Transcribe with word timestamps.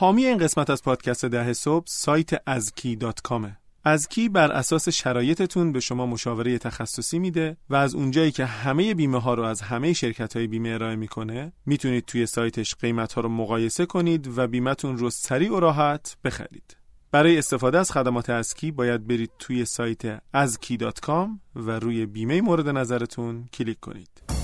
حامی 0.00 0.26
این 0.26 0.38
قسمت 0.38 0.70
از 0.70 0.82
پادکست 0.82 1.24
ده 1.24 1.52
صبح 1.52 1.84
سایت 1.88 2.30
ازکی 2.46 2.96
دات 2.96 3.20
کامه. 3.20 3.56
ازکی 3.84 4.28
بر 4.28 4.52
اساس 4.52 4.88
شرایطتون 4.88 5.72
به 5.72 5.80
شما 5.80 6.06
مشاوره 6.06 6.58
تخصصی 6.58 7.18
میده 7.18 7.56
و 7.70 7.76
از 7.76 7.94
اونجایی 7.94 8.32
که 8.32 8.44
همه 8.44 8.94
بیمه 8.94 9.20
ها 9.20 9.34
رو 9.34 9.42
از 9.42 9.60
همه 9.60 9.92
شرکت 9.92 10.36
های 10.36 10.46
بیمه 10.46 10.68
ارائه 10.68 10.96
می‌کنه 10.96 11.52
می‌تونید 11.66 12.04
توی 12.04 12.26
سایتش 12.26 12.74
قیمت 12.74 13.12
ها 13.12 13.20
رو 13.20 13.28
مقایسه 13.28 13.86
کنید 13.86 14.38
و 14.38 14.46
بیمتون 14.46 14.98
رو 14.98 15.10
سریع 15.10 15.52
و 15.52 15.60
راحت 15.60 16.16
بخرید. 16.24 16.76
برای 17.12 17.38
استفاده 17.38 17.78
از 17.78 17.92
خدمات 17.92 18.30
ازکی 18.30 18.70
باید 18.70 19.06
برید 19.06 19.30
توی 19.38 19.64
سایت 19.64 20.18
azki.com 20.18 21.28
و 21.54 21.70
روی 21.70 22.06
بیمه 22.06 22.40
مورد 22.40 22.68
نظرتون 22.68 23.48
کلیک 23.52 23.80
کنید. 23.80 24.39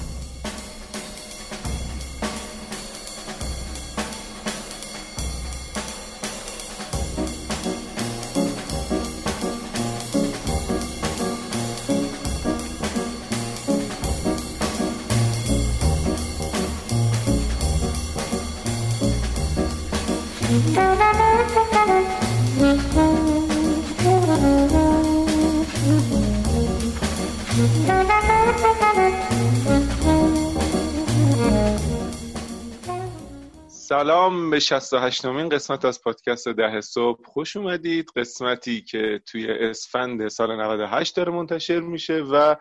سلام 33.89 34.51
به 34.51 34.61
68 34.61 35.27
نومین 35.27 35.49
قسمت 35.49 35.85
از 35.85 36.03
پادکست 36.03 36.49
ده 36.49 36.81
صبح. 36.81 37.25
خوش 37.25 37.57
اومدید. 37.57 38.11
قسمتی 38.17 38.83
که 38.83 39.23
توی 39.27 39.51
اسفند 39.51 40.29
سال 40.29 40.61
98 40.61 41.17
داره 41.17 41.33
منتشر 41.33 41.81
میشه 41.81 42.15
و 42.15 42.57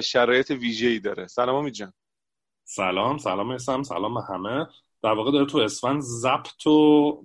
شرایط 0.00 0.50
ویژه‌ای 0.50 0.98
داره. 0.98 1.26
سلام 1.26 1.54
امید 1.54 1.72
جان. 1.72 1.92
سلام. 2.64 3.18
سلام 3.18 3.50
اسم. 3.50 3.82
سلام 3.82 4.18
همه. 4.18 4.66
در 5.02 5.12
واقع 5.12 5.32
داره 5.32 5.46
تو 5.46 5.58
اسفند 5.58 6.00
ضبط 6.00 6.66
و 6.66 7.22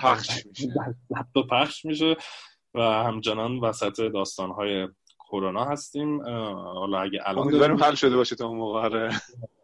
پخش 0.00 0.46
میشه. 0.46 0.68
ضبط 1.10 1.36
و 1.36 1.42
پخش 1.42 1.84
میشه 1.84 2.16
و 2.74 2.80
همچنان 2.80 3.58
وسط 3.58 4.00
داستانهای 4.00 4.88
کرونا 5.28 5.64
هستیم 5.64 6.22
حالا 6.54 7.00
اگه 7.00 7.20
الان 7.24 7.42
امیدواریم 7.42 7.84
حل 7.84 7.94
شده 7.94 8.16
باشه 8.16 8.36
تا 8.36 8.46
اون 8.46 8.58
موقع 8.58 8.80
آره. 8.80 9.10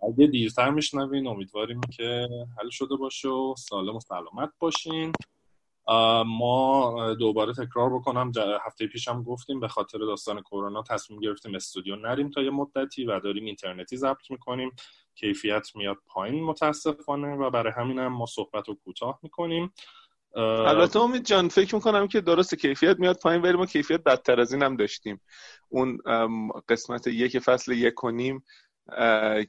اگه 0.08 0.26
دیرتر 0.26 0.70
میشنوین 0.70 1.26
امیدواریم 1.26 1.80
که 1.80 2.28
حل 2.58 2.70
شده 2.70 2.96
باشه 2.96 3.28
و 3.28 3.54
سالم 3.58 3.96
و 3.96 4.00
سلامت 4.00 4.50
باشین. 4.58 5.12
ما 6.26 7.14
دوباره 7.14 7.52
تکرار 7.52 7.98
بکنم 7.98 8.32
هفته 8.66 8.86
پیشم 8.86 9.22
گفتیم 9.22 9.60
به 9.60 9.68
خاطر 9.68 9.98
داستان 9.98 10.40
کرونا 10.40 10.82
تصمیم 10.82 11.20
گرفتیم 11.20 11.54
استودیو 11.54 11.96
نریم 11.96 12.30
تا 12.30 12.42
یه 12.42 12.50
مدتی 12.50 13.04
و 13.04 13.20
داریم 13.20 13.44
اینترنتی 13.44 13.96
ضبط 13.96 14.30
می‌کنیم. 14.30 14.70
کیفیت 15.14 15.76
میاد 15.76 15.96
پایین 16.06 16.44
متاسفانه 16.44 17.36
و 17.36 17.50
برای 17.50 17.72
همینم 17.76 18.06
ما 18.06 18.26
صحبت 18.26 18.68
رو 18.68 18.74
کوتاه 18.74 19.18
می‌کنیم. 19.22 19.72
البته 20.36 21.00
امید 21.00 21.24
جان 21.24 21.48
فکر 21.48 21.74
می‌کنم 21.74 22.08
که 22.08 22.20
درست 22.20 22.54
کیفیت 22.54 22.98
میاد 22.98 23.18
پایین 23.18 23.42
ولی 23.42 23.56
ما 23.56 23.66
کیفیت 23.66 24.02
بدتر 24.02 24.40
از 24.40 24.52
این 24.52 24.62
هم 24.62 24.76
داشتیم. 24.76 25.20
اون 25.68 25.98
قسمت 26.68 27.06
یک 27.06 27.38
فصل 27.38 27.72
یک 27.72 28.04
و 28.04 28.10
نیم 28.10 28.44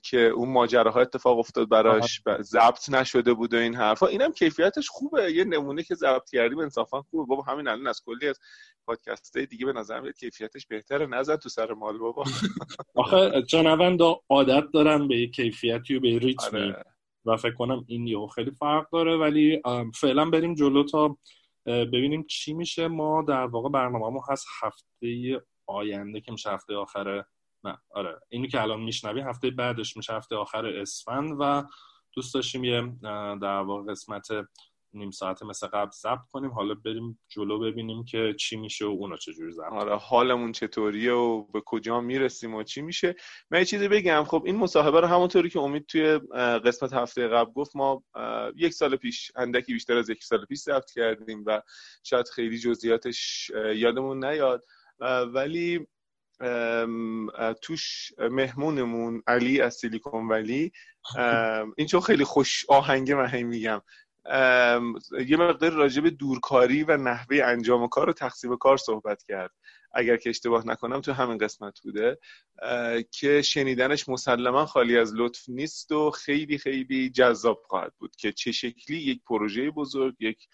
که 0.04 0.18
اون 0.18 0.50
ماجراها 0.50 1.02
اتفاق 1.02 1.40
افتاد 1.40 1.70
براش 1.70 2.22
ضبط 2.42 2.90
نشده 2.90 3.34
بود 3.34 3.54
و 3.54 3.58
این 3.58 3.76
حرفا. 3.76 4.08
اینم 4.08 4.32
کیفیتش 4.32 4.90
خوبه. 4.90 5.32
یه 5.32 5.44
نمونه 5.44 5.84
که 5.84 5.96
ضبط 5.96 6.30
کردیم 6.30 6.60
انصافا 6.60 7.02
خوبه. 7.02 7.26
بابا 7.26 7.44
همین 7.44 7.68
الان 7.68 7.88
از 7.88 8.02
کلی 8.06 8.28
از 8.28 8.40
پادکست 8.86 9.38
دیگه 9.38 9.66
به 9.66 9.74
نظر 9.74 10.00
میاد 10.00 10.16
کیفیتش 10.16 10.68
بهتره. 10.68 11.06
نزد 11.06 11.36
تو 11.36 11.50
سر 11.50 11.74
مال 11.74 11.98
بابا. 11.98 12.24
آخه 12.96 13.42
جنوند 13.42 14.00
عادت 14.30 14.64
دارن 14.74 15.08
به 15.08 15.28
کیفیتی 15.28 15.96
و 15.96 16.00
به 16.00 16.20
ریتمی 16.20 16.60
آره. 16.60 16.84
و 17.26 17.38
فکر 17.38 17.54
کنم 17.54 17.86
این 17.88 18.08
یهو 18.08 18.28
خیلی 18.28 18.52
فرق 18.52 18.90
داره. 18.92 19.18
ولی 19.18 19.62
فعلا 19.96 20.30
بریم 20.30 20.56
جلو 20.56 20.84
تا 20.84 21.18
ببینیم 21.66 22.26
چی 22.30 22.54
میشه. 22.54 22.88
ما 22.88 23.22
در 23.22 23.46
واقع 23.46 23.70
برنامه 23.70 24.20
هست 24.30 24.48
هفته 24.62 25.42
آینده 25.68 26.22
که 26.22 26.32
میشه 26.32 26.52
هفته 26.52 26.76
آخر 26.76 27.24
نه 27.64 27.78
آره 27.92 28.20
اینی 28.30 28.48
که 28.48 28.62
الان 28.62 28.80
میشنوی 28.80 29.22
هفته 29.22 29.52
بعدش 29.52 29.98
میشه 29.98 30.14
هفته 30.14 30.36
آخر 30.36 30.66
اسفند 30.66 31.38
و 31.40 31.64
دوست 32.14 32.34
داشتیم 32.34 32.64
یه 32.64 32.94
در 33.42 33.62
واقع 33.62 33.92
قسمت 33.92 34.28
نیم 34.94 35.12
ساعت 35.12 35.44
مثل 35.44 35.68
قبل 35.68 35.92
ضبط 35.92 36.28
کنیم 36.32 36.52
حالا 36.52 36.74
بریم 36.74 37.20
جلو 37.30 37.60
ببینیم 37.60 38.06
که 38.06 38.36
چی 38.40 38.58
میشه 38.58 38.86
و 38.86 38.88
اونا 38.88 39.18
چجوری 39.18 39.52
ضبط 39.52 39.72
آره 39.72 39.98
حالمون 39.98 40.52
چطوریه 40.52 41.12
و 41.12 41.44
به 41.44 41.62
کجا 41.66 42.02
می‌رسیم 42.02 42.56
و 42.56 42.64
چی 42.64 42.82
میشه. 42.82 43.16
من 43.52 43.60
یه 43.60 43.66
چیزی 43.66 43.88
بگم 43.88 44.24
خب 44.24 44.44
این 44.46 44.56
مصاحبه 44.56 45.00
رو 45.00 45.08
همونطوری 45.08 45.50
که 45.50 45.60
امید 45.60 45.86
توی 45.86 46.20
قسمت 46.66 46.94
هفته 46.94 47.28
قبل 47.28 47.52
گفت 47.52 47.76
ما 47.76 48.04
یک 48.56 48.74
سال 48.74 48.96
پیش 48.96 49.32
اندکی 49.36 49.74
بیشتر 49.74 49.98
از 49.98 50.10
یک 50.10 50.24
سال 50.24 50.46
پیش 50.46 50.60
ضبط 50.60 50.92
کردیم 50.92 51.44
و 51.46 51.62
شاید 52.04 52.30
خیلی 52.30 52.60
جزئیاتش 52.60 53.52
یادمون 53.76 54.26
نیاد. 54.26 54.66
ولی 55.34 55.88
توش 57.62 58.12
مهمونمون 58.20 59.24
علی 59.28 59.62
از 59.62 59.76
سیلیکون 59.76 60.28
ولی 60.28 60.72
این 61.78 61.88
چون 61.88 62.02
خیلی 62.02 62.24
خوش 62.24 62.66
آهنگه 62.70 63.16
من 63.16 63.42
میگم. 63.42 63.82
یه 65.28 65.38
مقدار 65.38 65.72
راجع 65.72 66.02
به 66.02 66.10
دورکاری 66.10 66.84
و 66.84 66.98
نحوه 66.98 67.42
انجام 67.44 67.88
کار 67.88 68.10
و 68.10 68.14
تقسیم 68.14 68.58
کار 68.58 68.78
صحبت 68.78 69.24
کرد. 69.24 69.52
اگر 69.94 70.18
که 70.18 70.30
اشتباه 70.30 70.68
نکنم 70.68 71.02
تو 71.02 71.12
همین 71.12 71.38
قسمت 71.38 71.80
بوده 71.84 72.18
که 73.12 73.42
شنیدنش 73.42 74.10
مسلما 74.10 74.66
خالی 74.66 74.98
از 74.98 75.14
لطف 75.16 75.50
نیست 75.50 75.92
و 75.92 76.12
خیلی 76.12 76.58
خیلی 76.58 77.10
جذاب 77.10 77.62
خواهد 77.68 77.94
بود 78.00 78.16
که 78.16 78.32
چه 78.32 78.52
شکلی 78.52 78.98
یک 78.98 79.22
پروژه 79.28 79.72
بزرگ 79.72 80.16
یک 80.20 80.48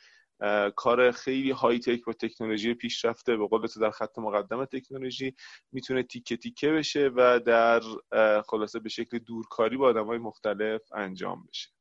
کار 0.75 1.11
خیلی 1.11 1.51
های 1.51 1.79
تک 1.79 2.05
با 2.05 2.13
تکنولوژی 2.13 2.73
پیشرفته 2.73 3.37
به 3.37 3.47
قول 3.47 3.67
تو 3.67 3.79
در 3.79 3.91
خط 3.91 4.19
مقدم 4.19 4.65
تکنولوژی 4.65 5.35
می‌تونه 5.71 6.03
تیکه 6.03 6.37
تیکه 6.37 6.71
بشه 6.71 7.11
و 7.15 7.39
در 7.39 7.81
خلاصه 8.47 8.79
به 8.79 8.89
شکل 8.89 9.19
دورکاری 9.19 9.77
با 9.77 9.87
آدم 9.87 10.05
های 10.05 10.17
مختلف 10.17 10.81
انجام 10.93 11.45
بشه. 11.49 11.76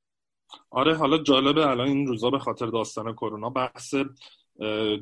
آره 0.71 0.95
حالا 0.95 1.19
جالبه 1.19 1.67
الان 1.67 1.89
این 1.89 2.07
روزا 2.07 2.31
به 2.31 2.39
خاطر 2.39 2.67
داستان 2.67 3.12
کرونا 3.12 3.51
بحث 3.51 3.95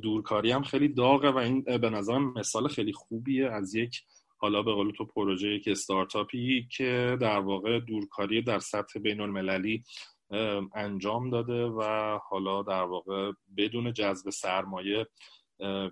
دورکاری 0.02 0.52
هم 0.52 0.62
خیلی 0.62 0.88
داغه 0.88 1.30
و 1.30 1.36
این 1.36 1.62
به 1.62 1.90
نظرم 1.90 2.32
مثال 2.32 2.68
خیلی 2.68 2.92
خوبیه 2.92 3.50
از 3.50 3.74
یک 3.74 4.02
حالا 4.36 4.62
به 4.62 4.72
قول 4.72 4.90
تو 4.90 5.04
پروژه 5.04 5.48
یک 5.48 5.68
استارتاپی 5.68 6.68
که 6.76 7.18
در 7.20 7.38
واقع 7.38 7.80
دورکاری 7.80 8.42
در 8.42 8.58
سطح 8.58 9.00
بین 9.00 9.20
المللی 9.20 9.84
انجام 10.74 11.30
داده 11.30 11.66
و 11.66 11.82
حالا 12.28 12.62
در 12.62 12.82
واقع 12.82 13.32
بدون 13.56 13.92
جذب 13.92 14.30
سرمایه 14.30 15.06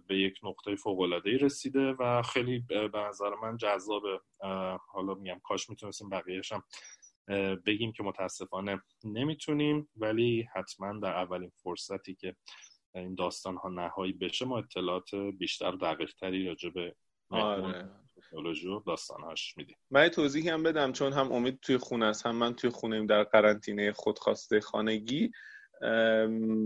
به 0.06 0.18
یک 0.18 0.38
نقطه 0.42 0.76
فوق 0.76 1.00
العاده 1.00 1.36
رسیده 1.36 1.92
و 1.98 2.22
خیلی 2.22 2.58
به 2.68 2.90
نظر 3.08 3.30
من 3.42 3.56
جذابه. 3.56 4.20
حالا 4.92 5.14
میگم 5.14 5.40
کاش 5.44 5.70
می‌تونستیم 5.70 6.08
بقیهش 6.08 6.52
بگیم 7.66 7.92
که 7.92 8.02
متاسفانه 8.02 8.82
نمی‌تونیم 9.04 9.88
ولی 9.96 10.48
حتما 10.54 10.98
در 10.98 11.16
اولین 11.16 11.52
فرصتی 11.62 12.14
که 12.14 12.36
این 12.94 13.14
داستان 13.14 13.56
ها 13.56 13.68
نهایی 13.68 14.12
بشه 14.12 14.44
ما 14.44 14.58
اطلاعات 14.58 15.14
بیشتر 15.14 15.70
دقیق 15.70 16.12
تری 16.20 16.46
راجع 16.46 16.70
به 16.70 16.94
آره. 17.30 17.90
و 18.32 18.80
داستانهاش 18.86 19.56
میدیم. 19.56 19.76
من 19.90 20.08
توضیحی 20.08 20.48
هم 20.48 20.62
بدم 20.62 20.92
چون 20.92 21.12
هم 21.12 21.32
امید 21.32 21.58
توی 21.60 21.76
خونه 21.76 22.06
است 22.06 22.26
هم 22.26 22.36
من 22.36 22.54
توی 22.54 22.70
خونه 22.70 22.96
ایم 22.96 23.06
در 23.06 23.24
قرنطینه 23.24 23.92
خودخواسته 23.92 24.60
خانگی. 24.60 25.30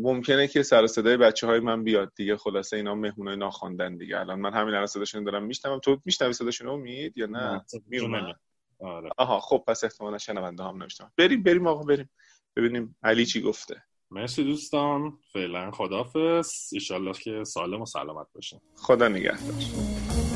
ممکنه 0.02 0.48
که 0.48 0.62
سر 0.62 0.86
صدای 0.86 1.16
بچه 1.16 1.46
های 1.46 1.60
من 1.60 1.84
بیاد 1.84 2.12
دیگه 2.16 2.36
خلاصه 2.36 2.76
اینا 2.76 2.94
مهمونه 2.94 3.36
ناخواندن 3.36 3.96
دیگه. 3.96 4.20
الان 4.20 4.40
من 4.40 4.52
همین 4.52 4.74
الان 4.74 4.86
صداشون 4.86 5.24
دارم 5.24 5.44
میشنوم. 5.44 5.78
تو 5.78 6.00
میشنوی 6.04 6.32
صداشون 6.32 6.68
امید 6.68 7.18
یا 7.18 7.26
نه؟ 7.26 7.64
میونه 7.86 8.34
آره. 8.80 9.10
آها 9.18 9.40
خب 9.40 9.64
پس 9.66 9.84
احتمالا 9.84 10.18
شنونده 10.18 10.64
هم 10.64 10.76
نمیشتم 10.76 11.12
بریم 11.16 11.42
بریم 11.42 11.66
آقا 11.66 11.82
بریم. 11.82 12.10
ببینیم 12.56 12.96
علی 13.02 13.26
چی 13.26 13.40
گفته. 13.40 13.82
مرسی 14.10 14.44
دوستان. 14.44 15.18
فعلا 15.32 15.70
خدافظ 15.70 16.68
ایشالله 16.72 17.12
که 17.12 17.44
سالم 17.44 17.82
و 17.82 17.86
سلامت 17.86 18.26
باشین. 18.34 18.60
خدا 18.76 19.08
نگهدار. 19.08 20.35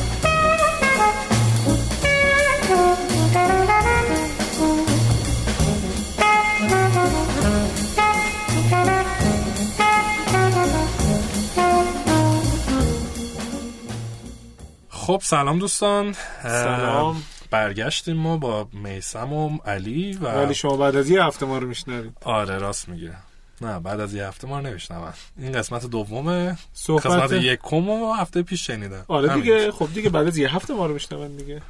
خب 15.01 15.21
سلام 15.23 15.59
دوستان. 15.59 16.15
سلام. 16.43 17.23
برگشتیم 17.51 18.17
ما 18.17 18.37
با 18.37 18.67
میسم 18.73 19.33
و 19.33 19.57
علی 19.65 20.13
و 20.13 20.25
ولی 20.25 20.53
شما 20.53 20.77
بعد 20.77 20.95
از 20.95 21.09
یه 21.09 21.23
هفته 21.23 21.45
ما 21.45 21.57
رو 21.57 21.67
میشنوید. 21.67 22.17
آره 22.23 22.57
راست 22.57 22.89
میگه. 22.89 23.13
نه 23.61 23.79
بعد 23.79 23.99
از 23.99 24.13
یه 24.13 24.27
هفته 24.27 24.47
ما 24.47 24.59
رو 24.59 24.65
نمیشنون. 24.65 25.13
این 25.37 25.51
قسمت 25.51 25.85
دومه. 25.85 26.57
صحبت 26.73 27.05
قسمت 27.05 27.31
یکم 27.31 27.89
و 27.89 28.13
هفته 28.13 28.41
پیش 28.41 28.67
شنیدن 28.67 29.05
آره. 29.07 29.33
دیگه. 29.33 29.71
خب 29.71 29.93
دیگه 29.93 30.09
بعد 30.09 30.27
از 30.27 30.37
یه 30.37 30.55
هفته 30.55 30.73
ما 30.73 30.85
رو 30.85 30.93
میشنون 30.93 31.37
دیگه. 31.37 31.61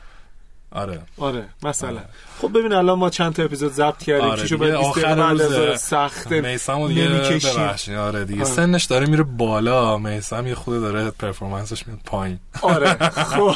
آره. 0.72 1.02
آره 1.18 1.46
مثلا. 1.64 1.90
آره. 1.90 2.06
خب 2.42 2.60
ببین 2.60 2.74
الان 2.74 3.00
ما 3.00 3.10
چند 3.10 3.34
تا 3.34 3.44
اپیزود 3.44 3.74
ضبط 3.74 3.98
کردیم. 4.04 4.30
آره 4.30 4.42
چیشو 4.42 4.58
باید 4.58 4.76
20 4.76 4.90
آخر 4.90 5.02
دقیقه 5.02 5.16
بعد 5.16 5.42
روز 5.42 5.52
از 5.52 5.82
سخته. 5.82 6.42
میسم 6.42 6.88
دیگه. 6.88 7.08
ببخشید. 7.08 7.96
آره 7.96 8.26
دیگه 8.26 8.44
آره. 8.44 8.52
سنش 8.52 8.86
داره 8.86 9.06
میره 9.06 9.24
بالا. 9.24 9.98
میسم 9.98 10.48
یه 10.48 10.56
خود 10.56 10.82
داره 10.82 11.12
پرفورمنسش 11.12 11.88
میاد 11.88 12.00
پایین. 12.06 12.40
آره. 12.62 12.94
خب. 13.10 13.52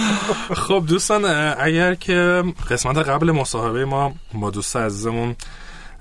خب 0.66 0.84
دوستان 0.88 1.24
اگر 1.58 1.94
که 1.94 2.44
قسمت 2.70 2.98
قبل 2.98 3.30
مصاحبه 3.30 3.84
ما 3.84 4.14
با 4.34 4.50
دوست 4.50 4.76
عزیزمون 4.76 5.36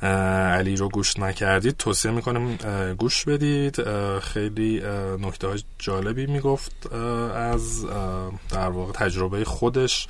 علی 0.02 0.76
رو 0.76 0.90
گوش 0.90 1.20
نکردید 1.20 1.78
توصیه 1.78 2.12
می‌کنیم 2.12 2.58
اه، 2.64 2.94
گوش 2.94 3.26
بدید. 3.26 3.84
خیلی 4.20 4.82
نکته 5.22 5.48
های 5.48 5.64
جالبی 5.80 6.26
می‌گفت 6.26 6.94
از 7.36 7.86
در 8.50 8.70
واقع 8.70 8.92
تجربه 8.92 9.46
خودش. 9.46 10.08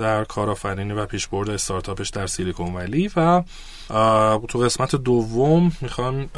در 0.00 0.24
کارآفرینی 0.24 0.92
و 0.92 1.06
پیشبرد 1.06 1.50
استارتاپش 1.50 2.10
در 2.10 2.26
سیلیکون 2.26 2.74
ولی 2.74 3.10
و 3.16 3.42
تو 4.48 4.58
قسمت 4.58 4.96
دوم 4.96 5.72
می‌خوام 5.80 6.28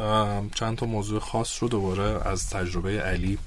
چند 0.55 0.79
تا 0.79 0.87
موضوع 0.87 1.21
خاص 1.21 1.63
رو 1.63 1.69
دوباره 1.69 2.29
از 2.29 2.51
تجربه 2.51 3.01
علی 3.01 3.39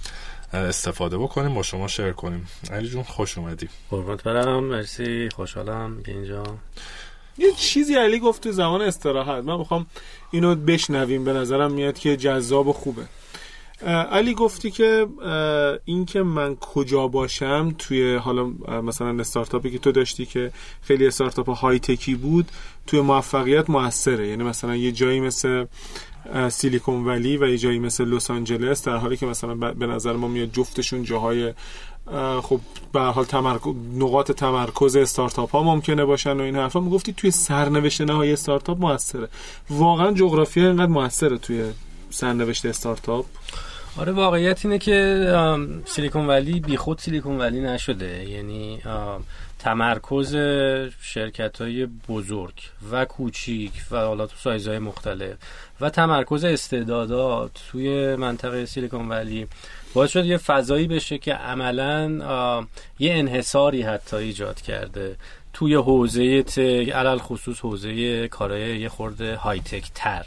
استفاده 0.53 1.17
بکنیم 1.17 1.53
با 1.53 1.63
شما 1.63 1.87
شیر 1.87 2.11
کنیم. 2.11 2.47
علی 2.71 2.87
جون 2.87 3.03
خوش 3.03 3.37
اومدی. 3.37 3.69
قربانت 3.89 4.23
برم 4.23 4.63
مرسی 4.63 5.29
خوشحالم 5.29 6.03
که 6.03 6.11
اینجا. 6.11 6.43
یه 7.37 7.51
چیزی 7.51 7.95
علی 7.95 8.19
گفت 8.19 8.43
تو 8.43 8.51
زمان 8.51 8.81
استراحت 8.81 9.43
من 9.43 9.57
می‌خوام 9.57 9.85
اینو 10.31 10.55
بشنویم 10.55 11.23
به 11.23 11.33
نظرم 11.33 11.71
میاد 11.71 11.97
که 11.97 12.17
جذاب 12.17 12.67
و 12.67 12.73
خوبه. 12.73 13.05
علی 14.11 14.33
گفتی 14.33 14.71
که 14.71 15.07
اه، 15.21 15.79
این 15.85 16.05
که 16.05 16.23
من 16.23 16.55
کجا 16.55 17.07
باشم 17.07 17.75
توی 17.77 18.15
حالا 18.15 18.43
مثلا 18.83 19.19
استارتاپی 19.19 19.71
که 19.71 19.79
تو 19.79 19.91
داشتی 19.91 20.25
که 20.25 20.51
خیلی 20.81 21.07
استارتاپ 21.07 21.49
های 21.49 21.79
تکی 21.79 22.15
بود 22.15 22.51
توی 22.87 23.01
موفقیت 23.01 23.69
موثره. 23.69 24.27
یعنی 24.27 24.43
مثلا 24.43 24.75
یه 24.75 24.91
جایی 24.91 25.19
مثل 25.19 25.65
سیلیکون 26.49 27.05
ولی 27.05 27.37
و 27.37 27.47
یه 27.47 27.57
جایی 27.57 27.79
مثل 27.79 28.05
لس 28.05 28.31
آنجلس 28.31 28.83
در 28.83 28.97
حالی 28.97 29.17
که 29.17 29.25
مثلا 29.25 29.55
به 29.55 29.87
نظر 29.87 30.13
ما 30.13 30.27
میاد 30.27 30.51
جفتشون 30.51 31.03
جاهای 31.03 31.53
اه، 32.07 32.41
خب 32.41 32.59
به 32.93 33.01
حال 33.01 33.25
نقاط 33.95 34.31
تمرکز 34.31 34.95
استارتاپ 34.95 35.51
ها 35.51 35.63
ممکنه 35.63 36.05
باشن 36.05 36.37
و 36.37 36.41
این 36.41 36.55
حرفا. 36.55 36.79
می‌گفتی 36.79 37.13
توی 37.13 37.31
سرنوشت 37.31 38.01
نهایی 38.01 38.33
استارتاپ 38.33 38.79
موثره. 38.79 39.27
واقعا 39.69 40.11
جغرافیا 40.11 40.67
اینقدر 40.67 40.91
موثره 40.91 41.37
توی 41.37 41.63
سرنوشت 42.15 42.65
استارتاپ 42.65 43.25
آره 43.97 44.11
واقعیت 44.11 44.65
اینه 44.65 44.77
که 44.77 45.27
سیلیکون 45.85 46.27
ولی 46.27 46.59
بیخود 46.59 46.99
سیلیکون 46.99 47.37
ولی 47.37 47.61
نشده 47.61 48.29
یعنی 48.29 48.81
تمرکز 49.59 50.35
شرکت 51.01 51.61
های 51.61 51.85
بزرگ 51.85 52.53
و 52.91 53.05
کوچیک 53.05 53.71
و 53.91 53.97
حالا 53.97 54.27
تو 54.27 54.35
سایزهای 54.37 54.79
مختلف 54.79 55.37
و 55.81 55.89
تمرکز 55.89 56.43
استعدادات 56.43 57.51
توی 57.71 58.15
منطقه 58.15 58.65
سیلیکون 58.65 59.09
ولی 59.09 59.47
باعث 59.93 60.09
شد 60.09 60.25
یه 60.25 60.37
فضایی 60.37 60.87
بشه 60.87 61.17
که 61.17 61.33
عملا 61.33 62.07
یه 62.99 63.13
انحصاری 63.13 63.81
حتی 63.81 64.15
ایجاد 64.15 64.61
کرده 64.61 65.15
توی 65.53 65.75
حوزه. 65.75 66.43
علل 66.93 67.17
خصوص 67.17 67.59
حوزه 67.59 68.27
کارهای 68.27 68.79
یه 68.79 68.89
خورده 68.89 69.35
های 69.35 69.59
تک 69.59 69.91
تر 69.95 70.25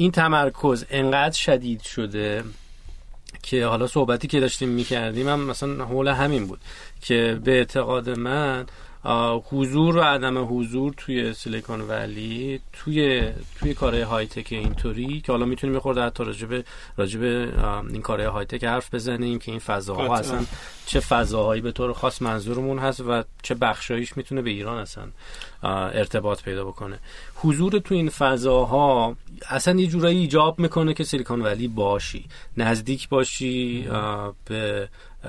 این 0.00 0.10
تمرکز 0.10 0.84
انقدر 0.90 1.36
شدید 1.36 1.82
شده 1.82 2.44
که 3.42 3.66
حالا 3.66 3.86
صحبتی 3.86 4.28
که 4.28 4.40
داشتیم 4.40 4.68
می‌کردیم 4.68 5.28
هم 5.28 5.40
مثلا 5.40 5.84
حول 5.84 6.08
همین 6.08 6.46
بود 6.46 6.60
که 7.00 7.40
به 7.44 7.52
اعتقاد 7.52 8.10
من 8.10 8.66
حضور 9.50 9.96
و 9.96 10.00
عدم 10.00 10.58
حضور 10.58 10.94
توی 10.96 11.34
سیلیکون 11.34 11.80
ولی 11.80 12.60
توی 12.72 13.28
توی 13.58 13.74
کارهای 13.74 14.02
های 14.02 14.26
تک 14.26 14.52
اینطوری 14.52 15.20
که 15.20 15.32
حالا 15.32 15.46
می‌تونیم 15.46 15.74
یه 15.74 15.80
خورده 15.80 16.02
حتی 16.02 16.24
راجب 16.24 16.64
راجب 16.96 17.24
آه، 17.58 17.84
این 17.86 18.02
کارهای 18.02 18.28
های 18.28 18.44
تک 18.44 18.64
حرف 18.64 18.94
بزنیم 18.94 19.38
که 19.38 19.50
این 19.50 19.60
فضاها. 19.60 20.16
اصلا 20.16 20.44
چه 20.86 21.00
فضاهایی 21.00 21.60
به 21.60 21.72
طور 21.72 21.92
خاص 21.92 22.22
منظورمون 22.22 22.78
هست 22.78 23.00
و 23.00 23.24
چه 23.42 23.54
بخشایش 23.54 24.16
می‌تونه 24.16 24.42
به 24.42 24.50
ایران 24.50 24.78
اصلا 24.78 25.04
ارتباط 25.62 26.42
پیدا 26.42 26.64
بکنه 26.64 26.98
حضور 27.34 27.78
تو 27.78 27.94
این 27.94 28.08
فضاها 28.08 29.16
اصلا 29.48 29.80
یه 29.80 29.86
جورایی 29.86 30.18
ایجاب 30.18 30.58
می‌کنه 30.58 30.94
که 30.94 31.04
سیلیکون 31.04 31.42
ولی 31.42 31.68
باشی 31.68 32.24
نزدیک 32.56 33.08
باشی 33.08 33.88
به 34.44 34.88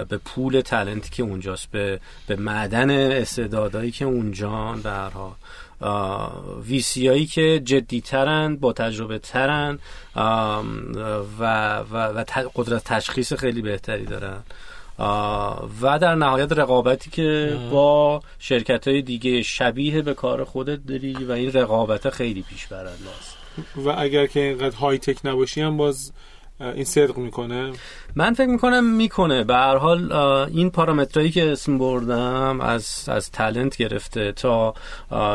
به 0.09 0.17
پول 0.17 0.61
تلنتی 0.61 1.09
که 1.09 1.23
اونجاست 1.23 1.71
به 1.71 1.99
به 2.27 2.35
معدن 2.35 2.89
استعدادایی 2.91 3.91
که 3.91 4.05
اونجا 4.05 4.75
در 4.83 5.03
هر 5.03 5.09
حال. 5.09 5.33
ویسی 6.67 7.07
هایی 7.07 7.25
که 7.25 7.61
جدی 7.65 8.01
ترن 8.01 8.55
با 8.55 8.73
تجربه 8.73 9.19
ترن 9.19 9.79
و, 10.15 10.21
و, 11.39 11.77
و 11.97 12.23
قدرت 12.55 12.83
تشخیص 12.83 13.33
خیلی 13.33 13.61
بهتری 13.61 14.05
دارن. 14.05 14.43
آه، 14.97 15.69
و 15.81 15.99
در 15.99 16.15
نهایت 16.15 16.51
رقابتی 16.51 17.09
که 17.09 17.59
با 17.71 18.21
شرکت 18.39 18.87
های 18.87 19.01
دیگه 19.01 19.41
شبیه 19.41 20.01
به 20.01 20.13
کار 20.13 20.43
خودت 20.43 20.79
داری 20.87 21.13
و 21.13 21.31
این 21.31 21.53
رقابت 21.53 22.09
خیلی 22.09 22.41
پیش 22.41 22.67
برنده 22.67 23.09
است. 23.19 23.37
و 23.75 23.89
اگر 23.97 24.27
که 24.27 24.39
اینقدر 24.39 24.75
های 24.75 24.97
تک 24.97 25.25
نباشی 25.25 25.61
هم 25.61 25.77
باز 25.77 26.11
این 26.75 26.83
صدق 26.83 27.17
می‌کنه؟ 27.17 27.71
من 28.15 28.33
فکر 28.33 28.47
می‌کنم 28.47 28.83
می‌کنه. 28.83 29.43
به 29.43 29.53
هر 29.55 29.77
حال 29.77 30.11
این 30.11 30.69
پارامترایی 30.69 31.31
که 31.31 31.51
اسم 31.51 31.77
بردم 31.77 32.61
از 32.61 33.05
از 33.07 33.31
تالنت 33.31 33.77
گرفته 33.77 34.31
تا 34.31 34.73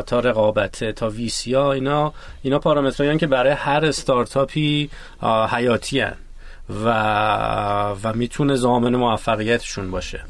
تا 0.07 0.21
رقابته 0.21 0.93
تا 0.93 1.09
ویسی 1.09 1.55
ها 1.55 1.73
اینا 1.73 2.13
اینا 2.43 2.59
پارامترایی 2.59 3.19
که 3.19 3.27
برای 3.27 3.53
هر 3.53 3.85
استارتاپی 3.85 4.91
حیاتی 5.51 6.01
هن 6.01 6.15
و 6.85 6.89
و 8.03 8.13
می‌تونه 8.15 8.55
ضامن 8.55 8.97
موفقیتشون 8.97 9.91
باشه. 9.91 10.25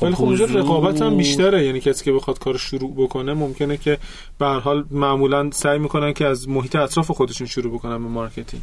خیلی 0.00 0.14
خب 0.14 0.24
اونجا 0.24 0.44
حضور- 0.44 0.60
رقابت 0.60 1.02
هم 1.02 1.16
بیشتره. 1.16 1.64
یعنی 1.64 1.80
کسی 1.80 2.04
که 2.04 2.12
بخواد 2.12 2.38
کار 2.38 2.56
شروع 2.58 2.94
بکنه 2.96 3.34
ممکنه 3.34 3.76
که 3.76 3.98
به 4.38 4.46
هر 4.46 4.58
حال 4.58 4.84
معمولا 4.90 5.50
سعی 5.50 5.78
می‌کنن 5.78 6.12
که 6.12 6.26
از 6.26 6.48
محیط 6.48 6.76
اطراف 6.76 7.10
خودشون 7.10 7.46
شروع 7.46 7.74
بکنن 7.74 8.02
به 8.02 8.08
مارکتینگ. 8.08 8.62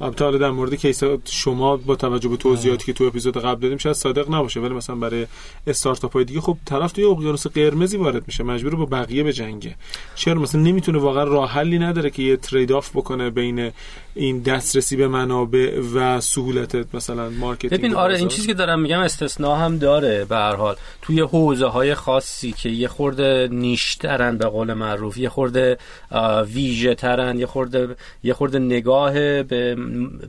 البته 0.00 0.24
حالا 0.24 0.38
در 0.38 0.50
مورد 0.50 0.74
case 0.74 1.02
شما 1.24 1.76
با 1.76 1.96
توجه 1.96 2.28
به 2.28 2.36
توضیحاتی 2.36 2.86
که 2.86 2.92
تو 2.92 3.04
اپیزود 3.04 3.38
قبل 3.38 3.60
دادیم 3.60 3.78
شاید 3.78 3.96
صادق 3.96 4.34
نباشه 4.34 4.60
ولی 4.60 4.74
مثلا 4.74 4.96
برای 4.96 5.26
استارتاپ 5.66 6.12
های 6.12 6.24
دیگه 6.24 6.40
خب 6.40 6.56
طرف 6.64 6.92
توی 6.92 7.04
اقیانوس 7.04 7.46
قرمزی 7.46 7.96
وارد 7.96 8.22
میشه 8.26 8.44
مجبور 8.44 8.76
با 8.76 8.86
بقیه 8.86 9.22
به 9.22 9.32
جنگه. 9.32 9.74
چرا؟ 10.14 10.40
مثلا 10.40 10.60
نمی‌تونه 10.60 10.98
واقعا 10.98 11.24
راه 11.24 11.50
حلی 11.50 11.78
نداره 11.78 12.10
که 12.10 12.22
یه 12.22 12.36
trade-off 12.36 12.90
بکنه 12.90 13.30
بین 13.30 13.70
این 14.14 14.40
دسترسی 14.40 14.96
به 14.96 15.08
منابع 15.08 15.80
و 15.94 16.20
سهولت 16.20 16.94
مثلا 16.94 17.30
مارکتینگ 17.30 17.72
ببین 17.72 17.94
آره 17.94 18.18
این؟ 18.18 18.28
چیزی 18.28 18.46
که 18.46 18.54
دارم 18.54 18.80
میگم 18.80 19.00
استثناء 19.00 19.56
هم 19.56 19.78
داره 19.78 20.24
به 20.24 20.36
هر 20.36 20.56
حال. 20.56 20.76
توی 21.02 21.20
حوزه 21.20 21.66
های 21.66 21.94
خاصی 21.94 22.52
که 22.52 22.68
یه 22.68 22.88
خورده 22.88 23.48
niche 23.52 24.06
ترن 24.06 24.38
به 24.38 24.46
قول 24.46 24.72
معروف 24.72 25.18
یه 25.18 25.28
خورده 25.28 25.78
ویژه 26.54 26.94
ترن 26.94 27.38
یه 27.38 27.46
خورده 27.46 27.96
یه 28.22 28.34
خورده 28.34 28.58
نگاه 28.58 29.42
به 29.42 29.76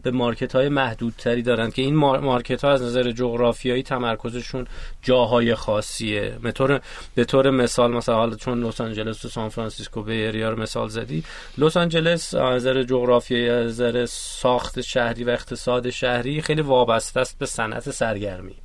به 0.03 0.11
market 0.11 0.55
های 0.55 0.69
محدودتری 0.69 1.41
دارن 1.41 1.71
که 1.71 1.81
این 1.81 1.95
mar- 1.95 2.19
market 2.19 2.63
ها 2.63 2.71
از 2.71 2.81
نظر 2.81 3.11
جغرافیایی 3.11 3.83
تمرکزشون 3.83 4.67
جاهای 5.01 5.55
خاصیه. 5.55 6.37
به 6.43 6.51
طور 6.51 6.81
به 7.15 7.25
طور 7.25 7.49
مثال 7.49 7.93
مثلا 7.93 8.15
حالا 8.15 8.35
چون 8.35 8.63
لس 8.63 8.81
آنجلس 8.81 9.25
و 9.25 9.29
سان 9.29 9.49
فرانسیسکو 9.49 10.03
Bay 10.03 10.27
Area 10.27 10.49
رو 10.49 10.61
مثال 10.61 10.87
زدی 10.87 11.23
لس 11.57 11.77
آنجلس 11.77 12.35
از 12.35 12.55
نظر 12.55 12.83
جغرافیایی 12.83 13.49
از 13.49 13.65
نظر 13.65 14.05
ساخت 14.05 14.81
شهری 14.81 15.23
و 15.23 15.29
اقتصاد 15.29 15.89
شهری 15.89 16.41
خیلی 16.41 16.61
وابسته 16.61 17.19
است 17.19 17.39
به 17.39 17.45
صنعت 17.45 17.91
سرگرمی. 17.91 18.64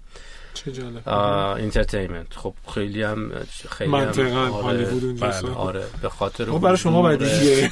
چه 0.54 0.72
جالب. 0.72 1.08
entertainment 1.56 2.34
خب 2.36 2.54
خیلی 2.74 3.02
هم 3.02 3.32
خیلی 3.68 3.90
منطقا 3.90 4.46
هم 4.46 4.52
هالیوود 4.52 5.04
اونجا 5.04 5.26
بله 5.26 5.54
آره 5.54 5.84
به 6.02 6.08
خاطر 6.08 6.44
خب 6.44 6.58
برای 6.58 6.76
شما 6.76 7.02
بدیهیه. 7.02 7.70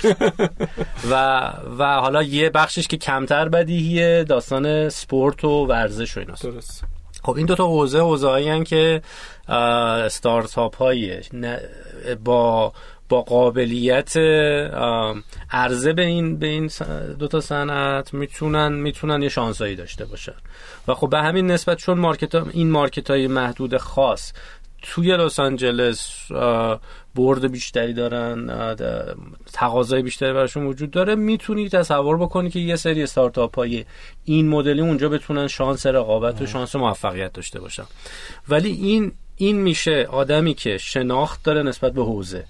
و 1.11 1.53
و 1.79 1.85
حالا 1.85 2.23
یه 2.23 2.51
بخشش 2.51 2.89
که 2.89 2.97
کمتر 2.97 3.49
بدیهیه 3.49 4.25
داستان 4.25 4.89
سپورت 4.89 5.45
و 5.45 5.67
ورزش 5.67 6.17
و 6.17 6.21
ایناست. 6.21 6.43
درست 6.43 6.85
خب 7.23 7.37
این 7.37 7.47
دو 7.47 7.55
تا 7.55 7.67
حوزه 7.67 8.01
حوزه 8.01 8.29
هایی 8.29 8.65
که 8.65 9.03
استارتاپ 9.49 10.77
های 10.77 11.21
با 12.25 12.73
با 13.09 13.23
قابلیت 13.23 14.17
عرضه 15.51 15.93
به 15.93 16.03
این 16.03 16.39
به 16.39 16.47
این 16.47 16.71
دو 17.19 17.29
تا 17.29 17.41
صنعت 17.41 18.15
می‌تونن 18.15 18.73
می‌تونن 18.73 19.23
یه 19.23 19.29
شانسایی 19.29 19.77
داشته 19.77 20.05
باشن. 20.05 20.35
و 20.89 20.95
خب 20.95 21.11
به 21.11 21.19
همین 21.19 21.47
نسبت 21.47 21.77
چون 21.77 21.99
market 21.99 22.35
این 22.35 22.71
market 22.71 23.11
های 23.11 23.27
محدود 23.27 23.77
خاص 23.77 24.33
توی 24.83 25.17
لس 25.17 25.41
آنجلس 25.41 26.29
برد 27.15 27.53
بیشتری 27.53 27.93
دارن 27.93 28.51
تقاضای 29.53 30.03
بیشتری 30.03 30.33
براشون 30.33 30.67
وجود 30.67 30.91
داره 30.91 31.15
می‌تونی 31.15 31.69
تصور 31.69 32.17
بکنی 32.17 32.51
که 32.51 32.59
یه 32.59 32.77
سری 32.77 33.03
استارتاپ 33.03 33.57
های 33.57 33.85
این 34.25 34.49
مدلی 34.49 34.81
اونجا 34.81 35.09
بتونن 35.09 35.47
شانس 35.47 35.87
رقابت 35.87 36.43
و 36.43 36.47
شانس 36.47 36.77
موفقیت 36.77 37.33
داشته 37.33 37.61
باشن. 37.61 37.85
ولی 38.49 38.71
این 38.71 39.13
این 39.37 39.57
میشه 39.57 40.09
آدمی 40.11 40.55
که 40.55 40.79
شناخت 40.79 41.43
داره 41.45 41.63
نسبت 41.63 41.93
به 41.93 42.05
حوزه. 42.05 42.45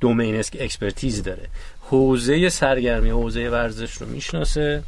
domain 0.00 0.36
expertise 0.36 1.22
داره. 1.22 1.48
حوزه 1.80 2.48
سرگرمی 2.48 3.10
حوزه 3.10 3.48
ورزش 3.48 3.92
رو 3.92 4.06
می‌شناسه. 4.06 4.82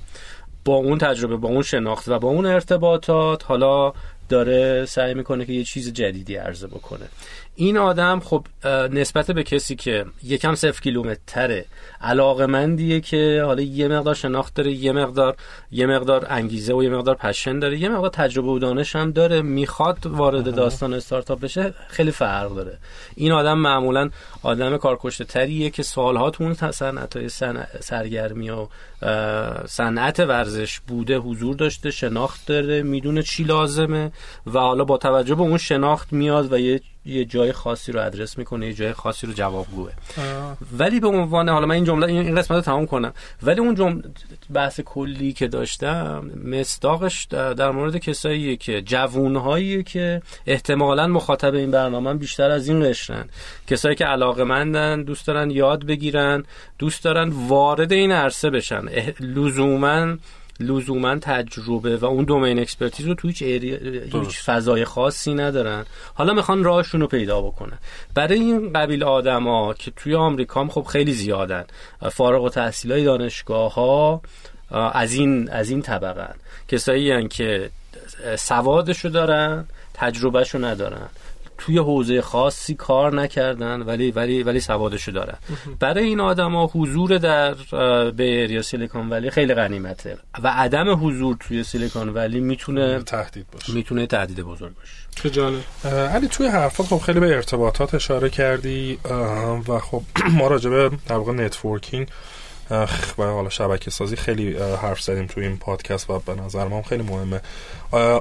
با 0.65 0.75
اون 0.75 0.99
تجربه 0.99 1.37
با 1.37 1.49
اون 1.49 1.63
شناخت 1.63 2.09
و 2.09 2.19
با 2.19 2.29
اون 2.29 2.47
ارتباطات 2.47 3.45
حالا 3.45 3.93
داره 4.29 4.87
سعی 4.87 5.15
می‌کنه 5.15 5.45
که 5.45 5.53
یه 5.53 5.65
چیز 5.65 5.93
جدیدی 5.93 6.37
عرضه 6.37 6.67
بکنه. 6.67 7.07
این 7.61 7.77
آدم 7.77 8.21
خب 8.21 8.47
نسبت 8.93 9.31
به 9.31 9.43
کسی 9.43 9.77
که 9.77 10.05
یکم 10.23 10.55
صفر 10.55 10.81
کیلومتر 10.81 11.21
تره 11.27 11.65
علاقه 12.01 12.47
مندیه 12.47 13.01
که 13.01 13.43
حالا 13.47 13.63
یه 13.63 13.89
مقدار 13.89 14.15
شناخت 14.15 14.55
داره 14.55 14.73
یه 14.73 14.93
مقدار 14.93 15.37
یه 15.71 15.87
مقدار 15.87 16.27
انگیزه 16.31 16.75
و 16.75 16.83
یه 16.83 16.91
مقدار 16.91 17.15
پشن 17.15 17.59
داره 17.59 17.79
یه 17.79 17.89
مقدار 17.89 18.11
تجربه 18.11 18.49
و 18.49 18.59
دانش 18.59 18.97
هم 18.97 19.13
داره 19.13 19.43
می‌خواد 19.43 20.07
وارد 20.07 20.55
داستان 20.55 20.95
استارتاپ 20.95 21.41
بشه 21.41 21.75
خیلی 21.89 22.11
فرق 22.11 22.55
داره. 22.55 22.79
این 23.15 23.33
آدم 23.33 23.59
معمولا 23.59 24.11
آدم 24.43 24.77
کارکشته 24.77 25.25
تریه 25.25 25.71
که 25.71 25.83
سالها 25.83 26.31
تو 26.31 26.45
اون 26.45 26.55
صنعت 26.55 27.17
های 27.17 27.29
سرگرمی 27.81 28.51
و 28.51 28.67
صنعت 29.67 30.21
ورزش 30.21 30.81
بوده 30.81 31.19
حضور 31.19 31.57
داشته 31.57 31.91
شناخت 31.91 32.47
داره 32.47 32.83
می‌دونه 32.83 33.23
چی 33.23 33.45
لازمه 33.45 34.13
و 34.47 34.59
حالا 34.59 34.85
با 34.85 34.97
توجه 34.97 35.35
به 35.35 35.43
اون 35.43 35.59
شناخت 35.59 36.13
میاد 36.13 36.53
و 36.53 36.59
یه 36.59 36.81
یه 37.05 37.25
جای 37.25 37.53
خاصی 37.53 37.93
رو 37.93 38.07
ادرس 38.07 38.39
می‌کنه 38.39 38.67
یه 38.67 38.75
جای 38.75 38.93
خاصی 38.93 39.27
رو 39.27 39.33
جوابگوه. 39.33 39.93
ولی 40.79 41.01
به 41.01 41.09
عنوان 41.09 41.49
حالا 41.49 41.67
من 41.67 41.75
این 41.75 41.85
جمله 41.85 42.07
این 42.07 42.35
قسمت 42.35 42.57
رو 42.57 42.61
تمام 42.61 42.87
کنم. 42.87 43.13
ولی 43.43 43.61
اون 43.61 43.75
جمله 43.75 44.03
بحث 44.55 44.81
کلی 44.81 45.33
که 45.33 45.49
داشتم 45.49 46.31
مصداقش 46.45 47.25
در 47.25 47.71
مورد 47.71 47.97
کسایی 47.97 48.57
که 48.57 48.83
جوونهایی 48.83 49.83
که 49.83 50.23
احتمالا 50.47 51.07
مخاطب 51.07 51.55
این 51.55 51.71
برنامه 51.71 52.15
بیشتر 52.15 52.51
از 52.51 52.69
این 52.69 52.91
قشرن. 52.91 53.25
کسایی 53.67 53.95
که 53.95 54.05
علاقه 54.05 54.45
مندن 54.45 55.03
دوست 55.03 55.27
دارن 55.27 55.51
یاد 55.51 55.87
بگیرن 55.87 56.45
دوست 56.79 57.05
دارن 57.05 57.29
وارد 57.29 57.93
این 57.93 58.13
عرصه 58.13 58.51
بشن. 58.51 58.83
لزوما 59.21 60.17
لزوما 60.61 61.19
تجربه 61.19 61.97
و 61.97 62.05
اون 62.05 62.25
domain 62.25 62.59
expertise 62.59 63.07
رو 63.07 63.15
تو 63.15 63.29
هیچ, 63.29 63.43
هیچ 63.43 64.41
فضای 64.45 64.85
خاصی 64.85 65.35
ندارن. 65.35 65.85
حالا 66.15 66.33
می‌خوان 66.33 66.65
راهشون 66.65 67.01
رو 67.01 67.07
پیدا 67.07 67.41
بکنن. 67.41 67.79
برای 68.15 68.41
این 68.41 68.73
قبیل 68.73 69.05
آدما 69.05 69.75
که 69.75 69.91
توی 69.91 70.15
آمریکا 70.15 70.61
هم 70.61 70.69
خب 70.69 70.83
خیلی 70.83 71.13
زیادن. 71.13 71.65
فارغ 72.13 72.45
التحصیل 72.45 72.93
های 72.93 73.05
دانشگاه 73.05 73.75
ها 73.75 74.23
از 74.93 75.15
این 75.15 75.51
از 75.51 75.71
این 75.71 75.83
طبقه 75.83 76.35
کسایی 76.69 77.29
که 77.29 77.71
سوادشو 78.39 79.09
دارن 79.09 79.65
تجربهشو 79.95 80.65
ندارن. 80.65 81.09
توی 81.61 81.79
حوزه 81.79 82.23
خاصی 82.23 82.75
کار 82.75 83.15
نکردن 83.15 83.83
ولی 83.83 84.11
ولی 84.11 84.43
ولی 84.43 84.61
سوادشو 84.61 85.13
دارن. 85.13 85.39
برای 85.81 86.05
این 86.05 86.21
آدما 86.21 86.67
حضور 86.67 87.19
در 87.19 87.55
Bay 88.11 88.18
Area 88.18 88.27
یا 88.51 88.63
سیلیکون 88.63 89.11
ولی 89.11 89.31
خیلی 89.31 89.55
غنیمته. 89.55 90.19
و 90.43 90.49
عدم 90.49 91.07
حضور 91.07 91.37
توی 91.41 91.65
سیلیکون 91.65 92.09
ولی 92.09 92.41
می‌تونه 92.41 93.03
تهدید 93.03 93.47
باشه. 93.53 93.73
می‌تونه 93.73 94.07
تهدید 94.07 94.41
بزرگ 94.41 94.75
باشه. 94.75 94.93
چه 95.23 95.31
جالب. 95.31 95.63
علی 95.87 96.29
توی 96.29 96.47
حرفات 96.47 96.87
خب 96.87 96.99
خیلی 96.99 97.21
به 97.21 97.35
ارتباطات 97.35 97.95
اشاره 97.95 98.31
کردی 98.31 98.99
و 99.69 99.79
خب 99.79 100.03
ما 100.39 100.47
راجع 100.47 100.71
به 100.71 100.91
در 101.07 101.17
واقع 101.17 101.33
networking 101.33 102.09
و 102.71 103.25
حالا 103.25 103.49
شبکه 103.49 103.91
سازی 103.91 104.17
خیلی 104.17 104.57
حرف 104.57 105.01
زدیم 105.01 105.27
توی 105.27 105.47
این 105.47 105.57
پادکست 105.57 106.11
و 106.11 106.19
به 106.19 106.35
نظر 106.35 106.69
ما 106.69 106.83
خیلی 106.83 107.03
مهمه. 107.03 107.41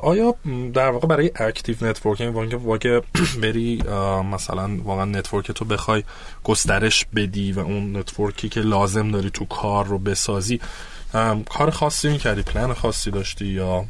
آیا 0.01 0.35
در 0.73 0.89
واقع 0.89 1.07
برای 1.07 1.31
active 1.35 1.75
networking 1.81 2.35
اونکه 2.35 2.51
در 2.51 2.57
واقع 2.57 3.01
بری 3.43 3.83
مثلا 4.31 4.69
واقعا 4.83 5.05
network 5.05 5.51
تو 5.51 5.65
بخوای 5.65 6.03
گسترش 6.43 7.05
بدی 7.15 7.51
و 7.51 7.59
اون 7.59 7.97
network 7.97 8.43
ی 8.43 8.49
که 8.49 8.61
لازم 8.61 9.11
داری 9.11 9.29
تو 9.29 9.45
کار 9.45 9.85
رو 9.85 9.99
بسازی 9.99 10.59
کار 11.49 11.69
خاصی 11.69 12.09
می‌کردی؟ 12.09 12.41
پلن 12.41 12.73
خاصی 12.73 13.11
داشتی 13.11 13.45
یا 13.45 13.85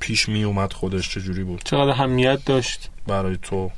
پیش 0.00 0.28
می 0.28 0.44
اومد 0.44 0.72
خودش 0.72 1.10
چجوری 1.10 1.44
بود؟ 1.44 1.62
چقدر 1.64 1.90
اهمیت 1.90 2.44
داشت؟ 2.44 2.90
برای 3.06 3.38
تو. 3.42 3.70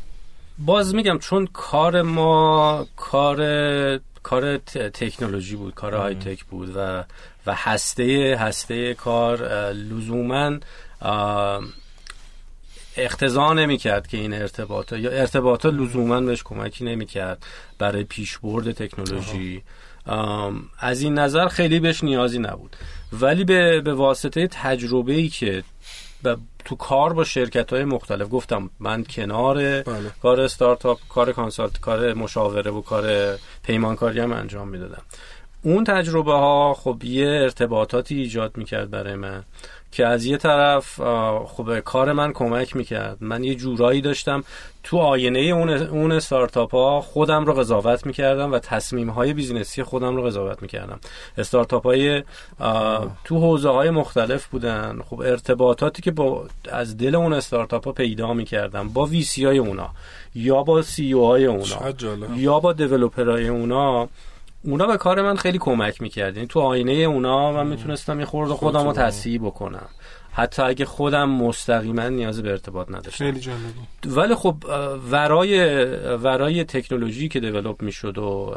باز 0.59 0.95
میگم 0.95 1.19
چون 1.19 1.47
کار 1.53 2.03
ما 2.03 2.87
کار 2.97 3.37
کار 4.29 4.57
تکنولوژی 4.93 5.57
بود 5.57 5.75
کار 5.75 5.95
high-tech 5.95 6.45
بود 6.45 6.73
و 6.77 7.05
و 7.47 7.55
هسته 7.55 8.37
هسته 8.41 8.95
کار 8.95 9.43
لزوما 9.73 10.59
اقتضا 12.97 13.53
نمی‌کرد 13.53 14.07
که 14.07 14.17
این 14.17 14.35
ارتباطات 14.35 14.99
یا 14.99 15.11
ارتباطات 15.11 15.75
لزوما 15.75 16.21
بهش 16.21 16.43
کمکی 16.43 16.85
نمی‌کرد 16.85 17.47
برای 17.79 18.05
پیشبرد 18.05 18.73
تکنولوژی. 18.73 19.63
از 20.79 21.01
این 21.01 21.19
نظر 21.19 21.49
خیلی 21.49 21.81
بهش 21.81 22.05
نیازی 22.05 22.39
نبود. 22.39 22.77
ولی 23.13 23.45
به, 23.45 23.81
به 23.81 23.95
واسطه 23.95 24.47
تجربه 24.47 25.13
ای 25.13 25.29
که 25.29 25.65
تو 26.65 26.77
کار 26.77 27.13
با 27.13 27.25
شرکت 27.25 27.73
های 27.73 27.85
مختلف 27.85 28.29
گفتم 28.31 28.71
من 28.81 29.05
کنار 29.05 29.83
بله. 29.83 30.11
کار 30.23 30.41
استارتاپ 30.41 30.99
کار 31.09 31.33
کانسالت 31.33 31.81
کار 31.81 32.15
مشاوره 32.15 32.71
و 32.71 32.83
کار 32.83 33.37
پیمانکاری 33.63 34.21
هم 34.21 34.33
انجام 34.33 34.69
می‌دادم 34.69 35.03
اون 35.63 35.85
تجربه 35.85 36.33
ها 36.33 36.75
خب 36.75 37.05
یه 37.05 37.29
ارتباطاتی 37.29 38.15
ایجاد 38.15 38.57
می‌کرد 38.57 38.91
برای 38.91 39.15
من 39.15 39.45
که 39.93 40.07
از 40.07 40.25
یه 40.25 40.37
طرف 40.37 41.01
خب 41.47 41.81
کار 41.81 42.13
من 42.13 42.33
کمک 42.33 42.77
می‌کرد. 42.77 43.17
من 43.21 43.45
یه 43.45 43.55
جورایی 43.55 44.01
داشتم 44.01 44.45
تو 44.83 44.99
آینه 44.99 45.39
اون 45.39 45.71
اون 45.71 46.13
استارتاپ 46.13 46.75
ها 46.75 47.01
خودم 47.01 47.45
رو 47.45 47.53
قضاوت 47.53 48.07
می‌کردم 48.07 48.53
و 48.53 48.59
تصمیم 48.59 49.11
های 49.11 49.33
بیزینسی 49.33 49.83
خودم 49.83 50.17
رو 50.17 50.23
قضاوت 50.23 50.63
می‌کردم. 50.63 51.01
استارتاپ 51.39 51.87
های 51.87 52.23
تو 53.25 53.39
حوزه 53.41 53.69
های 53.69 53.91
مختلف 53.91 54.47
بودن. 54.47 55.01
خب 55.11 55.21
ارتباطاتی 55.21 56.03
که 56.03 56.11
با 56.11 56.47
از 56.73 56.97
دل 56.97 57.15
اون 57.15 57.33
استارتاپ 57.33 57.85
ها 57.85 57.93
پیدا 57.93 58.33
می‌کردم 58.33 58.89
با 58.89 59.07
ویسی 59.07 59.45
های 59.45 59.59
اونا 59.59 59.91
یا 60.35 60.63
با 60.63 60.83
سی 60.83 61.13
او 61.13 61.27
های 61.27 61.47
اونا 61.47 61.95
یا 62.37 62.61
با 62.61 62.75
های 63.17 63.49
اونا. 63.49 64.09
اونا 64.63 64.87
به 64.87 64.97
کار 64.97 65.23
من 65.23 65.37
خیلی 65.37 65.59
کمک 65.59 66.03
می‌کرد. 66.03 66.37
یعنی 66.37 66.49
تو 66.49 66.61
آینه 66.61 66.93
اونا 66.93 67.53
من 67.53 67.67
می‌تونستم 67.67 68.21
یه 68.21 68.27
خورده 68.27 68.55
خودم 68.55 68.87
رو 68.87 68.93
تصحیح 68.93 69.41
بکنم. 69.41 69.89
حتی 70.33 70.63
اگه 70.63 70.85
خودم 70.85 71.31
مستقیما 71.31 72.09
نیاز 72.09 72.43
به 72.43 72.51
ارتباط 72.51 72.89
نداشتم. 72.91 73.25
خیلی 73.25 73.41
جالبه. 73.41 73.63
ولی 74.07 74.35
خب 74.35 74.57
ورای 75.11 75.85
ورای 76.17 76.65
تکنولوژی 76.65 77.29
که 77.29 77.41
دیولپ 77.41 77.83
می‌شد 77.83 78.19
و 78.19 78.57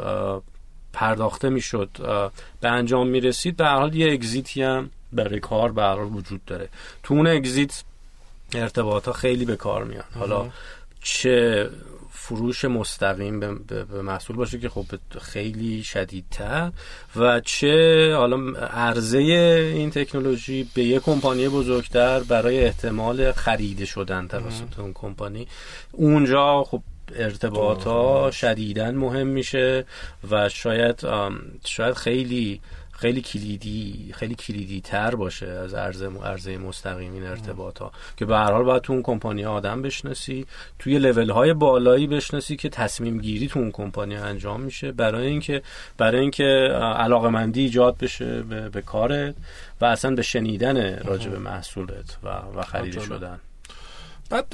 پرداخته 0.92 1.48
می‌شد 1.48 1.88
به 2.60 2.68
انجام 2.68 3.08
می‌رسید 3.08 3.56
به 3.56 3.66
حال 3.66 3.94
یه 3.94 4.12
اگزیتی 4.12 4.62
هم 4.62 4.90
برای 5.12 5.40
کار 5.40 5.72
به 5.72 5.94
وجود 5.94 6.44
داره. 6.44 6.68
تو 7.02 7.14
اون 7.14 7.26
اگزیت 7.26 7.82
ارتباط 8.54 9.06
ها 9.06 9.12
خیلی 9.12 9.44
به 9.44 9.56
کار 9.56 9.84
میان. 9.84 10.04
حالا 10.18 10.46
چه 11.02 11.68
فروش 12.32 12.64
مستقیم 12.64 13.40
به, 13.40 13.84
محصول 14.02 14.36
باشه 14.36 14.58
که 14.58 14.68
خب 14.68 14.84
خیلی 15.20 15.82
شدیدتر. 15.82 16.72
و 17.16 17.40
چه 17.40 18.14
حالا 18.16 18.58
عرضه 18.58 19.18
این 19.74 19.90
تکنولوژی 19.90 20.68
به 20.74 20.82
یک 20.82 21.02
کمپانی 21.02 21.48
بزرگتر 21.48 22.20
برای 22.20 22.64
احتمال 22.64 23.32
خریده 23.32 23.84
شدن 23.84 24.28
توسط 24.28 24.78
اون 24.78 24.92
کمپانی. 24.92 25.48
اونجا 25.92 26.64
خب 26.64 26.82
ارتباط 27.16 27.84
ها 27.84 28.30
شدیدن 28.30 28.94
مهم 28.94 29.26
میشه 29.26 29.84
و 30.30 30.48
شاید 30.48 31.00
شاید 31.64 31.94
خیلی 31.94 32.60
خیلی 33.02 33.20
کلیدی 33.20 34.10
خیلی 34.14 34.34
کلیدی 34.34 34.80
تر 34.80 35.14
باشه 35.14 35.46
از 35.46 35.74
عرضه 35.74 36.10
عرضه 36.24 36.58
مستقیم 36.58 37.12
این 37.12 37.26
ارتباط 37.26 37.78
ها 37.78 37.92
که 38.16 38.24
به 38.24 38.36
هر 38.36 38.52
حال 38.52 38.64
باید 38.64 38.82
تو 38.82 38.92
اون 38.92 39.02
کمپانی 39.02 39.44
آدم 39.44 39.82
بشناسی 39.82 40.46
توی 40.78 40.98
لول 40.98 41.30
های 41.30 41.52
بالایی 41.52 42.06
بشناسی 42.06 42.56
که 42.56 42.68
تصمیم 42.68 43.18
گیری 43.18 43.48
تو 43.48 43.58
اون 43.58 43.70
کمپانی 43.70 44.16
انجام 44.16 44.60
میشه. 44.60 44.92
برای 44.92 45.26
اینکه 45.26 45.62
برای 45.98 46.20
اینکه 46.20 46.44
علاقه 46.98 47.28
مندی 47.28 47.60
ایجاد 47.60 47.98
بشه 47.98 48.42
به, 48.42 48.68
به 48.68 48.82
کارت 48.82 49.34
و 49.80 49.84
اصلا 49.84 50.14
به 50.14 50.22
شنیدن 50.22 50.98
راجع 50.98 51.30
به 51.30 51.38
محصولت 51.38 52.18
و, 52.22 52.28
و 52.28 52.62
خرید 52.62 53.00
شدن. 53.00 53.40
بعد 54.30 54.46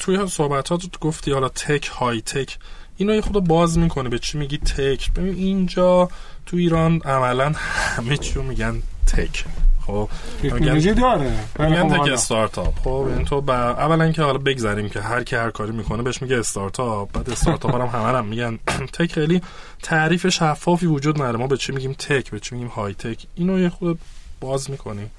توی 0.00 0.26
صحبتات 0.26 0.82
گفتی 1.00 1.32
حالا 1.32 1.48
تک 1.48 1.86
های 1.86 2.20
تک 2.20 2.58
اینو 2.96 3.14
یه 3.14 3.20
خود 3.20 3.44
باز 3.44 3.78
می‌کنه 3.78 4.08
به 4.08 4.18
چی 4.18 4.38
میگی 4.38 4.58
تک. 4.58 5.12
ببین 5.12 5.34
اینجا 5.34 6.08
تو 6.48 6.56
ایران 6.56 7.00
عملا 7.04 7.52
همه 7.56 8.16
چیو 8.16 8.42
میگن 8.42 8.82
تک. 9.06 9.44
خب 9.86 10.08
تکنولوژی 10.42 10.94
داره. 10.94 11.32
میگن 11.58 11.88
تک 11.88 12.12
استارتاپ. 12.12 12.78
خب 12.78 12.88
این 12.88 13.24
تو 13.24 13.40
با 13.40 13.54
اولا 13.54 14.12
که 14.12 14.22
حالا 14.22 14.38
بگذاریم 14.38 14.88
که 14.88 15.00
هر 15.00 15.24
کی 15.24 15.36
هر 15.36 15.50
کاری 15.50 15.72
می‌کنه 15.72 16.02
بهش 16.02 16.22
میگه 16.22 16.38
استارتاپ. 16.38 17.12
بعد 17.12 17.30
استارتاپ 17.30 17.74
هم 17.74 18.00
همه 18.00 18.18
هم 18.18 18.26
میگن 18.26 18.58
تک. 18.98 19.12
خیلی 19.12 19.42
تعریف 19.82 20.28
شفافی 20.28 20.86
وجود 20.86 21.16
نداره. 21.16 21.38
ما 21.38 21.46
به 21.46 21.56
چی 21.56 21.72
میگیم 21.72 21.92
تک؟ 21.92 22.30
به 22.30 22.40
چی 22.40 22.54
میگیم 22.54 22.68
های 22.68 22.94
تک 22.94 23.26
اینو 23.34 23.60
یه 23.60 23.68
خود 23.68 23.98
باز 24.40 24.70
می‌کنیم. 24.70 25.10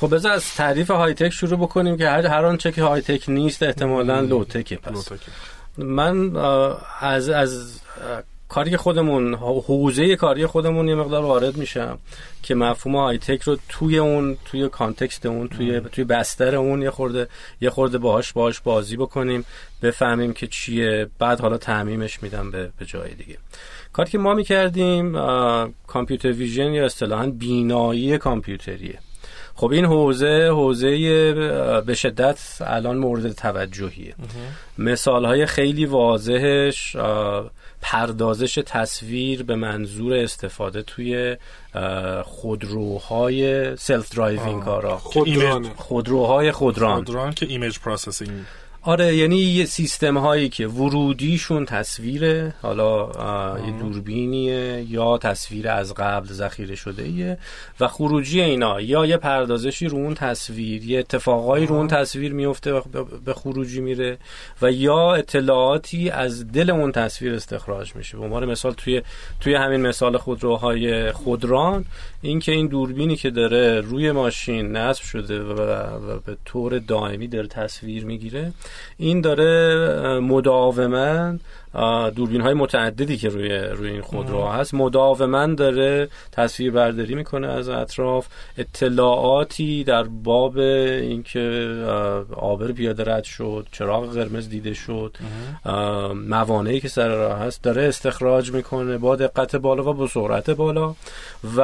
خب 0.00 0.14
بذار 0.14 0.32
از 0.32 0.54
تعریف 0.54 0.90
های 0.90 1.14
تک 1.14 1.30
شروع 1.30 1.58
بکنیم 1.58 1.96
که 1.96 2.08
هر 2.08 2.26
هر 2.26 2.44
آنچه 2.44 2.72
که 2.72 2.82
های 2.82 3.00
تک 3.00 3.28
نیست 3.28 3.62
احتمالاً 3.62 4.20
لو 4.20 4.44
تکه 4.44 4.76
پس. 4.76 5.08
من 5.78 6.36
از 7.00 7.28
از 7.28 7.80
کاری 8.50 8.76
خودمون 8.76 9.34
حوزه 9.34 10.16
کاری 10.16 10.46
خودمون 10.46 10.88
یه 10.88 10.94
مقدار 10.94 11.24
وارد 11.24 11.56
میشم 11.56 11.98
که 12.42 12.54
مفهوم 12.54 12.96
های 12.96 13.18
تک 13.18 13.42
رو 13.42 13.56
توی 13.68 13.98
اون 13.98 14.36
توی 14.44 14.68
کانتکست 14.68 15.26
اون 15.26 15.48
توی 15.48 15.80
توی 15.80 16.04
بستر 16.04 16.56
اون 16.56 16.82
یه 16.82 16.90
خورده 16.90 17.28
یه 17.60 17.70
خورده 17.70 17.98
باهاش 17.98 18.32
باهاش 18.32 18.60
بازی 18.60 18.96
بکنیم 18.96 19.44
بفهمیم 19.82 20.32
که 20.32 20.46
چیه. 20.46 21.08
بعد 21.18 21.40
حالا 21.40 21.58
تعمیمش 21.58 22.22
میدم 22.22 22.50
به, 22.50 22.70
به 22.78 22.84
جای 22.84 23.14
دیگه. 23.14 23.36
کاری 23.92 24.10
که 24.10 24.18
ما 24.18 24.34
می‌کردیم 24.34 25.12
کامپیوتر 25.86 26.32
ویژن 26.32 26.72
یا 26.72 26.84
اصطلاحا 26.84 27.26
بینایی 27.26 28.18
کامپیوتریه. 28.18 28.98
خب 29.54 29.70
این 29.70 29.84
حوزه 29.84 30.48
حوزه 30.50 31.32
به 31.86 31.94
شدت 31.94 32.38
الان 32.60 32.96
مورد 32.98 33.32
توجهیه. 33.32 34.14
مثال 34.78 35.24
های 35.24 35.46
خیلی 35.46 35.86
واضحش 35.86 36.96
پردازش 37.80 38.58
تصویر 38.66 39.42
به 39.42 39.56
منظور 39.56 40.14
استفاده 40.14 40.82
توی 40.82 41.36
خودروهای 42.24 43.76
self-driving 43.76 44.14
car 44.14 44.64
ا. 44.64 44.96
خودروهای 45.76 46.52
خودران. 46.52 47.04
خودران 47.04 47.32
که 47.32 47.46
image 47.46 47.78
processing 47.78 48.30
آره 48.82 49.16
یعنی 49.16 49.36
یه 49.36 49.64
سیستم 49.64 50.18
هایی 50.18 50.48
که 50.48 50.66
ورودیشون 50.66 51.64
تصویره 51.64 52.54
حالا 52.62 53.10
یه 53.66 53.78
دوربینیه 53.78 54.86
یا 54.88 55.18
تصویر 55.18 55.68
از 55.68 55.94
قبل 55.94 56.26
ذخیره 56.26 56.74
شده 56.74 57.02
ایه 57.02 57.38
و 57.80 57.88
خروجی 57.88 58.40
اینا 58.40 58.80
یا 58.80 59.06
یه 59.06 59.16
پردازشی 59.16 59.88
رو 59.88 59.98
اون 59.98 60.14
تصویر 60.14 60.84
یه 60.84 60.98
اتفاقایی 60.98 61.66
رو 61.66 61.74
اون 61.74 61.88
تصویر 61.88 62.32
میفته 62.32 62.72
و 62.72 62.80
به 63.24 63.34
خروجی 63.34 63.80
میره 63.80 64.18
و 64.62 64.72
یا 64.72 65.14
اطلاعاتی 65.14 66.10
از 66.10 66.52
دل 66.52 66.70
اون 66.70 66.92
تصویر 66.92 67.34
استخراج 67.34 67.96
میشه. 67.96 68.16
به 68.18 68.24
عنوان 68.24 68.44
مثال 68.44 68.72
توی 68.72 69.02
توی 69.40 69.54
همین 69.54 69.80
مثال 69.80 70.16
خودروهای 70.16 71.12
خودران 71.12 71.84
اینکه 72.22 72.52
این 72.52 72.66
دوربینی 72.66 73.16
که 73.16 73.30
داره 73.30 73.80
روی 73.80 74.12
ماشین 74.12 74.76
نصب 74.76 75.02
شده 75.02 75.42
و, 75.42 75.60
و 76.12 76.18
به 76.26 76.36
طور 76.44 76.78
دائمی 76.78 77.28
داره 77.28 77.46
تصویر 77.46 78.04
می‌گیره 78.04 78.52
این 78.98 79.20
داره 79.20 80.20
مداوما 80.20 81.38
دوربین 82.14 82.40
های 82.40 82.54
متعددی 82.54 83.16
که 83.16 83.28
روی 83.28 83.58
روی 83.58 83.90
این 83.90 84.02
خودرو 84.02 84.46
هست. 84.46 84.74
مداوما 84.74 85.46
داره 85.46 86.08
تصویر 86.32 86.70
برداری 86.70 87.14
می‌کنه 87.14 87.46
از 87.46 87.68
اطراف. 87.68 88.26
اطلاعاتی 88.58 89.84
در 89.84 90.02
باب 90.02 90.58
اینکه 90.58 91.74
آبر 92.36 92.72
پیاده 92.72 93.14
رد 93.14 93.24
شد 93.24 93.66
چراغ 93.72 94.14
قرمز 94.14 94.48
دیده 94.48 94.74
شد. 94.74 95.16
موانعی 96.14 96.80
که 96.80 96.88
سر 96.88 97.08
راه 97.08 97.38
هست 97.38 97.62
داره 97.62 97.82
استخراج 97.82 98.52
می‌کنه 98.52 98.98
با 98.98 99.16
دقت 99.16 99.56
بالا 99.56 99.90
و 99.90 99.94
با 99.94 100.06
سرعت 100.06 100.50
بالا. 100.50 100.94
و 101.56 101.60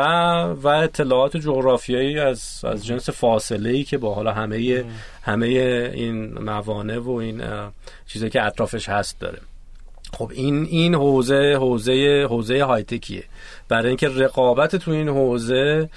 و 0.63 0.69
اطلاعات 0.69 1.37
جغرافیایی 1.37 2.19
از 2.19 2.65
از 2.65 2.87
جنس 2.87 3.11
فاصله 3.11 3.71
ای 3.71 3.85
که 3.85 3.99
با 3.99 4.15
حالا 4.15 4.33
همه 4.33 4.85
همه 5.23 5.47
این 5.95 6.39
موانع 6.39 6.99
و 6.99 7.11
این 7.11 7.43
چیزی 8.07 8.31
که 8.31 8.43
اطرافش 8.43 8.89
هست 8.89 9.21
داره. 9.21 9.39
خب 10.19 10.31
این 10.35 10.65
این 10.65 10.95
حوزه 10.95 11.57
حوزه 11.61 12.27
حوزه 12.31 12.65
هایتکیه 12.65 13.25
برای 13.69 13.89
اینکه 13.89 14.09
رقابت 14.09 14.77
تو 14.77 14.91
این 14.91 15.09
حوزه 15.09 15.91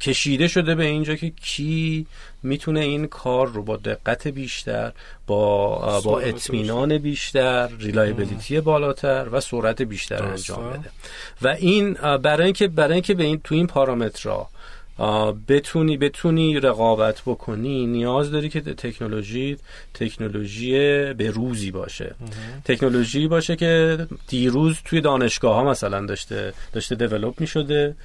کشیده 0.00 0.48
شده 0.48 0.74
به 0.74 0.84
اینجا 0.84 1.14
که 1.14 1.30
کی 1.30 2.06
می‌تونه 2.42 2.80
این 2.80 3.06
کار 3.06 3.48
رو 3.48 3.62
با 3.62 3.76
دقت 3.76 4.28
بیشتر 4.28 4.92
با 5.26 6.00
با 6.00 6.20
اطمینان 6.20 6.98
بیشتر. 6.98 7.68
ریلایبیلیتی 7.78 8.60
بالاتر 8.60 9.26
و 9.32 9.40
سرعت 9.40 9.82
بیشتر 9.82 10.22
انجام 10.22 10.70
بده. 10.70 10.90
و 11.42 11.48
این 11.48 11.92
برای 12.22 12.44
اینکه 12.44 12.68
برای 12.68 12.92
اینکه 12.92 13.14
به 13.14 13.24
این 13.24 13.40
تو 13.44 13.54
این 13.54 13.66
پارامترها 13.66 14.48
بتونی 15.48 15.96
بتونی 15.96 16.60
رقابت 16.60 17.22
بکنی 17.26 17.86
نیاز 17.86 18.30
داری 18.30 18.48
که 18.48 18.60
تکنولوژی 18.60 19.56
تکنولوژی 19.94 20.72
به 21.12 21.30
روزی 21.30 21.70
باشه. 21.70 22.14
تکنولوژی 22.64 23.28
باشه 23.28 23.56
که 23.56 23.98
دیروز 24.28 24.78
توی 24.84 25.00
دانشگاه 25.00 25.54
ها 25.54 25.64
مثلا 25.64 26.06
داشته 26.06 26.52
داشته 26.72 26.94
دیولپ 26.94 27.40
می 27.40 27.46
شده 27.46 27.96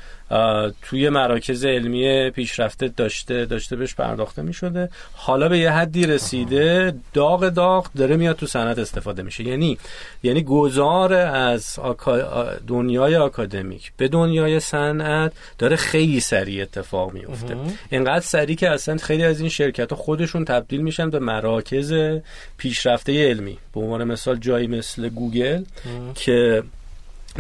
توی 0.82 1.10
مراکز 1.10 1.66
علمی 1.66 2.30
پیشرفته 2.30 2.88
داشته 2.88 3.46
داشته 3.46 3.76
بهش 3.76 3.96
پرداخته 3.96 4.42
می 4.42 4.54
شده 4.54 4.90
حالا 5.14 5.50
به 5.50 5.60
یه 5.60 5.72
حدی 5.72 6.06
رسیده 6.06 6.96
داغ 7.14 7.50
داغ 7.50 7.88
داره 7.98 8.16
میاد 8.16 8.36
تو 8.36 8.46
صنعت 8.46 8.80
استفاده 8.80 9.24
میشه. 9.24 9.44
یعنی 9.44 9.78
یعنی 10.24 10.44
گذار 10.44 11.14
از 11.14 11.80
دنیای 12.68 13.16
آکادمیک 13.16 13.92
به 13.98 14.08
دنیای 14.08 14.60
صنعت 14.60 15.34
داره 15.58 15.76
خیلی 15.76 16.20
سریع 16.20 16.62
اتفاق 16.62 16.85
میفته. 17.14 17.56
اینقدر 17.90 18.20
سریع 18.20 18.56
که 18.56 18.70
اصلا 18.70 18.98
خیلی 18.98 19.24
از 19.24 19.40
این 19.40 19.50
شرکت 19.50 19.90
ها 19.92 19.96
خودشون 19.96 20.46
تبدیل 20.46 20.82
میشن 20.82 21.10
به 21.10 21.20
مراکز 21.20 21.94
پیشرفته 22.58 23.28
علمی. 23.28 23.58
به 23.74 23.80
عنوان 23.80 24.04
مثال 24.04 24.36
جایی 24.36 24.68
مثل 24.68 25.10
گوگل 25.10 25.64
که 26.16 26.64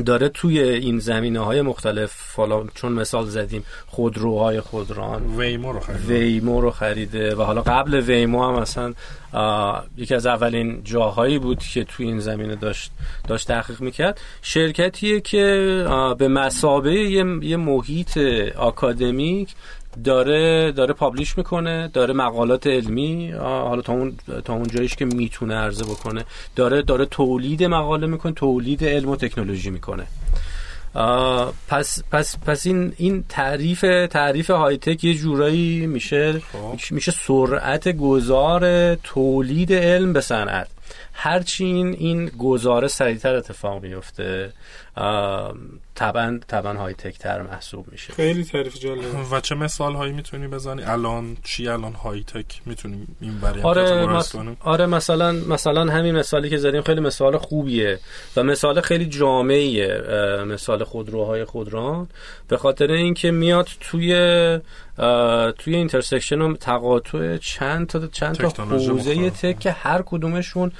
داره 0.03 0.29
توی 0.29 0.59
این 0.59 0.99
زمینه 0.99 1.39
های 1.39 1.61
مختلف 1.61 2.35
حالا 2.35 2.63
چون 2.75 2.91
مثال 2.91 3.25
زدیم 3.25 3.63
خودروهای 3.87 4.61
خودران 4.61 5.37
ویمو 5.37 5.71
رو 5.71 5.79
خریده. 5.79 6.07
ویمو 6.07 6.61
رو 6.61 6.71
خریده 6.71 7.35
و 7.35 7.41
حالا 7.41 7.61
قبل 7.61 7.93
ویمو 7.93 8.43
هم 8.43 8.61
مثلا 8.61 8.93
یکی 9.97 10.15
از 10.15 10.25
اولین 10.25 10.81
جاهایی 10.83 11.39
بود 11.39 11.59
که 11.59 11.83
توی 11.83 12.05
این 12.05 12.19
زمینه 12.19 12.55
داشت 12.55 12.91
داشت 13.27 13.47
تحقیق 13.47 13.81
می‌کرد. 13.81 14.21
شرکتیه 14.41 15.21
که 15.21 15.85
به 16.17 16.27
مثابه 16.27 16.93
یه, 16.93 17.25
یه 17.41 17.57
محیط 17.57 18.17
آکادمیک 18.57 19.55
داره 20.03 20.71
داره 20.71 20.93
publish 20.93 21.37
می‌کنه 21.37 21.89
داره 21.93 22.13
مقالات 22.13 22.67
علمی 22.67 23.31
حالا 23.31 23.81
تا 23.81 23.93
اون 23.93 24.17
تا 24.45 24.53
اون 24.53 24.67
جاییش 24.67 24.95
که 24.95 25.05
می‌تونه 25.05 25.55
عرضه 25.55 25.83
بکنه 25.83 26.25
داره 26.55 26.81
داره 26.81 27.05
تولید 27.05 27.63
مقاله 27.63 28.07
می‌کنه 28.07 28.31
تولید 28.31 28.83
علم 28.83 29.09
و 29.09 29.15
تکنولوژی 29.15 29.69
می‌کنه 29.69 30.07
پس 31.67 32.03
پس 32.11 32.37
پس 32.45 32.65
این 32.65 32.93
این 32.97 33.25
تعریف 33.29 33.81
تعریف 34.09 34.49
های 34.49 34.77
تک 34.77 35.03
یه 35.03 35.13
جورایی 35.13 35.87
میشه 35.87 36.39
خب. 36.39 36.93
میشه 36.93 37.11
سرعت 37.11 37.87
گذار 37.87 38.95
تولید 38.95 39.73
علم 39.73 40.13
به 40.13 40.21
صنعت 40.21 40.67
هرچی 41.13 41.65
این 41.65 41.93
این 41.93 42.25
گزاره 42.25 42.87
سریعتر 42.87 43.35
اتفاق 43.35 43.83
میفته 43.83 44.53
طبعا 45.95 46.39
طبعا 46.47 46.73
های 46.73 46.93
تک 46.93 47.17
تر 47.17 47.41
محسوب 47.41 47.85
میشه. 47.91 48.13
خیلی 48.13 48.43
تعریف 48.43 48.79
جالب 48.79 49.31
و 49.31 49.39
چه 49.39 49.55
مثال 49.55 49.93
هایی 49.93 50.13
می‌تونی 50.13 50.47
بزنی؟ 50.47 50.83
الان 50.83 51.37
چی؟ 51.43 51.67
الان 51.67 51.93
high-tech 51.93 52.61
می‌تونیم 52.65 53.15
این 53.21 53.39
برای 53.39 53.61
آره 53.61 54.05
مس... 54.05 54.35
آره 54.59 54.85
مثلا 54.85 55.31
مثلا 55.31 55.93
همین 55.93 56.15
مثالی 56.15 56.49
که 56.49 56.57
زدیم 56.57 56.81
خیلی 56.81 57.01
مثال 57.01 57.37
خوبیه 57.37 57.99
و 58.35 58.43
مثال 58.43 58.81
خیلی 58.81 59.05
جامعیه 59.05 60.01
مثال 60.47 60.83
خودروهای 60.83 61.45
خودران. 61.45 62.07
به 62.47 62.57
خاطر 62.57 62.91
اینکه 62.91 63.31
میاد 63.31 63.67
توی 63.79 64.13
توی 65.57 65.75
intersection 65.75 66.41
و 66.41 66.55
تقاطع 66.55 67.37
چند 67.37 67.87
تا 67.87 68.07
چند 68.07 68.35
تا 68.35 68.65
حوزه 68.65 69.29
tech 69.29 69.59
که 69.59 69.71
هر 69.71 70.01
کدومشون 70.01 70.71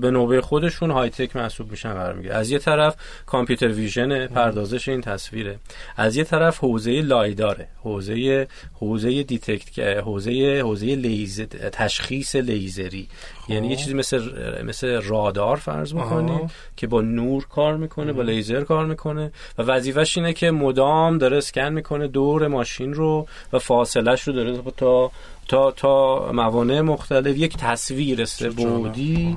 به 0.00 0.10
نوبه 0.10 0.40
خودشون 0.40 0.90
high-tech 0.90 1.36
محسوب 1.36 1.70
میشن 1.70 1.94
قرار 1.94 2.14
می‌گیره. 2.14 2.34
از 2.34 2.50
یه 2.50 2.58
طرف 2.58 2.96
computer 3.26 3.68
vision 3.68 4.26
پردازش 4.26 4.88
این 4.88 5.00
تصویره. 5.00 5.58
از 5.96 6.16
یه 6.16 6.24
طرف 6.24 6.58
حوزه 6.58 7.00
LiDAR 7.00 7.38
ئه. 7.38 7.68
حوزه 7.82 8.46
حوزه 8.74 9.22
detect 9.22 9.78
حوزه 9.78 10.60
حوزه 10.64 10.86
لیزر 10.86 11.44
تشخیص 11.72 12.36
لیزری. 12.36 13.08
یعنی 13.48 13.68
یه. 13.68 13.76
چیزی 13.76 13.94
مثل 13.94 14.22
مثل 14.64 15.02
رادار 15.02 15.56
فرض 15.56 15.94
می‌کنیم 15.94 16.50
که 16.76 16.86
با 16.86 17.00
نور 17.00 17.46
کار 17.46 17.76
می‌کنه 17.76 18.12
با 18.12 18.22
لیزر 18.22 18.64
کار 18.64 18.86
می‌کنه. 18.86 19.32
و 19.58 19.62
وظیفش 19.62 20.18
اینه 20.18 20.32
که 20.32 20.50
مدام 20.50 21.18
داره 21.18 21.36
اسکن 21.36 21.68
می‌کنه 21.68 22.08
دور 22.08 22.48
ماشین 22.48 22.94
رو 22.94 23.26
و 23.52 23.58
فاصلش 23.58 24.22
رو 24.22 24.32
داره 24.32 24.62
تا 24.76 25.10
تا 25.48 25.70
تا 25.70 26.32
موانع 26.32 26.80
مختلف 26.80 27.36
یک 27.36 27.56
تصویر 27.56 28.24
سه‌بعدی 28.24 29.36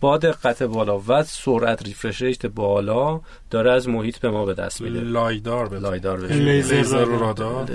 با 0.00 0.18
دقت 0.18 0.62
بالا 0.62 1.02
و 1.08 1.22
سرعت 1.22 1.82
refresh 1.82 2.22
rate 2.22 2.46
بالا 2.46 3.20
داره 3.50 3.72
از 3.72 3.88
محیط 3.88 4.18
به 4.18 4.30
ما 4.30 4.44
به 4.44 4.54
دست 4.54 4.80
میده. 4.80 5.00
لایدار 5.00 5.68
به 5.68 5.78
لایدار 5.78 6.20
به 6.20 6.34
لیزر 6.34 7.04
رادار؟ 7.04 7.70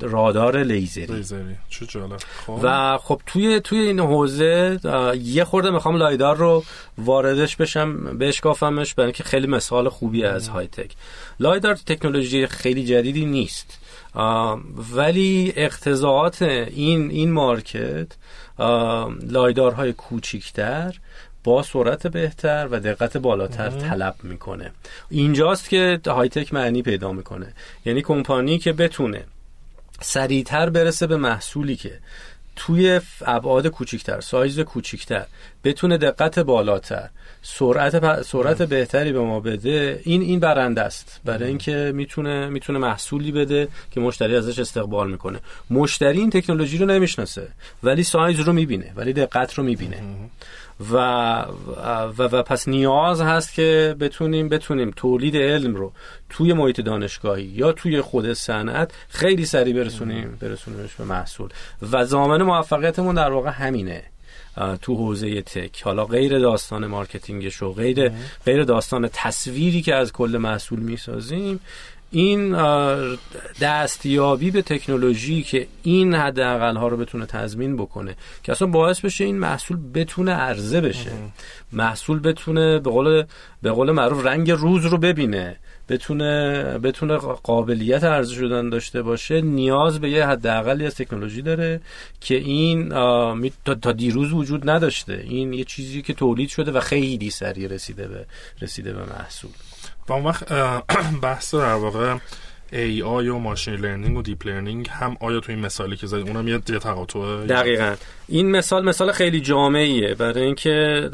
رادار 0.00 0.62
لیزری. 0.62 1.06
لیزری. 1.06 1.56
چه 1.70 1.86
جالب. 1.86 2.16
خب. 2.46 2.60
و 2.62 2.98
خب 2.98 3.20
توی 3.26 3.60
توی 3.60 3.78
این 3.78 4.00
حوزه 4.00 4.80
یه 5.22 5.44
خورده 5.44 5.70
می‌خوام 5.70 5.96
لایدار 5.96 6.36
رو 6.36 6.64
واردش 6.98 7.56
بشم 7.56 8.18
بشکافمش 8.18 8.94
برای 8.94 9.06
اینکه 9.06 9.24
خیلی 9.24 9.46
مثال 9.46 9.88
خوبی 9.88 10.24
از 10.24 10.48
های 10.48 10.66
تک. 10.66 10.90
لایدار 11.40 11.74
تکنولوژی 11.74 12.46
خیلی 12.46 12.84
جدیدی 12.84 13.24
نیست. 13.24 13.79
ولی 14.94 15.52
اقتضاعات 15.56 16.42
این 16.42 17.10
این 17.10 17.32
مارکت 17.32 18.06
لایدارهای 19.22 19.92
کوچیکتر 19.92 20.94
با 21.44 21.62
سرعت 21.62 22.06
بهتر 22.06 22.68
و 22.70 22.80
دقت 22.80 23.16
بالاتر 23.16 23.70
طلب 23.70 24.14
می‌کنه. 24.22 24.72
اینجاست 25.10 25.68
که 25.68 26.00
هایتک 26.06 26.54
معنی 26.54 26.82
پیدا 26.82 27.12
می‌کنه. 27.12 27.54
یعنی 27.84 28.02
کمپانی 28.02 28.58
که 28.58 28.72
بتونه 28.72 29.24
سریعتر 30.00 30.70
برسه 30.70 31.06
به 31.06 31.16
محصولی 31.16 31.76
که 31.76 31.98
توی 32.62 33.00
ابعاد 33.26 33.66
کوچیکتر 33.66 34.20
سایز 34.20 34.60
کوچیکتر 34.60 35.26
بتونه 35.64 35.98
دقت 35.98 36.38
بالاتر 36.38 37.08
سرعت 37.42 38.22
سرعت 38.22 38.62
بهتری 38.62 39.12
به 39.12 39.20
ما 39.20 39.40
بده. 39.40 40.00
این 40.04 40.22
این 40.22 40.40
برنده 40.40 40.80
است. 40.80 41.20
برای 41.24 41.48
اینکه 41.48 41.92
می‌تونه 41.94 42.48
می‌تونه 42.48 42.78
محصولی 42.78 43.32
بده 43.32 43.68
که 43.90 44.00
مشتری 44.00 44.36
ازش 44.36 44.58
استقبال 44.58 45.10
می‌کنه. 45.10 45.38
مشتری 45.70 46.18
این 46.18 46.30
تکنولوژی 46.30 46.78
رو 46.78 46.86
نمی‌شناسه 46.86 47.48
ولی 47.82 48.02
سایز 48.02 48.40
رو 48.40 48.52
می‌بینه 48.52 48.92
ولی 48.96 49.12
دقت 49.12 49.54
رو 49.54 49.64
می‌بینه. 49.64 50.02
و, 50.92 50.96
و, 52.18 52.22
و 52.22 52.42
پس 52.42 52.68
نیاز 52.68 53.20
هست 53.20 53.54
که 53.54 53.96
بتونیم 54.00 54.48
بتونیم 54.48 54.92
تولید 54.96 55.36
علم 55.36 55.74
رو 55.74 55.92
توی 56.30 56.52
محیط 56.52 56.80
دانشگاهی 56.80 57.44
یا 57.44 57.72
توی 57.72 58.00
خود 58.00 58.32
صنعت 58.32 58.92
خیلی 59.08 59.44
سریع 59.44 59.74
برسونیم 59.74 60.38
برسونیمش 60.40 60.94
به 60.94 61.04
محصول. 61.04 61.50
و 61.92 62.04
ضامن 62.04 62.42
موفقیتمون 62.42 63.14
در 63.14 63.30
واقع 63.30 63.50
همینه. 63.50 64.02
تو 64.82 64.94
حوزه 64.94 65.42
tech. 65.42 65.82
حالا 65.82 66.04
غیر 66.04 66.38
داستان 66.38 66.86
marketing 66.86 67.48
ش 67.48 67.62
و 67.62 67.72
غیر 67.72 68.12
غیر 68.44 68.64
داستان 68.64 69.08
تصویری 69.12 69.82
که 69.82 69.94
از 69.94 70.12
کل 70.12 70.38
محصول 70.40 70.80
می‌سازیم 70.80 71.60
این 72.10 72.56
دستیابی 73.60 74.50
به 74.50 74.62
تکنولوژی 74.62 75.42
که 75.42 75.66
این 75.82 76.14
حداقل 76.14 76.76
ها 76.76 76.88
رو 76.88 76.96
بتونه 76.96 77.26
تضمین 77.26 77.76
بکنه 77.76 78.16
که 78.42 78.52
اصلا 78.52 78.68
باعث 78.68 79.00
بشه 79.00 79.24
این 79.24 79.38
محصول 79.38 79.78
بتونه 79.94 80.32
عرضه 80.32 80.80
بشه. 80.80 81.10
محصول 81.72 82.20
بتونه 82.20 82.78
به 82.78 82.90
قول 82.90 83.24
به 83.62 83.70
قول 83.70 83.90
معروف 83.90 84.26
رنگ 84.26 84.50
روز 84.50 84.86
رو 84.86 84.98
ببینه. 84.98 85.56
بتونه 85.88 86.62
بتونه 86.78 87.16
قابلیت 87.16 88.04
عرضه 88.04 88.34
شدن 88.34 88.68
داشته 88.68 89.02
باشه. 89.02 89.40
نیاز 89.40 90.00
به 90.00 90.10
یه 90.10 90.26
حداقلی 90.26 90.86
از 90.86 90.94
تکنولوژی 90.94 91.42
داره 91.42 91.80
که 92.20 92.34
این 92.34 92.88
تا 93.82 93.92
دیروز 93.92 94.32
وجود 94.32 94.70
نداشته. 94.70 95.24
این 95.28 95.52
یه 95.52 95.64
چیزی 95.64 96.02
که 96.02 96.14
تولید 96.14 96.48
شده 96.48 96.72
و 96.72 96.80
خیلی 96.80 97.30
سریع 97.30 97.68
رسیده 97.68 98.08
به 98.08 98.26
رسیده 98.62 98.92
به 98.92 99.02
محصول. 99.02 99.50
و 100.10 100.12
اون 100.12 100.24
وقت 100.24 100.52
بحث 101.22 101.54
در 101.54 101.74
واقع 101.74 102.16
AI 102.72 103.28
و 103.28 103.38
machine 103.38 103.74
learning 103.74 104.16
و 104.16 104.22
دیپ 104.22 104.46
لرنینگ 104.46 104.88
هم 104.90 105.16
آیا 105.20 105.40
تو 105.40 105.52
این 105.52 105.60
مثالی 105.60 105.96
که 105.96 106.06
زدی 106.06 106.20
اونم 106.20 106.48
یه 106.48 106.58
تقاطع 106.58 107.46
دقیقا. 107.46 107.94
این 108.28 108.50
مثال 108.50 108.84
مثال 108.84 109.12
خیلی 109.12 109.40
جامعیه. 109.40 110.14
برای 110.14 110.42
اینکه 110.42 111.08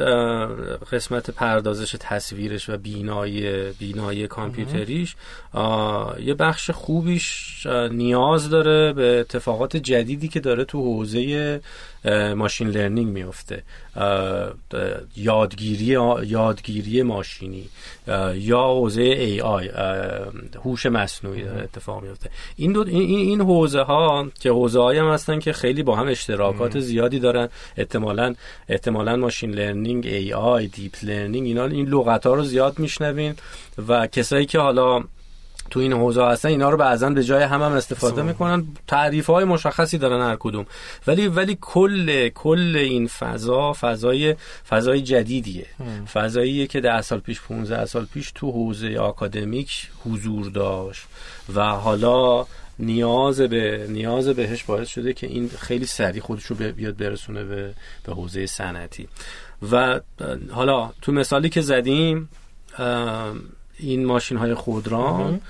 قسمت 0.92 1.30
پردازش 1.30 1.96
تصویرش 2.00 2.68
و 2.68 2.76
بینایی 2.76 3.70
بینایی 3.78 4.26
کامپیوتریش 4.26 5.16
یه 6.20 6.34
بخش 6.38 6.70
خوبیش 6.70 7.66
نیاز 7.90 8.50
داره 8.50 8.92
به 8.92 9.20
اتفاقات 9.20 9.76
جدیدی 9.76 10.28
که 10.28 10.40
داره 10.40 10.64
تو 10.64 10.78
حوزه 10.78 11.60
ماشین 12.36 12.68
لرنینگ 12.68 13.08
میفته 13.08 13.62
یادگیری 15.16 15.98
یادگیری 16.26 17.02
ماشینی 17.02 17.68
یا 18.34 18.62
حوزه 18.62 19.02
AI 19.02 19.70
هوش 20.64 20.86
مصنوعی 20.86 21.42
داره 21.42 21.62
اتفاق 21.62 22.02
میفته 22.02 22.30
این 22.56 22.72
دو 22.72 22.84
این 22.88 23.18
این 23.18 23.40
حوزه 23.40 23.80
ها 23.80 24.26
که 24.40 24.50
حوزه 24.50 24.80
هایی 24.80 24.98
هم 24.98 25.08
هستن 25.08 25.38
که 25.38 25.52
خیلی 25.52 25.82
با 25.82 25.96
هم 25.96 26.08
اشتراکات 26.08 26.80
زیادی 26.80 27.18
دارن 27.18 27.48
احتمالا 27.76 28.34
احتمالا 28.68 29.16
machine 29.16 29.50
learning 29.50 30.06
AI 30.06 30.32
deep 30.32 30.92
learning 31.02 31.46
اینا 31.46 31.64
این 31.64 31.86
لغت 31.86 32.26
ها 32.26 32.34
رو 32.34 32.44
زیاد 32.44 32.78
میشنوین 32.78 33.34
و 33.88 34.06
کسایی 34.06 34.46
که 34.46 34.58
حالا 34.58 35.04
تو 35.70 35.80
این 35.80 35.92
حوزه 35.92 36.24
هستن 36.24 36.48
اینا 36.48 36.70
رو 36.70 36.76
بعضا 36.76 37.10
به 37.10 37.24
جای 37.24 37.42
هم 37.42 37.62
هم 37.62 37.72
استفاده 37.72 38.22
می‌کنن. 38.22 38.66
تعریف 38.86 39.26
های 39.26 39.44
مشخصی 39.44 39.98
دارن 39.98 40.30
هر 40.30 40.36
کدوم. 40.36 40.66
ولی 41.06 41.28
ولی 41.28 41.58
کل 41.60 42.28
کل 42.28 42.76
این 42.76 43.06
فضا 43.06 43.72
فضای 43.80 44.36
فضای 44.68 45.02
جدیدیه. 45.02 45.66
فضاییه 46.12 46.66
که 46.66 46.80
ده 46.80 47.02
سال 47.02 47.18
پیش 47.18 47.40
15 47.40 47.86
سال 47.86 48.04
پیش 48.04 48.32
تو 48.34 48.50
حوزه 48.50 48.96
آکادمیک 48.96 49.90
حضور 50.04 50.46
داشت 50.46 51.06
و 51.54 51.60
حالا 51.62 52.46
نیاز 52.78 53.40
به 53.40 53.86
نیاز 53.88 54.28
بهش 54.28 54.64
باعث 54.64 54.88
شده 54.88 55.12
که 55.12 55.26
این 55.26 55.48
خیلی 55.48 55.86
سریع 55.86 56.22
خودش 56.22 56.44
رو 56.44 56.56
بیاد 56.56 56.96
برسونه 56.96 57.44
به 57.44 57.74
به 58.06 58.12
حوزه 58.12 58.46
صنعتی. 58.46 59.08
و 59.72 60.00
حالا 60.50 60.90
تو 61.02 61.12
مثالی 61.12 61.48
که 61.48 61.60
زدیم 61.60 62.28
این 63.78 64.04
ماشین 64.04 64.38
های 64.38 64.54
خودران 64.54 65.40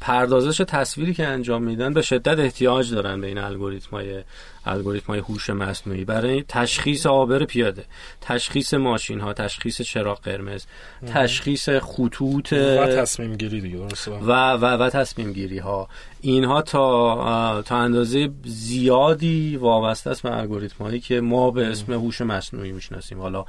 پردازش 0.00 0.56
تصویری 0.68 1.14
که 1.14 1.26
انجام 1.26 1.62
میدن 1.62 1.92
به 1.92 2.02
شدت 2.02 2.38
احتیاج 2.38 2.94
دارن 2.94 3.20
به 3.20 3.26
این 3.26 3.38
الگوریتم 3.38 3.90
های 3.90 4.22
الگوریتم 4.66 5.06
های 5.06 5.18
هوش 5.18 5.50
مصنوعی. 5.50 6.04
برای 6.04 6.44
تشخیص 6.48 7.06
آبر 7.06 7.44
پیاده 7.44 7.84
تشخیص 8.20 8.74
ماشین 8.74 9.20
ها 9.20 9.32
تشخیص 9.32 9.82
چراغ 9.82 10.20
قرمز 10.20 10.64
تشخیص 11.06 11.68
خطوط 11.68 12.52
و 12.52 12.86
تصمیم 12.86 13.36
گیری 13.36 13.60
دیگه 13.60 13.78
و 14.22 14.50
و, 14.52 14.64
و 14.64 14.90
تصمیم 14.90 15.32
گیری 15.32 15.58
ها 15.58 15.88
اینها 16.20 16.62
تا 16.62 17.62
تا 17.62 17.76
اندازه 17.76 18.30
زیادی 18.44 19.56
وابسته 19.56 20.10
است 20.10 20.22
به 20.22 20.38
الگوریتم 20.38 20.84
هایی 20.84 21.00
که 21.00 21.20
ما 21.20 21.50
به 21.50 21.66
اسم 21.66 21.92
هوش 21.92 22.20
مصنوعی 22.20 22.72
می‌شناسیم. 22.72 23.20
حالا 23.20 23.44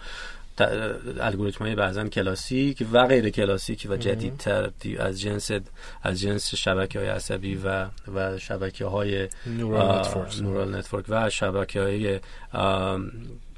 الگوریتم 1.19 1.65
های 1.65 1.75
بعضا 1.75 2.07
کلاسیک 2.07 2.85
و 2.91 3.07
غیر 3.07 3.29
کلاسیک 3.29 3.87
و 3.89 3.97
جدیدتر. 3.97 4.71
از 4.99 5.21
جنس 5.21 5.51
از 6.03 6.19
جنس 6.19 6.55
شبکه 6.55 6.99
های 6.99 7.07
عصبی 7.07 7.55
و 7.55 7.87
و 8.15 8.37
شبکه 8.37 8.85
های 8.85 9.27
neural 10.41 10.75
network 10.75 11.05
و 11.09 11.29
شبکه 11.29 11.81
های 11.81 12.19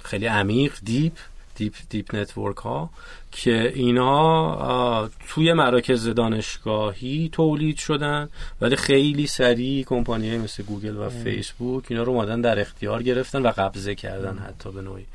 خیلی 0.04 0.26
عمیق 0.26 0.74
deep 0.84 1.14
deep 1.56 1.74
deep 1.90 2.16
network 2.16 2.58
ها 2.58 2.90
که 3.32 3.72
اینا 3.76 5.10
توی 5.30 5.54
مراکز 5.54 6.08
دانشگاهی 6.08 7.30
تولید 7.32 7.78
شدن 7.78 8.30
ولی 8.62 8.76
خیلی 8.76 9.28
سریع 9.28 9.84
کمپانی 9.84 10.38
مثل 10.38 10.64
گوگل 10.64 10.98
و 10.98 11.10
فیسبوک 11.10 11.86
اینا 11.88 12.04
رو 12.04 12.14
اومدن 12.14 12.42
در 12.42 12.60
اختیار 12.60 13.04
گرفتن 13.04 13.42
و 13.42 13.52
قبضه 13.58 13.96
کردن 13.96 14.38
حتی 14.38 14.72
به 14.72 14.82
نوعی. 14.82 15.06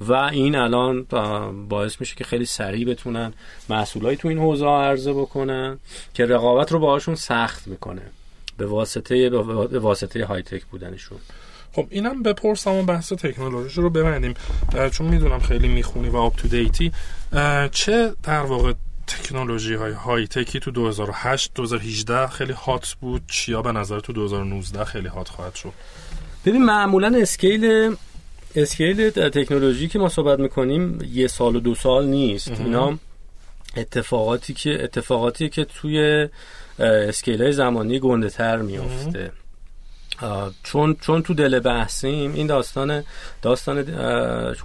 و 0.00 0.12
این 0.12 0.54
الان 0.54 1.06
باعث 1.68 2.00
میشه 2.00 2.16
که 2.16 2.24
خیلی 2.24 2.44
سریع 2.44 2.86
بتونن 2.86 3.32
محصولای 3.68 4.16
تو 4.16 4.28
این 4.28 4.38
حوزه 4.38 4.66
عرضه 4.66 5.12
بکنن 5.12 5.78
که 6.14 6.26
رقابت 6.26 6.72
رو 6.72 6.78
باهاشون 6.78 7.14
سخت 7.14 7.68
می‌کنه. 7.68 8.02
به 8.56 8.66
واسطه 8.66 9.30
به 9.30 9.78
واسطه 9.78 10.24
های 10.24 10.42
تک 10.42 10.64
بودنشون. 10.64 11.18
خب 11.72 11.86
اینم 11.90 12.22
بپرسم 12.22 12.74
و 12.74 12.82
بحث 12.82 13.12
تکنولوژی 13.12 13.80
رو 13.80 13.90
ببندیم. 13.90 14.34
چون 14.92 15.06
می‌دونم 15.06 15.38
خیلی 15.38 15.68
می‌خونی 15.68 16.08
و 16.08 16.16
آپ 16.16 16.36
تو 16.36 16.48
دیتی 16.48 16.92
چه 17.72 18.12
در 18.22 18.42
واقع 18.42 18.72
تکنولوژی 19.06 19.74
های 19.74 19.92
های 19.92 20.26
تکی 20.26 20.60
تو 20.60 20.70
2008 20.70 21.54
2018 21.54 22.26
خیلی 22.26 22.52
هات 22.52 22.96
بود 23.00 23.22
چیا 23.26 23.62
به 23.62 23.72
نظر 23.72 24.00
تو 24.00 24.12
2019 24.12 24.84
خیلی 24.84 25.08
هات 25.08 25.28
خواهد 25.28 25.54
شد؟ 25.54 25.72
ببین 26.46 26.64
معمولا 26.64 27.12
اسکیل 27.16 27.94
اسکیل 28.54 29.10
تکنولوژی 29.10 29.88
که 29.88 29.98
ما 29.98 30.08
صحبت 30.08 30.38
می‌کنیم 30.38 30.98
یه 31.12 31.26
سال 31.26 31.56
و 31.56 31.60
دو 31.60 31.74
سال 31.74 32.06
نیست. 32.06 32.60
اینا 32.60 32.98
اتفاقاتی 33.76 34.54
که 34.54 34.84
اتفاقاتی 34.84 35.48
که 35.48 35.64
توی 35.64 36.28
اسکیل 36.78 37.42
های 37.42 37.52
زمانی 37.52 37.98
گنده 37.98 38.30
تر 38.30 38.56
میفته 38.56 39.32
چون 40.62 40.96
چون 41.00 41.22
تو 41.22 41.34
دل 41.34 41.60
بحثیم 41.60 42.34
این 42.34 42.46
داستان 42.46 43.04
داستان 43.42 43.78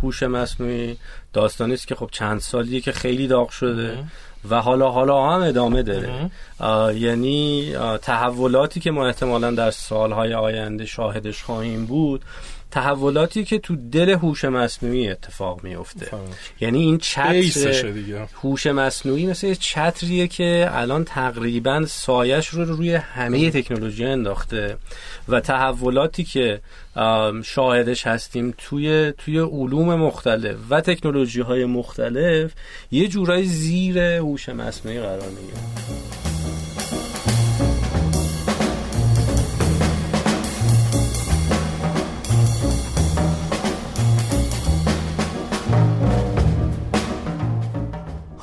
هوش 0.01 0.23
مصنوعی 0.23 0.97
داستانی 1.33 1.73
است 1.73 1.87
که 1.87 1.95
خب 1.95 2.09
چند 2.11 2.39
سالیه 2.39 2.81
که 2.81 2.91
خیلی 2.91 3.27
داغ 3.27 3.49
شده 3.49 3.97
و 4.49 4.61
حالا 4.61 4.89
حالا 4.89 5.29
هم 5.29 5.41
ادامه 5.41 5.83
داره. 5.83 6.31
یعنی 6.95 7.73
تحولاتی 8.01 8.79
که 8.79 8.91
ما 8.91 9.07
احتمالا 9.07 9.51
در 9.51 9.71
سالهای 9.71 10.33
آینده 10.33 10.85
شاهدش 10.85 11.43
خواهیم 11.43 11.85
بود 11.85 12.21
تحولاتی 12.73 13.43
که 13.43 13.59
تو 13.59 13.75
دل 13.75 14.09
هوش 14.09 14.45
مصنوعی 14.45 15.09
اتفاق 15.09 15.63
میفته 15.63 16.07
یعنی 16.59 16.79
این 16.79 16.97
چتر 16.97 18.27
هوش 18.41 18.67
مصنوعی 18.67 19.27
مثل 19.27 19.53
چتریه 19.53 20.27
که 20.27 20.69
الان 20.71 21.03
تقریبا 21.05 21.85
سایش 21.85 22.47
رو 22.47 22.65
روی 22.65 22.93
همه 22.95 23.51
تکنولوژی 23.51 24.05
انداخته 24.05 24.77
و 25.29 25.39
تحولاتی 25.39 26.23
که 26.23 26.61
شاهدش 27.43 28.07
هستیم 28.07 28.53
توی 28.57 29.13
توی 29.17 29.39
علوم 29.39 29.95
مختلف 29.95 30.55
و 30.69 30.81
تکنولوژی 30.81 31.41
های 31.41 31.65
مختلف 31.65 32.51
یه 32.91 33.07
جورایی 33.07 33.45
زیر 33.45 33.99
هوش 33.99 34.49
مصنوعی 34.49 34.99
قرار 34.99 35.29
می‌گیره. 35.29 36.42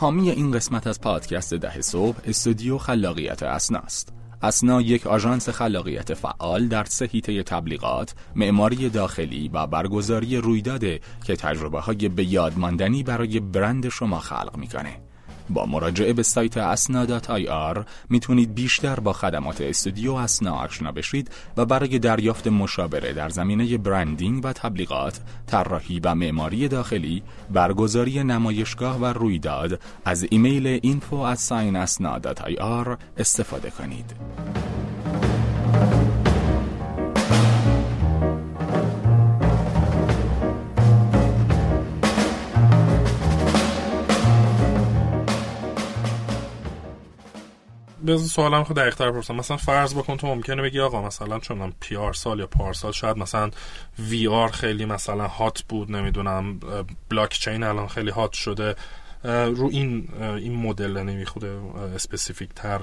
حامی 0.00 0.30
این 0.30 0.50
قسمت 0.50 0.86
از 0.86 1.00
پادکست 1.00 1.54
ده 1.54 1.80
صبح 1.80 2.16
استودیو 2.24 2.78
خلاقیت 2.78 3.42
اسناست. 3.42 4.12
اسنا 4.42 4.80
یک 4.80 5.06
آژانس 5.06 5.48
خلاقیت 5.48 6.14
فعال 6.14 6.68
در 6.68 6.84
سه 6.84 7.20
تبلیغات، 7.42 8.14
معماری 8.34 8.88
داخلی 8.88 9.48
و 9.48 9.66
برگزاری 9.66 10.36
رویداده 10.36 11.00
که 11.24 11.36
تجربه 11.36 11.80
های 11.80 12.08
به 12.08 12.24
یادماندنی 12.24 13.02
برای 13.02 13.40
برند 13.40 13.88
شما 13.88 14.18
خلق 14.18 14.56
می‌کنه. 14.56 15.09
با 15.50 15.66
مراجعه 15.66 16.12
به 16.12 16.22
سایت 16.22 16.56
اسنا.ir 16.56 17.84
می‌تونید 18.08 18.54
بیشتر 18.54 19.00
با 19.00 19.12
خدمات 19.12 19.60
استودیو 19.60 20.12
اسنا 20.12 20.52
آشنا 20.52 20.92
بشید 20.92 21.30
و 21.56 21.64
برای 21.64 21.98
دریافت 21.98 22.46
مشاوره 22.46 23.12
در 23.12 23.28
زمینه 23.28 23.78
برندینگ 23.78 24.44
و 24.44 24.52
تبلیغات، 24.52 25.20
طراحی 25.46 26.00
و 26.00 26.14
معماری 26.14 26.68
داخلی، 26.68 27.22
برگزاری 27.50 28.24
نمایشگاه 28.24 28.98
و 28.98 29.04
رویداد 29.04 29.80
از 30.04 30.26
ایمیل 30.30 30.80
info 30.80 31.12
استفاده 33.18 33.70
کنید. 33.70 34.14
بذار 48.14 48.28
سوالم 48.28 48.64
خود 48.64 48.76
دقیق‌تر 48.76 49.10
پرسم 49.10 49.36
مثلا 49.36 49.56
فرض 49.56 49.94
بکن 49.94 50.16
تو 50.16 50.26
ممکنه 50.26 50.62
بگی 50.62 50.80
آقا 50.80 51.02
مثلا 51.02 51.38
چون 51.38 51.72
پی 51.80 51.96
سال 52.14 52.38
یا 52.38 52.46
پارسال 52.46 52.92
شاید 52.92 53.16
مثلا 53.16 53.50
وی 53.98 54.28
آر 54.28 54.48
خیلی 54.48 54.84
مثلا 54.84 55.28
هات 55.28 55.62
بود 55.68 55.90
نمی‌دونم 55.90 56.60
بلاک 57.08 57.30
چین 57.30 57.62
الان 57.62 57.88
خیلی 57.88 58.10
هات 58.10 58.32
شده. 58.32 58.74
رو 59.24 59.68
این 59.72 60.08
این 60.18 60.56
مدل 60.56 61.02
نمیخوده 61.02 61.60
اسپسیفیک 61.94 62.50
تر 62.56 62.80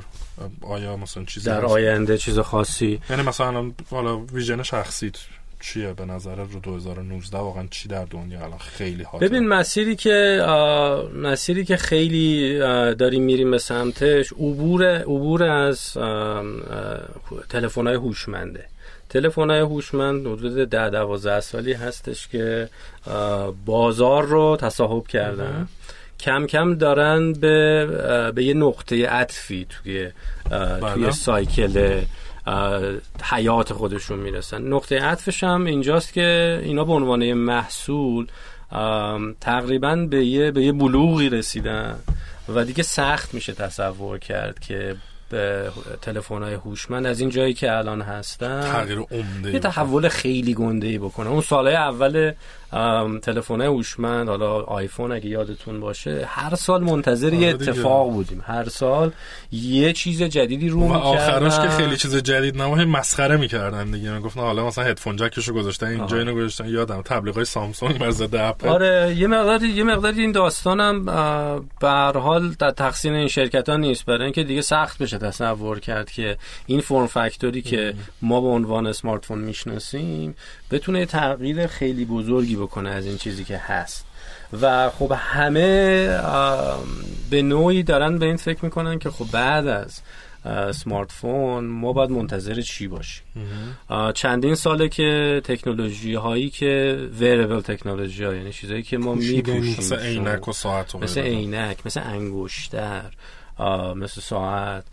آیا 0.61 0.97
مثلا 0.97 1.25
چیزی 1.25 1.45
در 1.45 1.65
آینده 1.65 2.17
چیز 2.17 2.39
خاصی؟ 2.39 3.01
یعنی 3.09 3.21
مثلا 3.21 3.71
حالا 3.91 4.17
ویژن 4.17 4.63
شخصیت 4.63 5.17
چیه 5.59 5.93
به 5.93 6.05
نظر 6.05 6.35
رو 6.35 6.59
2019 6.59 7.37
واقعا 7.37 7.67
چی 7.71 7.87
در 7.87 8.05
دنیا 8.05 8.39
الان 8.39 8.57
خیلی 8.57 9.03
حاضر 9.03 9.27
ببین 9.27 9.47
مسیری 9.47 9.95
که 9.95 10.45
مسیری 11.15 11.65
که 11.65 11.77
خیلی 11.77 12.59
داریم 12.95 13.23
میریم 13.23 13.51
به 13.51 13.57
سمتش 13.57 14.33
عبور 14.33 14.97
عبور 14.97 15.43
از 15.43 15.97
تلفن 17.49 17.87
های 17.87 17.95
هوشمنده. 17.95 18.65
تلفن 19.09 19.49
های 19.49 19.59
هوشمند 19.59 20.27
حدود 20.27 20.69
ده 20.69 20.89
دوازده 20.89 21.39
سالی 21.39 21.73
هستش 21.73 22.27
که 22.27 22.69
بازار 23.65 24.25
رو 24.25 24.57
تصاحب 24.61 25.07
کردن. 25.07 25.67
کم 26.19 26.47
کم 26.47 26.75
دارن 26.75 27.33
به 27.33 28.31
به 28.35 28.43
یه 28.43 28.53
نقطه 28.53 29.07
عطفی 29.07 29.65
توی 29.69 30.11
توی 30.49 30.79
بله. 30.81 31.11
سایکل 31.11 32.01
حیات 33.23 33.73
خودشون 33.73 34.19
می‌رسن. 34.19 34.61
نقطه 34.61 35.01
عطفش 35.01 35.43
هم 35.43 35.65
اینجاست 35.65 36.13
که 36.13 36.59
اینا 36.63 36.83
به 36.83 36.93
عنوان 36.93 37.33
محصول 37.33 38.27
تقریبا 39.41 39.95
به 39.95 40.25
یه 40.25 40.51
به 40.51 40.63
یه 40.63 40.71
بلوغی 40.71 41.29
رسیدن 41.29 41.99
و 42.55 42.65
دیگه 42.65 42.83
سخت 42.83 43.33
میشه 43.33 43.53
تصور 43.53 44.17
کرد 44.17 44.59
که 44.59 44.95
به 45.29 45.71
تلفن 46.01 46.43
های 46.43 46.53
هوشمند 46.53 47.05
از 47.05 47.19
این 47.19 47.29
جایی 47.29 47.53
که 47.53 47.77
الان 47.77 48.01
هستن 48.01 48.61
تغییر 48.61 48.99
عمده 48.99 49.53
یه 49.53 49.59
تحول 49.59 50.07
خیلی 50.07 50.53
گنده 50.53 50.87
ای 50.87 50.97
بکنه. 50.97 51.29
اون 51.29 51.41
سالهای 51.41 51.75
اول 51.75 52.31
تلفن 53.21 53.61
هوشمند 53.61 54.29
حالا 54.29 54.61
آیفون 54.61 55.11
اگه 55.11 55.29
یادتون 55.29 55.79
باشه 55.79 56.25
هر 56.27 56.55
سال 56.55 56.83
منتظر 56.83 57.33
یه 57.33 57.47
آره 57.47 57.55
اتفاق 57.55 58.11
بودیم. 58.11 58.43
هر 58.45 58.69
سال 58.69 59.11
یه 59.51 59.93
چیز 59.93 60.23
جدیدی 60.23 60.69
رو 60.69 60.79
می‌کردن. 60.79 61.01
آخرش 61.01 61.59
که 61.59 61.69
خیلی 61.69 61.97
چیز 61.97 62.15
جدید 62.15 62.61
نماه 62.61 62.85
مسخره 62.85 63.37
می‌کردن 63.37 63.91
دیگه. 63.91 64.11
می‌گفتن 64.11 64.41
حالا 64.41 64.67
مثلا 64.67 64.83
هدفون 64.83 65.15
جکشو 65.15 65.53
گذاشتن 65.53 65.87
اینجا 65.87 66.17
اینو 66.17 66.35
گذاشتن. 66.35 66.69
یادم 66.69 67.01
تبلیغات 67.01 67.43
سامسونگ 67.43 67.97
بر 67.97 68.11
ضد 68.11 68.35
اپل 68.35 68.67
آره 68.67 69.15
یه 69.17 69.27
مقدار 69.27 69.63
یه 69.63 69.83
مقدار 69.83 70.13
این 70.13 70.31
داستانم 70.31 71.05
به 71.79 71.87
هر 71.87 72.17
حال 72.17 72.49
در 72.59 72.71
تقسیم 72.71 73.13
این 73.13 73.27
شرکت 73.27 73.69
ها 73.69 73.77
نیست. 73.77 74.05
برای 74.05 74.23
اینکه 74.23 74.43
دیگه 74.43 74.61
سخت 74.61 75.01
بشه 75.01 75.17
تصور 75.17 75.79
کرد 75.79 76.11
که 76.11 76.37
این 76.65 76.81
فرم 76.81 77.07
فاکتوری 77.07 77.61
که 77.61 77.93
ما 78.21 78.41
به 78.41 78.47
عنوان 78.47 78.87
اسمارت 78.87 79.25
فون 79.25 79.39
می‌شناسیم 79.39 80.35
بتونه 80.71 81.05
تغییر 81.05 81.67
خیلی 81.67 82.05
بزرگی 82.05 82.56
بکنه 82.57 82.89
از 82.89 83.05
این 83.05 83.17
چیزی 83.17 83.43
که 83.43 83.57
هست. 83.57 84.05
و 84.61 84.89
خب 84.89 85.13
همه 85.15 86.07
به 87.29 87.41
نوعی 87.41 87.83
دارن 87.83 88.17
به 88.17 88.25
این 88.25 88.37
فکر 88.37 88.65
می‌کنن 88.65 88.99
که 88.99 89.09
خب 89.09 89.25
بعد 89.31 89.67
از 89.67 90.01
سمارت 90.75 91.11
فون 91.11 91.65
ما 91.65 91.93
باید 91.93 92.09
منتظر 92.09 92.61
چی 92.61 92.87
باشیم. 92.87 93.23
چندین 94.13 94.55
ساله 94.55 94.89
که 94.89 95.41
تکنولوژی 95.43 96.13
هایی 96.13 96.49
که 96.49 96.99
ویربل 97.19 97.61
تکنولوژی 97.61 98.23
ها 98.23 98.33
یعنی 98.33 98.53
چیزایی 98.53 98.83
که 98.83 98.97
ما 98.97 99.13
میپوشیم 99.13 99.75
مثل 99.77 99.99
عینک 99.99 100.47
و 100.47 100.53
ساعت 100.53 100.95
مثل 100.95 101.21
عینک 101.21 101.77
مثل 101.85 102.01
انگشتر. 102.05 103.11
مثل 103.95 104.21
ساعت. 104.21 104.83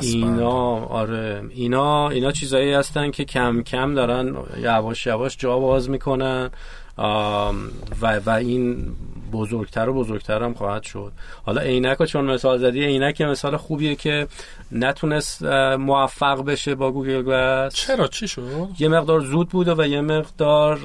اینا 0.00 0.86
آره. 0.86 1.42
اینا 1.50 2.08
اینا 2.08 2.32
چیزایی 2.32 2.72
هستن 2.72 3.10
که 3.10 3.24
کم 3.24 3.62
کم 3.62 3.94
دارن 3.94 4.36
یواش 4.58 5.06
یواش 5.06 5.36
جا 5.36 5.58
باز 5.58 5.90
می‌کنن. 5.90 6.50
و 6.98 8.20
و 8.26 8.30
این 8.30 8.86
بزرگتر 9.32 9.88
و 9.88 9.94
بزرگتر 9.94 10.42
هم 10.42 10.54
خواهد 10.54 10.82
شد. 10.82 11.12
حالا 11.42 11.60
عینک 11.60 12.04
چون 12.04 12.24
مثال 12.24 12.58
زدی 12.58 12.84
عینک 12.84 13.20
مثال 13.20 13.56
خوبیه 13.56 13.94
که 13.94 14.26
نتونست 14.72 15.42
موفق 15.78 16.44
بشه 16.44 16.74
با 16.74 16.92
Google 16.92 17.22
Glass 17.22 17.74
چرا؟ 17.74 18.08
چی 18.08 18.28
شد؟ 18.28 18.68
یه 18.78 18.88
مقدار 18.88 19.20
زود 19.20 19.48
بوده 19.48 19.74
و 19.74 19.86
یه 19.86 20.00
مقدار 20.00 20.78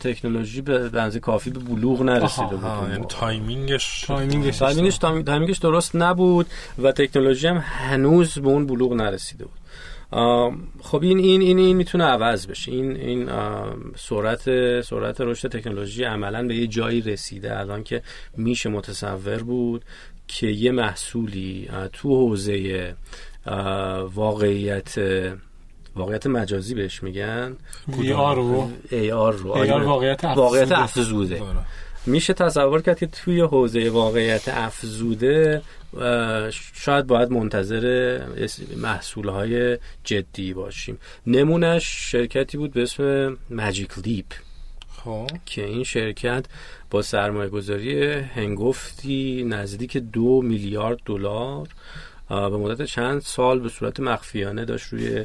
تکنولوژی 0.00 0.60
به 0.60 0.88
اندازه 0.88 1.16
کافی 1.16 1.50
به 1.50 1.58
بلوغ 1.58 2.02
نرسیده 2.02 2.56
بود. 2.56 2.90
یعنی 2.90 3.06
تایمینگش. 3.08 4.04
تایمینگش. 4.06 4.58
تایمینگش, 4.58 4.98
تایمینگش 4.98 5.58
درست 5.58 5.96
نبود 5.96 6.46
و 6.82 6.92
تکنولوژی 6.92 7.46
هم 7.46 7.56
هنوز 7.56 8.38
به 8.38 8.48
اون 8.48 8.66
بلوغ 8.66 8.92
نرسیده 8.92 9.44
بود. 9.44 9.65
خب 10.82 11.02
این 11.02 11.18
این 11.18 11.40
این 11.40 11.58
این 11.58 11.76
می‌تونه 11.76 12.04
عوض 12.04 12.46
بشه. 12.46 12.72
این 12.72 12.96
این 12.96 13.30
سرعت 13.96 14.80
سرعت 14.80 15.20
رشد 15.20 15.48
تکنولوژی 15.48 16.04
عملا 16.04 16.46
به 16.46 16.56
یه 16.56 16.66
جایی 16.66 17.00
رسیده. 17.00 17.58
الان 17.58 17.84
که 17.84 18.02
میشه 18.36 18.68
متصور 18.68 19.42
بود 19.42 19.84
که 20.28 20.46
یه 20.46 20.72
محصولی 20.72 21.68
تو 21.92 22.08
حوزه 22.08 22.94
واقعیت 24.14 24.94
واقعیت 25.96 26.26
مجازی 26.26 26.74
بهش 26.74 27.02
میگن. 27.02 27.56
ای 27.98 28.12
آر 28.12 28.36
رو. 28.36 28.70
ای 28.90 29.12
آر 29.12 29.32
رو. 29.32 29.50
واقعیت 29.84 30.24
واقعیت 30.24 30.72
افزوده. 30.72 31.42
میشه 32.06 32.32
تصور 32.32 32.82
کرد 32.82 32.98
که 32.98 33.06
توی 33.06 33.40
حوزه 33.40 33.90
واقعیت 33.90 34.48
افزوده 34.48 35.62
شاید 36.74 37.06
باید 37.06 37.30
منتظر 37.30 38.20
محصول 38.76 39.28
های 39.28 39.78
جدی 40.04 40.54
باشیم 40.54 40.98
نمونش 41.26 42.10
شرکتی 42.10 42.58
بود 42.58 42.72
به 42.72 42.82
اسم 42.82 43.36
ماجیک 43.50 43.98
لیپ 43.98 44.26
خب. 44.88 45.30
که 45.46 45.64
این 45.64 45.84
شرکت 45.84 46.46
با 46.90 47.02
سرمایه 47.02 47.48
گذاری 47.48 48.12
هنگفتی 48.12 49.44
نزدیک 49.48 49.96
دو 49.96 50.42
میلیارد 50.42 50.98
دلار 51.04 51.68
به 52.28 52.56
مدت 52.56 52.82
چند 52.82 53.20
سال 53.20 53.60
به 53.60 53.68
صورت 53.68 54.00
مخفیانه 54.00 54.64
داشت 54.64 54.92
روی 54.92 55.24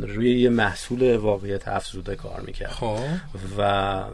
روی 0.00 0.40
یه 0.40 0.48
محصول 0.48 1.16
واقعیت 1.16 1.68
افزوده 1.68 2.16
کار 2.16 2.40
می‌کرد. 2.46 2.70
خب. 2.70 2.98
و 3.58 3.62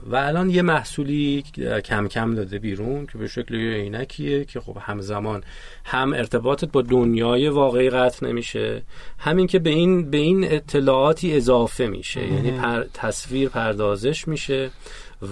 و 0.06 0.16
الان 0.16 0.50
یه 0.50 0.62
محصولی 0.62 1.44
کم 1.84 2.08
کم 2.08 2.34
داده 2.34 2.58
بیرون 2.58 3.06
که 3.06 3.18
به 3.18 3.28
شکل 3.28 3.54
یه 3.54 3.74
عینکیه 3.74 4.44
که 4.44 4.60
خب 4.60 4.76
همزمان 4.80 5.44
هم 5.84 6.12
ارتباطت 6.12 6.72
با 6.72 6.82
دنیای 6.82 7.48
واقعی 7.48 7.90
قطع 7.90 8.26
نمیشه 8.26 8.82
همین 9.18 9.46
که 9.46 9.58
به 9.58 9.70
این 9.70 10.10
به 10.10 10.16
این 10.16 10.52
اطلاعاتی 10.52 11.36
اضافه 11.36 11.86
میشه. 11.86 12.32
یعنی 12.32 12.50
پر 12.50 12.84
تصویر 12.94 13.48
پردازش 13.48 14.28
میشه. 14.28 14.70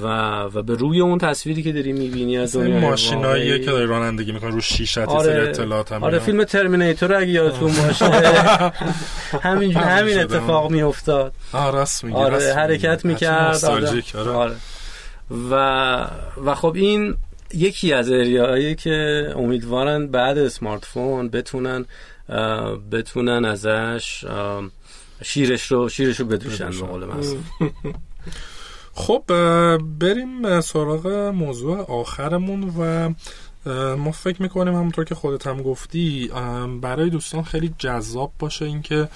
و 0.02 0.06
و 0.42 0.62
به 0.62 0.74
روی 0.74 1.00
اون 1.00 1.18
تصویری 1.18 1.62
که 1.62 1.72
داری 1.72 1.92
می‌بینی 1.92 2.38
از 2.38 2.56
دنیای 2.56 2.80
ماشینایی 2.80 3.60
که 3.60 3.70
داری 3.70 3.86
رانندگی 3.86 4.32
می‌کنه 4.32 4.50
رو 4.50 4.60
شیشت 4.60 4.98
آره. 4.98 5.48
اطلاعات 5.48 5.92
هم 5.92 6.04
آره 6.04 6.18
فیلم 6.18 6.44
ترمینیتور 6.44 7.14
اگه 7.14 7.30
یادتون 7.30 7.72
باشه. 7.72 8.04
همین 9.48 9.76
همین 9.76 10.18
اتفاق 10.18 10.70
میافتاد. 10.70 11.32
آره 11.52 11.74
راست 11.74 12.04
میگی 12.04 12.16
آره 12.16 12.54
حرکت 12.54 13.04
می‌کرد. 13.04 13.64
آره. 13.64 14.02
آره. 14.14 14.30
آره. 14.30 14.54
و 15.50 15.54
و 16.44 16.54
خب 16.54 16.72
این 16.74 17.14
یکی 17.54 17.92
از 17.92 18.10
اریایی 18.10 18.74
که 18.74 19.26
امیدوارن 19.36 20.06
بعد 20.06 20.38
اسمارت 20.38 20.84
فون 20.84 21.28
بتونن 21.28 21.84
بتونن 22.92 23.44
ازش 23.44 24.24
شیرش 25.22 25.66
رو 25.66 25.88
شیرش 25.88 26.20
رو 26.20 26.26
بدوشن 26.26 26.70
به 26.70 26.86
قول 26.86 27.04
خب 28.94 29.22
بریم 29.98 30.60
سراغ 30.60 31.06
موضوع 31.34 31.90
آخرمون 31.90 32.72
و 32.78 33.10
ما 33.96 34.12
فکر 34.12 34.42
می‌کنیم 34.42 34.74
همونطور 34.74 35.04
که 35.04 35.14
خودت 35.14 35.46
هم 35.46 35.62
گفتی 35.62 36.30
برای 36.80 37.10
دوستان 37.10 37.42
خیلی 37.42 37.74
جذاب 37.78 38.32
باشه 38.38 38.64
اینکه 38.64 39.08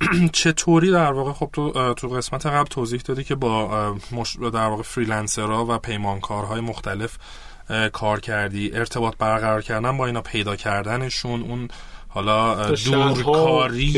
چطوری 0.32 0.90
در 0.90 1.12
واقع 1.12 1.32
خب 1.32 1.50
تو 1.52 1.94
تو 1.94 2.08
قسمت 2.08 2.46
قبل 2.46 2.68
توضیح 2.68 3.00
دادی 3.00 3.24
که 3.24 3.34
با 3.34 3.96
در 4.52 4.66
واقع 4.66 4.82
فریلنسرها 4.82 5.66
و 5.68 5.78
پیمانکارهای 5.78 6.60
مختلف 6.60 7.18
کار 7.92 8.20
کردی 8.20 8.70
ارتباط 8.74 9.16
برقرار 9.18 9.62
کردن 9.62 9.96
با 9.96 10.06
اینا 10.06 10.22
پیدا 10.22 10.56
کردنشون 10.56 11.42
اون 11.42 11.68
حالا 12.14 12.70
دورکاری 12.70 13.92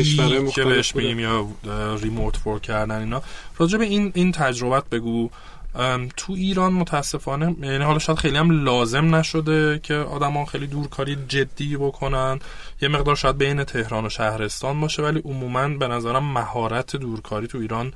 که 0.55 0.63
بهش 0.63 0.95
میگیم 0.95 1.19
یا 1.19 1.47
ریموت 2.01 2.47
ورک 2.47 2.61
کردن 2.61 2.99
اینا. 2.99 3.21
راجع 3.57 3.77
به 3.77 3.85
این 3.85 4.11
این 4.15 4.31
تجربت 4.31 4.89
بگو. 4.89 5.29
تو 6.17 6.33
ایران 6.33 6.73
متاسفانه 6.73 7.55
یعنی 7.61 7.83
حالا 7.83 7.99
شاید 7.99 8.19
خیلی 8.19 8.37
هم 8.37 8.63
لازم 8.63 9.15
نشده 9.15 9.79
که 9.83 9.93
آدمان 9.93 10.45
خیلی 10.45 10.67
دورکاری 10.67 11.17
جدی 11.27 11.77
بکنن. 11.77 12.39
یه 12.81 12.89
مقدار 12.89 13.15
شاید 13.15 13.37
بین 13.37 13.63
تهران 13.63 14.05
و 14.05 14.09
شهرستان 14.09 14.81
باشه 14.81 15.03
ولی 15.03 15.19
عموما 15.19 15.67
به 15.67 15.87
نظرم 15.87 16.23
مهارت 16.23 16.95
دورکاری 16.95 17.47
تو 17.47 17.57
ایران 17.57 17.93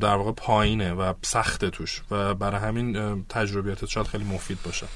در 0.00 0.14
واقع 0.14 0.32
پایینه 0.32 0.92
و 0.92 1.12
سخته 1.22 1.70
توش 1.70 2.02
و 2.10 2.34
برای 2.34 2.60
همین 2.60 3.24
تجربیاتت 3.28 3.86
شاید 3.86 4.06
خیلی 4.06 4.24
مفید 4.24 4.58
باشه 4.64 4.86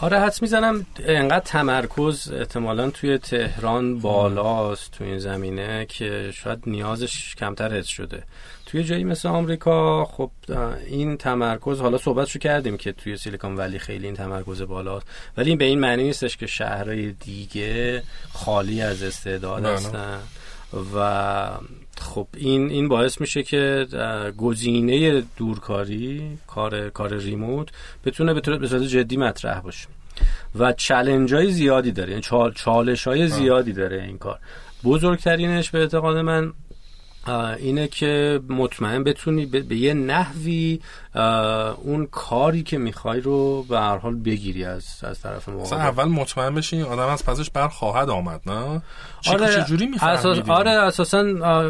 آره 0.00 0.20
حد 0.20 0.38
می‌زنم 0.42 0.86
انقدر 0.98 1.44
تمرکز 1.44 2.32
احتمالا 2.32 2.90
توی 2.90 3.18
تهران 3.18 3.98
بالاست 3.98 4.90
توی 4.90 5.06
این 5.06 5.18
زمینه 5.18 5.86
که 5.86 6.30
شاید 6.34 6.58
نیازش 6.66 7.34
کمتر 7.34 7.78
حس 7.78 7.86
شده 7.86 8.22
توی 8.66 8.84
جایی 8.84 9.04
مثل 9.04 9.28
آمریکا 9.28 10.04
خب 10.04 10.30
این 10.86 11.16
تمرکز 11.16 11.80
حالا 11.80 11.98
صحبتشو 11.98 12.38
کردیم 12.38 12.76
که 12.76 12.92
توی 12.92 13.16
سیلیکون 13.16 13.56
ولی 13.56 13.78
خیلی 13.78 14.06
این 14.06 14.16
تمرکز 14.16 14.62
بالاست 14.62 15.06
ولی 15.36 15.48
این 15.48 15.58
به 15.58 15.64
این 15.64 15.78
معنی 15.78 16.02
نیستش 16.02 16.36
که 16.36 16.46
شهرهای 16.46 17.12
دیگه 17.12 18.02
خالی 18.32 18.82
از 18.82 19.02
استعداد 19.02 19.62
بله. 19.62 19.72
هستن 19.72 20.18
و 20.94 21.50
خب 22.00 22.26
این 22.36 22.70
این 22.70 22.88
باعث 22.88 23.20
میشه 23.20 23.42
که 23.42 23.86
گزینه 24.36 25.22
دورکاری 25.36 26.38
کار 26.46 26.90
کار 26.90 27.14
ریموت 27.14 27.68
بتونه 28.04 28.34
به 28.34 28.68
صورت 28.68 28.82
جدی 28.82 29.16
مطرح 29.16 29.60
باشه. 29.60 29.88
و 30.54 30.72
challenge 30.72 31.34
های 31.34 31.50
زیادی 31.50 31.92
داره 31.92 32.10
یعنی 32.10 32.52
چالش 32.54 33.06
های 33.06 33.28
زیادی 33.28 33.72
داره 33.72 34.02
این 34.02 34.18
کار. 34.18 34.38
بزرگترینش 34.84 35.70
به 35.70 35.78
اعتقاد 35.78 36.16
من 36.16 36.52
اینه 37.28 37.88
که 37.88 38.40
مطمئن 38.48 39.04
بتونی 39.04 39.46
به 39.46 39.76
یه 39.76 39.94
نحوی 39.94 40.80
اون 41.84 42.06
کاری 42.06 42.62
که 42.62 42.78
می‌خوای 42.78 43.20
رو 43.20 43.62
به 43.62 43.78
هر 43.78 43.96
حال 43.96 44.14
بگیری 44.14 44.64
از 44.64 44.86
از 45.02 45.20
طرف 45.20 45.48
مقابل 45.48 45.76
اول 45.76 46.04
مطمئن 46.04 46.54
بشین 46.54 46.82
آدم 46.82 47.06
از 47.06 47.24
پسش 47.24 47.50
بر 47.50 47.68
خواهد 47.68 48.10
آمد 48.10 48.40
نه؟ 48.46 48.82
آره 49.26 49.64
چجوری 49.64 49.90
اساس 50.02 50.38
آره 50.48 50.70
اساسا 50.70 51.20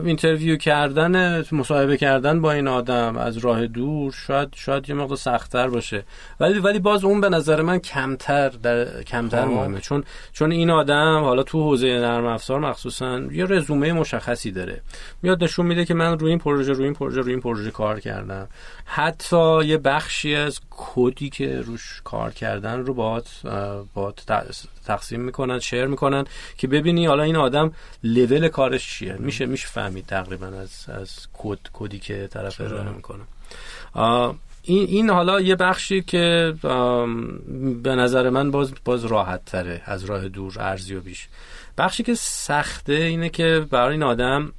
interview 0.04 0.56
کردن 0.56 1.44
مصاحبه 1.52 1.96
کردن 1.96 2.40
با 2.40 2.52
این 2.52 2.68
آدم 2.68 3.16
از 3.16 3.38
راه 3.38 3.66
دور 3.66 4.12
شاید 4.12 4.48
شاید 4.54 4.88
یه 4.88 4.94
مقدار 4.94 5.16
سختتر 5.16 5.68
باشه. 5.68 6.04
ولی 6.40 6.58
ولی 6.58 6.78
باز 6.78 7.04
اون 7.04 7.20
به 7.20 7.28
نظر 7.28 7.62
من 7.62 7.78
کمتر 7.78 8.48
در 8.48 9.02
کمتر. 9.02 9.44
مهمه. 9.44 9.80
چون 9.80 10.04
چون 10.32 10.52
این 10.52 10.70
آدم 10.70 11.20
حالا 11.24 11.42
تو 11.42 11.62
حوزه 11.62 11.86
نرم 11.86 12.26
افزار 12.26 12.60
مخصوصا 12.60 13.20
یه 13.32 13.44
رزومه 13.44 13.92
مشخصی 13.92 14.50
داره. 14.50 14.80
میاد 15.22 15.38
نشون 15.48 15.66
میده 15.66 15.84
که 15.84 15.94
من 15.94 16.18
روی 16.18 16.30
این 16.30 16.38
پروژه 16.38 16.72
روی 16.72 16.84
این 16.84 16.94
پروژه 16.94 17.20
روی 17.20 17.32
این 17.32 17.40
پروژه 17.40 17.70
کار 17.70 18.00
کردم. 18.00 18.48
حتی 18.84 19.64
یه 19.64 19.78
بخشی 19.78 20.34
از 20.34 20.60
کدی 20.70 21.30
که 21.30 21.60
روش 21.60 22.00
کار 22.04 22.30
کردن 22.30 22.78
رو 22.80 22.94
باهات 22.94 23.28
باهات 23.94 24.22
تقسیم 24.86 25.20
می‌کنن 25.20 25.58
شیر 25.58 25.86
می‌کنن 25.86 26.24
که 26.58 26.66
ببینی 26.66 27.06
حالا 27.06 27.22
این 27.22 27.36
آدم 27.36 27.72
لول 28.04 28.48
کارش 28.48 28.88
چیه. 28.88 29.16
میشه 29.18 29.46
میشه 29.46 29.68
فهمید 29.68 30.06
تقریبا 30.06 30.46
از 30.46 30.84
از 30.88 31.26
کد 31.38 31.58
کدی 31.72 31.98
که 31.98 32.28
طرف 32.32 32.60
ارائه 32.60 32.90
می‌کنه. 32.90 33.24
این 34.62 34.86
این 34.88 35.10
حالا 35.10 35.40
یه 35.40 35.56
بخشی 35.56 36.02
که 36.02 36.54
به 37.82 37.94
نظر 37.94 38.30
من 38.30 38.50
باز 38.50 38.72
باز 38.84 39.04
راحت 39.04 39.44
تره 39.44 39.82
از 39.84 40.04
راه 40.04 40.28
دور 40.28 40.54
ارزیابیش. 40.60 41.28
بخشی 41.78 42.02
که 42.02 42.14
سخته 42.14 42.92
اینه 42.92 43.28
که 43.28 43.66
برای 43.70 43.92
این 43.92 44.02
آدم 44.02 44.52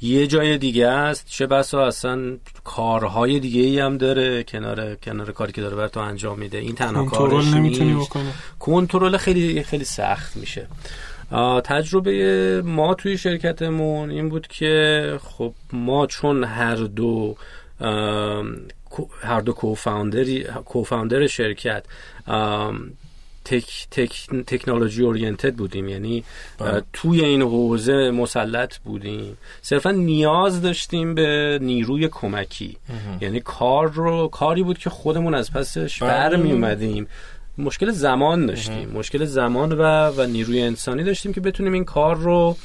یه 0.00 0.26
جای 0.26 0.58
دیگه 0.58 0.86
است. 0.86 1.26
چه 1.28 1.46
بسا 1.46 1.86
اصلا 1.86 2.36
کارهای 2.64 3.40
دیگه 3.40 3.60
ای 3.60 3.78
هم 3.78 3.98
داره. 3.98 4.44
کنار 4.44 4.94
کنار 4.94 5.32
کاری 5.32 5.52
که 5.52 5.60
داره 5.60 5.76
بر 5.76 5.88
تو 5.88 6.00
انجام 6.00 6.38
میده. 6.38 6.58
این 6.58 6.74
تنها 6.74 7.04
کارش 7.04 7.46
نمی‌تونی 7.46 8.06
کنترل 8.58 9.16
خیلی 9.16 9.62
خیلی 9.62 9.84
سخت 9.84 10.36
میشه. 10.36 10.66
تجربه 11.64 12.62
ما 12.64 12.94
توی 12.94 13.18
شرکتمون 13.18 14.10
این 14.10 14.28
بود 14.28 14.46
که 14.46 15.18
خب 15.24 15.54
ما 15.72 16.06
چون 16.06 16.44
هر 16.44 16.74
دو 16.76 17.36
هر 19.20 19.40
دو 19.40 19.52
کوفاندر 20.64 21.26
شرکت 21.26 21.84
تک، 23.44 23.86
تک، 23.90 24.26
تکنولوژی 24.46 25.02
اورینتد 25.02 25.54
بودیم. 25.54 25.88
یعنی 25.88 26.24
بله. 26.58 26.82
توی 26.92 27.24
این 27.24 27.42
حوزه 27.42 28.10
مسلط 28.10 28.78
بودیم. 28.78 29.36
صرفا 29.62 29.90
نیاز 29.90 30.62
داشتیم 30.62 31.14
به 31.14 31.58
نیروی 31.62 32.08
کمکی. 32.08 32.76
یعنی 33.20 33.40
کار 33.40 33.90
رو 33.90 34.28
کاری 34.28 34.62
بود 34.62 34.78
که 34.78 34.90
خودمون 34.90 35.34
از 35.34 35.52
پسش 35.52 36.02
بله. 36.02 36.10
بر 36.10 36.36
می 36.36 36.52
اومدیم 36.52 37.06
مشکل 37.58 37.90
زمان 37.90 38.46
داشتیم. 38.46 38.88
مشکل 38.88 39.24
زمان 39.24 39.72
و, 39.72 40.10
و 40.10 40.26
نیروی 40.26 40.62
انسانی 40.62 41.04
داشتیم 41.04 41.32
که 41.32 41.40
بتونیم 41.40 41.72
این 41.72 41.84
کار 41.84 42.16
رو 42.16 42.56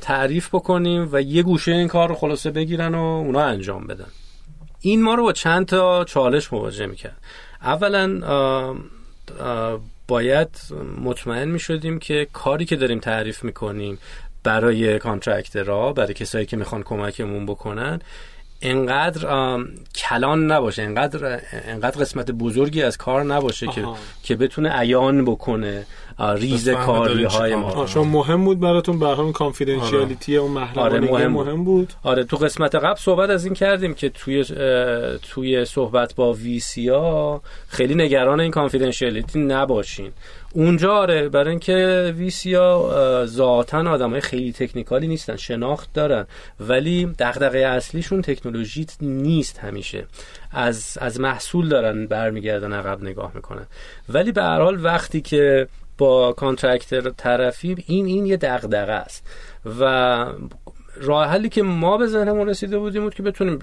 تعریف 0.00 0.48
بکنیم 0.48 1.08
و 1.12 1.22
یه 1.22 1.42
گوشه 1.42 1.72
این 1.72 1.88
کار 1.88 2.08
رو 2.08 2.14
خلاصه 2.14 2.50
بگیرن 2.50 2.94
و 2.94 2.98
اونا 2.98 3.40
انجام 3.40 3.86
بدن. 3.86 4.08
این 4.80 5.02
ما 5.02 5.14
رو 5.14 5.22
با 5.22 5.32
چند 5.32 5.66
تا 5.66 6.04
چالش 6.04 6.52
مواجه 6.52 6.86
می‌کرد. 6.86 7.16
اولا 7.62 8.20
باید 10.08 10.48
مطمئن 11.04 11.48
می 11.48 11.60
شدیم 11.60 11.98
که 11.98 12.26
کاری 12.32 12.64
که 12.64 12.76
داریم 12.76 12.98
تعریف 12.98 13.44
می 13.44 13.52
کنیم 13.52 13.98
برای 14.42 14.98
contractor 14.98 15.84
ها 15.84 15.92
برای 15.92 16.14
کسایی 16.14 16.46
که 16.46 16.56
می‌خوان 16.56 16.82
کمکمون 16.82 17.46
بکنن 17.46 18.00
انقدر 18.62 19.58
کلان 19.94 20.52
نباشه 20.52 20.82
انقدر 20.82 21.40
انقدر 21.52 22.00
قسمت 22.00 22.30
بزرگی 22.30 22.82
از 22.82 22.96
کار 22.96 23.24
نباشه 23.24 23.66
که 23.66 23.86
که 24.22 24.36
بتونه 24.36 24.68
عیان 24.78 25.24
بکنه. 25.24 25.86
ریز 26.18 26.68
کاری 26.68 27.24
های 27.24 27.54
ما. 27.54 27.86
شما 27.86 28.04
مهم 28.04 28.44
بود 28.44 28.60
براتون 28.60 28.98
به 28.98 29.08
هم 29.08 29.32
confidentiality 29.32 30.38
آره. 30.38 30.42
اون 30.46 30.52
محرمانگی 30.52 31.06
آره 31.06 31.28
مهم, 31.28 31.32
مهم 31.32 31.64
بود. 31.64 31.92
آره 32.02 32.24
تو 32.24 32.36
قسمت 32.36 32.74
قبل 32.74 32.98
صحبت 32.98 33.30
از 33.30 33.44
این 33.44 33.54
کردیم 33.54 33.94
که 33.94 34.08
توی 34.08 34.44
توی 35.22 35.64
صحبت 35.64 36.14
با 36.14 36.32
VC 36.32 36.88
ها 36.88 37.42
خیلی 37.68 37.94
نگران 37.94 38.40
این 38.40 38.50
confidentiality 38.50 39.38
نباشین. 39.38 40.12
اونجا 40.52 40.92
آره 40.92 41.28
برای 41.28 41.50
اینکه 41.50 42.14
ویسیا 42.16 42.90
ذاتا 43.26 43.90
آدم 43.90 44.10
های 44.10 44.20
خیلی 44.20 44.52
technical 44.52 45.02
ی 45.02 45.08
نیستن 45.08 45.36
شناخت 45.36 45.92
دارن 45.92 46.26
ولی 46.60 47.06
دغدغه 47.18 47.58
اصلیشون 47.58 48.22
تکنولوژی 48.22 48.86
نیست 49.00 49.58
همیشه. 49.58 50.06
از 50.52 50.98
از 51.00 51.20
محصول 51.20 51.68
دارن 51.68 52.06
برمیگردن 52.06 52.72
عقب 52.72 53.02
نگاه 53.02 53.32
می‌کنن. 53.34 53.66
ولی 54.08 54.32
به 54.32 54.42
هر 54.42 54.60
حال 54.60 54.84
وقتی 54.84 55.20
که 55.20 55.68
با 55.98 56.32
contractor 56.32 57.10
طرفی 57.10 57.84
این 57.86 58.06
این 58.06 58.26
یه 58.26 58.36
دغدغه 58.36 58.92
است. 58.92 59.26
و 59.80 60.26
راه 61.00 61.28
حلی 61.28 61.48
که 61.48 61.62
ما 61.62 61.96
به 61.96 62.06
ذهنمون 62.06 62.48
رسیده 62.48 62.78
بودیم 62.78 63.02
بود 63.02 63.14
که 63.14 63.22
بتونیم 63.22 63.58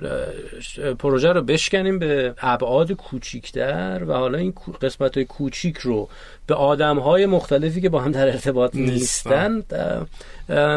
پروژه 0.99 1.31
رو 1.31 1.41
بشکنیم 1.41 1.99
به 1.99 2.33
ابعاد 2.37 2.91
کوچیکتر 2.91 4.03
و 4.07 4.13
حالا 4.13 4.37
این 4.37 4.53
قسمت 4.81 5.15
های 5.15 5.25
کوچیک 5.25 5.77
رو 5.77 6.09
به 6.47 6.55
آدم 6.55 6.99
های 6.99 7.25
مختلفی 7.25 7.81
که 7.81 7.89
با 7.89 7.99
هم 7.99 8.11
در 8.11 8.27
ارتباط 8.27 8.75
نیستن. 8.75 9.63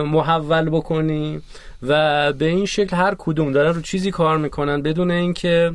محول 0.02 0.70
بکنیم. 0.70 1.42
و 1.82 2.32
به 2.32 2.44
این 2.44 2.66
شکل 2.66 2.96
هر 2.96 3.14
کدوم 3.18 3.52
دارن 3.52 3.74
رو 3.74 3.80
چیزی 3.80 4.10
کار 4.10 4.38
می‌کنن 4.38 4.82
بدون 4.82 5.10
اینکه 5.10 5.72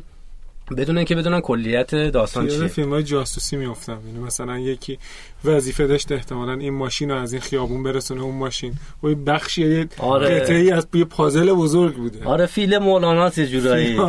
بدون 0.77 0.97
اینکه 0.97 1.15
بدونن 1.15 1.41
کلیت 1.41 1.95
داستان 1.95 2.47
چیه. 2.47 2.67
فیلم 2.67 2.89
های 2.89 3.03
جاسوسی 3.03 3.57
میافتم 3.57 3.99
یعنی 4.07 4.19
مثلا 4.19 4.59
یکی 4.59 4.99
وظیفه 5.45 5.87
داشت 5.87 6.11
احتمالا 6.11 6.53
این 6.53 6.73
ماشین 6.73 7.11
رو 7.11 7.17
از 7.17 7.33
این 7.33 7.41
خیابون 7.41 7.83
برسونه 7.83 8.21
اون 8.21 8.35
ماشین. 8.35 8.73
و 9.03 9.07
بخشی 9.07 9.87
آره. 9.97 10.39
قطعه 10.39 10.57
ای 10.57 10.71
از 10.71 10.87
یه 10.93 11.05
پازل 11.05 11.53
بزرگ 11.53 11.95
بوده. 11.95 12.25
آره 12.25 12.45
فیلم 12.45 12.83
مولانا 12.83 13.29
جورایی؟ 13.29 13.99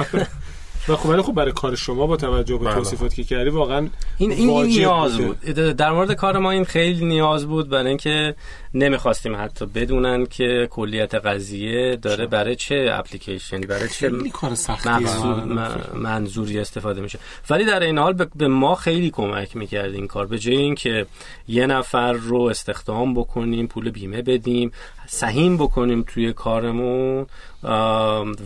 و 0.88 0.96
خب 0.96 1.08
ولی 1.08 1.22
خب 1.22 1.32
برای 1.32 1.52
کار 1.52 1.74
شما 1.74 2.06
با 2.06 2.16
توجه 2.16 2.58
به 2.58 2.64
بله. 2.64 2.74
توصیفاتی 2.74 3.24
که 3.24 3.24
کردی 3.24 3.50
واقعا 3.50 3.88
این 4.18 4.32
این, 4.32 4.50
این 4.50 4.66
نیاز 4.66 5.18
بود. 5.18 5.40
در 5.54 5.92
مورد 5.92 6.12
کار 6.12 6.38
ما 6.38 6.50
این 6.50 6.64
خیلی 6.64 7.04
نیاز 7.04 7.46
بود 7.46 7.68
برای 7.68 7.88
اینکه 7.88 8.34
نمی‌خواستیم 8.74 9.36
حتی 9.36 9.66
بدونن 9.66 10.26
که 10.26 10.68
کلیت 10.70 11.14
قضیه 11.14 11.96
داره 11.96 12.26
برای 12.26 12.56
چه 12.56 12.88
اپلیکیشنی 12.92 13.66
برای 13.66 13.88
چه 13.88 14.10
کار 14.32 14.54
سختی 14.54 14.90
منظوری 15.94 16.58
استفاده 16.58 17.00
میشه. 17.00 17.18
ولی 17.50 17.64
در 17.64 17.80
این 17.80 17.98
حال 17.98 18.26
به 18.34 18.48
ما 18.48 18.74
خیلی 18.74 19.10
کمک 19.10 19.56
می‌کرد 19.56 19.94
این 19.94 20.06
کار 20.06 20.26
به 20.26 20.38
جای 20.38 20.56
اینکه 20.56 21.06
یه 21.48 21.66
نفر 21.66 22.12
رو 22.12 22.40
استخدام 22.40 23.14
بکنیم 23.14 23.66
پول 23.66 23.90
بیمه 23.90 24.22
بدیم 24.22 24.72
سهیم 25.06 25.56
بکنیم 25.56 26.04
توی 26.06 26.32
کارمون 26.32 27.26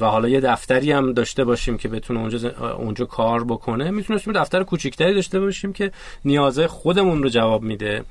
و 0.01 0.07
حالا 0.07 0.29
یه 0.29 0.41
دفتری 0.41 0.93
هم 0.93 1.13
داشته 1.13 1.45
باشیم 1.45 1.79
که 1.79 1.89
بتونه 1.89 2.21
اونجا, 2.21 2.51
اونجا 2.77 3.05
کار 3.05 3.45
بکنه. 3.45 3.91
می‌تونستیم 3.91 4.33
دفتر 4.33 4.63
کوچیکتری 4.63 5.15
داشته 5.15 5.41
باشیم 5.41 5.73
که 5.73 5.93
نیازه 6.25 6.67
خودمون 6.67 7.23
رو 7.23 7.29
جواب 7.29 7.63
میده. 7.63 8.05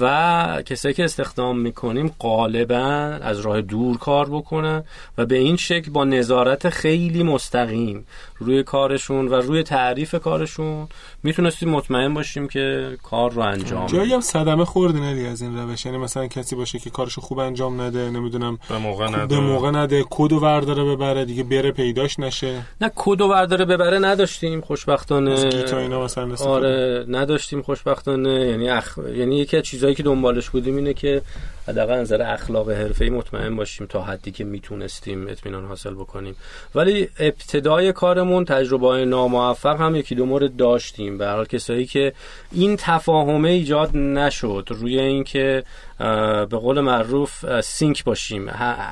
و 0.00 0.62
کسایی 0.66 0.94
که 0.94 1.04
استخدام 1.04 1.58
می‌کنیم 1.58 2.14
غالبا 2.20 3.18
از 3.22 3.40
راه 3.40 3.60
دور 3.60 3.98
کار 3.98 4.28
بکنن 4.28 4.84
و 5.18 5.26
به 5.26 5.38
این 5.38 5.56
شکل 5.56 5.90
با 5.90 6.04
نظارت 6.04 6.68
خیلی 6.68 7.22
مستقیم 7.22 8.06
روی 8.38 8.62
کارشون 8.62 9.28
و 9.28 9.34
روی 9.34 9.62
تعریف 9.62 10.14
کارشون 10.14 10.88
می‌تونستیم 11.22 11.68
مطمئن 11.68 12.14
باشیم 12.14 12.48
که 12.48 12.96
کار 13.02 13.32
رو 13.32 13.42
انجام 13.42 13.86
جایی 13.86 14.12
هم 14.12 14.20
صدمه 14.20 14.64
خوردین 14.64 15.04
علی 15.04 15.26
از 15.26 15.42
این 15.42 15.58
روش. 15.58 15.86
یعنی 15.86 15.98
مثلا 15.98 16.26
کسی 16.26 16.56
باشه 16.56 16.78
که 16.78 16.90
کارشو 16.90 17.20
خوب 17.20 17.38
انجام 17.38 17.80
نده 17.80 18.10
نمی‌دونم 18.10 18.58
به 18.68 18.78
موقع 18.78 19.08
نده. 19.08 19.26
به 19.26 19.40
موقع 19.40 19.70
نده 19.70 20.04
کدو 20.10 20.36
ورداره 20.36 20.84
ببره 20.84 21.24
دیگه 21.24 21.42
بره 21.42 21.72
پیداش 21.72 22.18
نشه. 22.18 22.62
نه 22.80 22.92
کدو 22.96 23.24
ورداره 23.24 23.64
ببره 23.64 23.98
نداشتیم 23.98 24.60
خوشبختانه. 24.60 25.50
اینا 25.72 26.04
مثلا 26.04 26.34
آره 26.46 27.04
نداشتیم 27.08 27.62
خوشبختانه. 27.62 28.46
یعنی 28.46 28.70
اخ... 28.70 28.98
یعنی 29.14 29.38
یکی 29.38 29.56
از 29.56 29.62
چیزایی 29.62 29.94
که 29.94 30.02
دنبالش 30.02 30.50
بودیم 30.50 30.76
اینه 30.76 30.94
که 30.94 31.22
حداقل 31.68 31.94
نظر 31.94 32.22
اخلاق 32.22 32.70
حرفه‌ای 32.70 33.10
مطمئن 33.10 33.56
باشیم 33.56 33.86
تا 33.86 34.02
حدی 34.02 34.30
که 34.30 34.44
می‌تونستیم 34.44 35.26
اطمینان 35.28 35.64
حاصل 35.64 35.94
بکنیم. 35.94 36.36
ولی 36.74 37.08
ابتدای 37.18 37.92
کارمون 37.92 38.44
تجربه 38.44 39.04
ناموفق 39.04 39.80
هم 39.80 39.96
یکی 39.96 40.14
دو 40.14 40.26
مورد 40.26 40.56
داشتیم. 40.56 41.09
به 41.18 41.28
حال 41.28 41.44
کسایی 41.44 41.86
که 41.86 42.12
این 42.52 42.76
تفاهمه 42.76 43.48
ایجاد 43.48 43.96
نشد 43.96 44.68
روی 44.70 44.98
اینکه 44.98 45.64
به 45.98 46.56
قول 46.56 46.80
معروف 46.80 47.60
سینک 47.60 48.04
باشیم. 48.04 48.48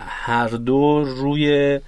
هر 0.08 0.48
دو 0.48 1.04
روی 1.04 1.80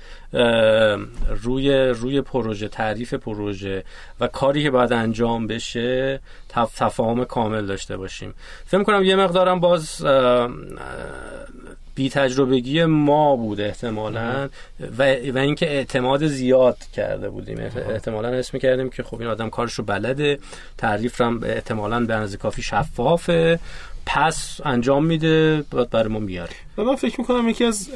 روی 1.43 1.73
روی 1.89 2.21
پروژه 2.21 2.69
تعریف 2.69 3.15
پروژه 3.15 3.85
و 4.21 4.27
کاری 4.27 4.63
که 4.63 4.71
باید 4.71 4.93
انجام 4.93 5.47
بشه 5.47 6.21
تفاهم 6.49 7.25
کامل 7.25 7.67
داشته 7.67 7.97
باشیم. 7.97 8.35
فکر 8.67 8.83
کنم 8.83 9.05
یه 9.05 9.17
مقدارم 9.17 9.61
باز 9.61 10.05
بی 11.95 12.11
تجربگی 12.11 12.85
ما 12.85 13.37
بود 13.37 13.61
احتمالا. 13.61 14.49
و, 14.99 15.17
و 15.35 15.39
اینکه 15.39 15.67
اعتماد 15.67 16.27
زیاد 16.27 16.79
کرده 16.93 17.29
بودیم. 17.29 17.59
احتمالا 17.91 18.29
اسم 18.29 18.59
کردیم 18.59 18.91
که 18.91 19.03
خب 19.03 19.21
این 19.21 19.29
آدم 19.29 19.51
کارش 19.51 19.73
رو 19.73 19.85
بلده. 19.85 20.39
تعریف 20.79 21.21
هم 21.21 21.41
احتمالا 21.45 22.01
به 22.01 22.15
اندازه 22.15 22.37
کافی 22.37 22.63
شفافه. 22.63 23.59
پس 24.07 24.61
انجام 24.65 25.07
میده 25.07 25.65
باید 25.71 25.91
برای 25.91 26.09
ما 26.09 26.19
میاره 26.19 26.53
و 26.79 26.83
من 26.83 26.97
فکر 26.97 27.21
می‌کنم 27.21 27.49
یکی 27.49 27.65
از 27.65 27.91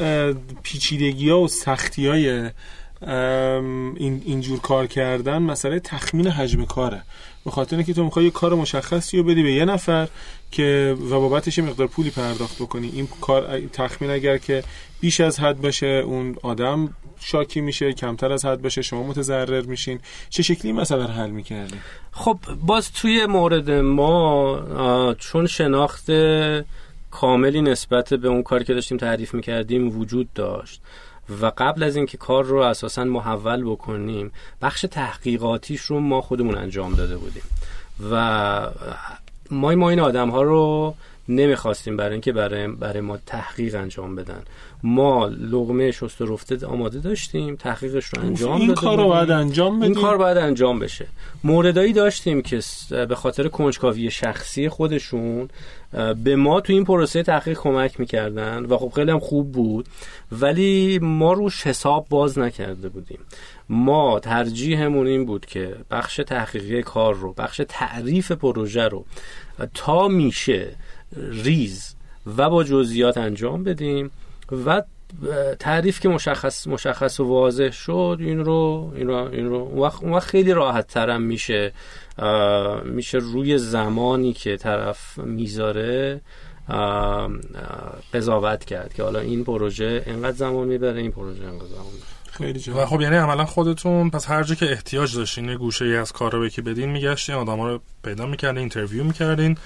پیچیدگی 0.63 1.31
ها 1.31 1.41
و 1.41 1.49
سختی 1.49 2.07
های 2.07 2.51
این 3.97 4.23
اینجور 4.25 4.61
کار 4.61 4.87
کردن 4.87 5.39
مسئله 5.39 5.81
تخمین 5.81 6.27
حجم 6.27 6.65
کاره. 6.65 7.03
به 7.45 7.51
خاطر 7.51 7.77
اینکه 7.77 7.95
تو 7.95 8.05
می‌خوای 8.05 8.25
یه 8.25 8.31
کار 8.31 8.55
مشخصی 8.55 9.17
رو 9.17 9.23
بدی 9.23 9.43
به 9.43 9.53
یه 9.53 9.65
نفر 9.65 10.09
که 10.51 10.97
و 11.11 11.21
بابتش 11.21 11.59
مقدار 11.59 11.87
پولی 11.87 12.11
پرداخت 12.11 12.63
بکنی. 12.63 12.91
این 12.95 13.09
کار 13.21 13.61
تخمین 13.61 14.11
اگر 14.11 14.39
که 14.39 14.65
بیش 15.01 15.21
از 15.21 15.41
حد 15.41 15.61
باشه 15.61 15.87
اون 15.87 16.37
آدم 16.43 16.97
شاکی 17.21 17.61
میشه 17.61 17.93
کمتر 17.93 18.33
از 18.33 18.45
حد 18.45 18.63
باشه 18.63 18.83
شما 18.83 19.03
متضرر 19.03 19.63
میشین. 19.63 20.01
چه 20.31 20.43
شکلی 20.43 20.73
مثلا 20.73 21.07
حل 21.07 21.31
می‌کردی؟ 21.31 21.77
خب 22.13 22.39
باز 22.67 22.93
توی 22.93 23.27
مورد 23.27 23.71
ما 23.71 25.15
چون 25.19 25.47
شناخت 25.47 26.11
کاملی 27.11 27.63
نسبت 27.63 28.15
به 28.15 28.29
اون 28.29 28.43
کاری 28.43 28.65
که 28.65 28.75
داشتیم 28.75 28.99
تعریف 28.99 29.35
می‌کردیم 29.35 29.99
وجود 29.99 30.33
داشت. 30.33 30.81
و 31.41 31.53
قبل 31.59 31.83
از 31.83 31.97
اینکه 31.97 32.17
کار 32.17 32.45
رو 32.45 32.57
اساسا 32.57 33.05
محول 33.05 33.65
بکنیم 33.65 34.33
بخش 34.63 34.87
تحقیقاتیش 34.91 35.81
رو 35.81 36.01
ما 36.01 36.21
خودمون 36.21 36.55
انجام 36.55 36.95
داده 36.95 37.17
بودیم. 37.17 37.43
و 38.11 38.71
ما 39.51 39.75
ما 39.75 39.91
این 39.91 40.01
آدم 40.01 40.31
ها 40.31 40.43
رو 40.43 40.95
نمی‌خواستیم 41.29 41.97
برای 41.97 42.13
اینکه 42.13 42.33
برای, 42.33 42.69
برای 42.69 43.01
ما 43.01 43.19
تحقیق 43.27 43.75
انجام 43.75 44.17
بدن. 44.17 44.43
ما 44.83 45.27
لغمه 45.27 45.91
شست 45.91 46.21
و 46.21 46.27
رفته 46.27 46.67
آماده 46.67 46.99
داشتیم 46.99 47.57
تحقیقش 47.57 48.07
رو 48.07 48.23
انجام 48.23 48.61
این 48.61 48.75
کار 48.75 48.97
رو 48.99 49.09
باید 49.09 49.31
انجام 49.31 49.81
بدیم. 49.81 49.93
این 49.93 50.03
کار 50.03 50.17
باید 50.17 50.37
انجام 50.37 50.79
بشه. 50.79 51.07
موردایی 51.45 51.93
داشتیم 51.93 52.43
که 52.43 52.61
به 52.91 53.15
خاطر 53.15 53.49
کنجکاوی 53.49 54.11
شخصی 54.11 54.69
خودشون 54.69 55.49
به 56.25 56.37
ما 56.37 56.61
تو 56.61 56.73
این 56.73 56.85
پروسه 56.85 57.23
تحقیق 57.23 57.59
کمک 57.59 58.01
می‌کردن 58.01 58.65
و 58.65 58.79
خب 58.79 58.93
خیلی 58.95 59.11
هم 59.11 59.19
خوب 59.19 59.53
بود. 59.53 59.87
ولی 60.33 60.99
ما 61.03 61.33
روش 61.33 61.67
حساب 61.67 62.07
باز 62.11 62.39
نکرده 62.39 62.89
بودیم. 62.89 63.19
ما 63.69 64.21
ترجیحمون 64.21 65.07
این 65.07 65.27
بود 65.27 65.47
که 65.47 65.77
بخش 65.91 66.17
تحقیقی 66.17 66.83
کار 66.83 67.15
رو 67.15 67.33
بخش 67.33 67.61
تعریف 67.69 68.33
پروژه 68.33 68.89
رو 68.89 69.05
تا 69.75 70.09
میشه 70.09 70.77
ریز 71.17 71.95
و 72.37 72.51
با 72.51 72.65
جزئیات 72.65 73.19
انجام 73.19 73.65
بدیم 73.65 74.11
و 74.67 74.83
تعریف 75.59 76.01
که 76.01 76.09
مشخص 76.09 76.67
مشخص 76.67 77.21
و 77.21 77.25
واضح 77.25 77.71
شد 77.71 78.17
این 78.21 78.45
رو 78.45 78.93
این 78.97 79.07
رو 79.07 79.15
این 79.15 79.47
رو 79.47 79.57
اون 80.03 80.13
وقت, 80.13 80.27
خیلی 80.27 80.53
راحت 80.53 80.87
ترم 80.87 81.23
میشه 81.23 81.73
میشه 82.85 83.19
روی 83.19 83.59
زمانی 83.59 84.33
که 84.33 84.57
طرف 84.57 85.19
می‌ذاره 85.19 86.21
قضاوت 88.15 88.65
کرد 88.65 88.95
که 88.95 89.03
حالا 89.03 89.21
این 89.21 89.45
پروژه 89.45 90.03
اینقدر 90.07 90.37
زمان 90.37 90.69
می‌بره 90.69 91.01
این 91.01 91.11
پروژه 91.11 91.43
اینقدر 91.43 91.69
زمان 91.69 91.85
خیلی 92.33 92.71
و 92.71 92.87
خب 92.87 93.01
یعنی 93.01 93.17
عملا 93.17 93.45
خودتون 93.45 94.11
پس 94.11 94.31
هر 94.31 94.43
جا 94.43 94.55
که 94.55 94.71
احتیاج 94.71 95.17
داشتین 95.17 95.49
یه 95.49 95.57
گوشه 95.57 95.85
ای 95.85 95.97
از 95.97 96.13
کارا 96.13 96.49
که 96.49 96.63
بدین 96.63 96.91
میگشتین 96.91 97.35
آدما 97.35 97.69
رو 97.69 97.81
پیدا 98.05 98.27
می‌کردین 98.27 98.59
interview 98.59 99.05
می‌کردین. 99.05 99.59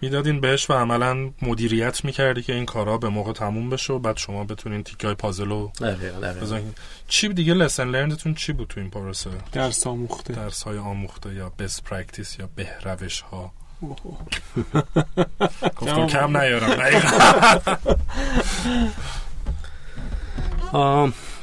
می‌دادین 0.00 0.40
بهش 0.40 0.70
و 0.70 0.72
عملا 0.72 1.30
مدیریت 1.42 2.04
می‌کردی 2.04 2.42
که 2.42 2.52
این 2.54 2.66
کارا 2.66 2.98
به 2.98 3.08
موقع 3.08 3.32
تموم 3.32 3.70
بشه 3.70 3.92
و 3.92 3.98
بعد 3.98 4.16
شما 4.16 4.44
بتونین 4.44 4.82
تیکه‌های 4.82 5.14
پازل 5.14 5.48
رو 5.48 5.72
چی 7.08 7.28
دیگه 7.28 7.54
lesson 7.54 7.88
learned 7.88 8.20
تون 8.20 8.34
چی 8.34 8.52
بود 8.52 8.68
تو 8.68 8.80
این 8.80 8.90
پروسه؟ 8.90 9.30
درس 9.52 9.86
آموخته. 9.86 10.34
درس 10.34 10.62
های 10.62 10.78
آموخته 10.78 11.34
یا 11.34 11.52
best 11.58 11.84
practice 11.84 12.38
یا 12.38 12.48
بهروش 12.56 13.20
ها 13.20 13.52
گفتم 15.76 16.06
کم 16.06 16.36
نیارم 16.36 17.22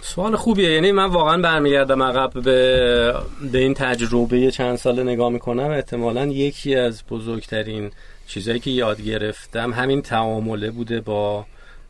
سوال 0.01 0.36
خوبیه. 0.36 0.72
یعنی 0.72 0.91
من 0.91 1.06
واقعا 1.06 1.38
برمیگردم 1.38 2.04
عقب 2.04 2.41
به, 2.41 3.14
به 3.51 3.58
این 3.58 3.74
تجربه 3.74 4.51
چند 4.51 4.76
ساله 4.76 5.04
نگاه 5.04 5.30
می‌کنم. 5.30 5.70
احتمالا 5.72 6.26
یکی 6.26 6.76
از 6.76 7.04
بزرگترین 7.10 7.91
چیزایی 8.28 8.60
که 8.60 8.72
یاد 8.72 9.02
گرفتم 9.02 9.74
همین 9.74 10.02
تعامله 10.02 10.72
بوده 10.72 11.02
با 11.02 11.46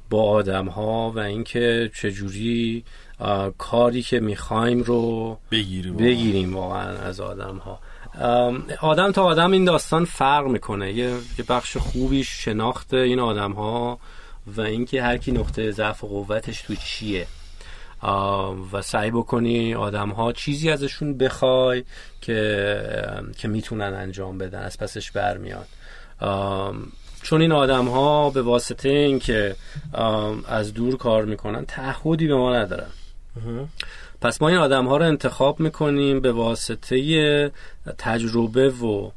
با 0.10 0.24
آدم 0.24 0.66
ها 0.66 1.12
و 1.12 1.20
اینکه 1.20 1.92
چجوری 1.96 2.84
کاری 3.58 4.02
که 4.02 4.20
می‌خوایم 4.20 4.84
رو 4.84 5.38
بگیریم. 5.52 5.98
بگیریم 5.98 6.56
واقعا 6.56 6.98
از 6.98 7.20
آدم 7.20 7.58
ها 7.58 7.80
آدم 8.82 9.12
تا 9.12 9.24
آدم 9.24 9.52
این 9.52 9.66
داستان 9.66 10.06
فرق 10.06 10.48
می‌کنه. 10.48 10.94
یه 10.94 11.14
بخش 11.50 11.78
خوبیش 11.78 12.30
شناخت 12.30 12.94
این 12.94 13.20
آدم 13.20 13.52
ها 13.52 14.00
و 14.48 14.62
اینکه 14.62 15.04
هر 15.04 15.18
کی 15.18 15.32
نقطه 15.32 15.72
ضعف 15.72 16.04
و 16.04 16.08
قوتش 16.08 16.62
تو 16.62 16.76
چیه. 16.76 17.28
و 18.72 18.82
سعی 18.82 19.12
بکنی 19.12 19.76
آدم 19.76 20.10
ها 20.10 20.34
چیزی 20.34 20.70
ازشون 20.70 21.18
بخوای 21.18 21.84
که 22.22 23.24
که 23.38 23.48
می‌تونن 23.48 23.94
انجام 23.94 24.38
بدن 24.38 24.60
از 24.60 24.78
پسش 24.78 25.12
برمیاد. 25.12 25.68
چون 27.22 27.42
این 27.42 27.52
آدم 27.52 27.86
ها 27.86 28.30
به 28.30 28.42
واسطه 28.42 28.90
اینکه 28.90 29.56
از 30.48 30.74
دور 30.74 30.98
کار 30.98 31.26
می‌کنن 31.26 31.66
تعهدی 31.66 32.28
به 32.28 32.36
ما 32.36 32.56
ندارن. 32.56 32.90
پس 34.22 34.42
ما 34.42 34.50
این 34.50 34.58
آدم 34.58 34.88
ها 34.88 34.98
رو 34.98 35.06
انتخاب 35.06 35.60
می‌کنیم 35.60 36.22
به 36.22 36.32
واسطه 36.32 37.52
تجربه 37.98 38.70
و 38.70 39.12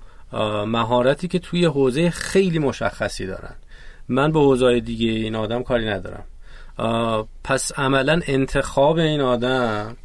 مهارتی 0.67 1.29
که 1.29 1.39
توی 1.39 1.65
حوزه 1.65 2.11
خیلی 2.11 2.59
مشخصی 2.59 3.27
دارن. 3.27 3.55
من 4.09 4.33
به 4.33 4.39
حوزه 4.39 4.81
دیگه 4.81 5.11
این 5.11 5.35
آدم 5.35 5.63
کاری 5.63 5.87
ندارم. 5.89 6.25
پس 7.45 7.79
عملا 7.79 8.21
انتخاب 8.27 8.97
این 8.97 9.21
آدم 9.21 9.97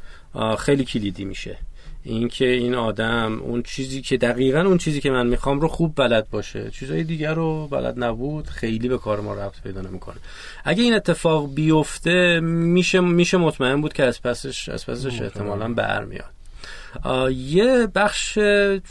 خیلی 0.59 0.85
کلیدی 0.85 1.25
میشه. 1.25 1.57
اینکه 2.03 2.47
این 2.47 2.75
آدم 2.75 3.41
اون 3.41 3.63
چیزی 3.63 4.01
که 4.01 4.17
دقیقا 4.17 4.61
اون 4.61 4.77
چیزی 4.77 5.01
که 5.01 5.11
من 5.11 5.27
می‌خوام 5.27 5.59
رو 5.59 5.67
خوب 5.67 5.95
بلد 5.95 6.29
باشه. 6.29 6.71
چیزای 6.71 7.03
دیگر 7.03 7.33
رو 7.33 7.67
بلد 7.67 8.03
نبود 8.03 8.47
خیلی 8.47 8.89
به 8.89 8.97
کار 8.97 9.21
ما 9.21 9.33
ربط 9.33 9.61
پیدا 9.63 9.81
نمی‌کنه. 9.81 10.15
اگه 10.65 10.83
این 10.83 10.93
اتفاق 10.93 11.53
بیفته 11.53 12.39
میشه 12.39 12.99
میشه 12.99 13.37
مطمئن 13.37 13.81
بود 13.81 13.93
که 13.93 14.03
از 14.03 14.21
پسش 14.21 14.69
از 14.69 14.85
پسش 14.85 15.21
احتمالا 15.21 15.73
برمیاد. 15.73 16.31
یه 17.35 17.87
بخش 17.95 18.37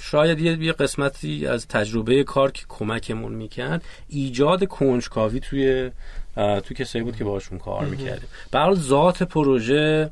شاید 0.00 0.40
یه 0.40 0.72
قسمتی 0.72 1.46
از 1.46 1.68
تجربه 1.68 2.24
کار 2.24 2.50
که 2.50 2.62
کمکمون 2.68 3.32
می‌کرد. 3.32 3.84
ایجاد 4.08 4.64
کنجکاوی 4.64 5.40
توی 5.40 5.90
تو 6.36 6.74
کسایی 6.74 7.04
بود 7.04 7.16
که 7.16 7.24
باشون 7.24 7.58
کار 7.58 7.84
می‌کردیم. 7.84 8.28
برای 8.50 8.76
ذات 8.76 9.22
پروژه 9.22 10.10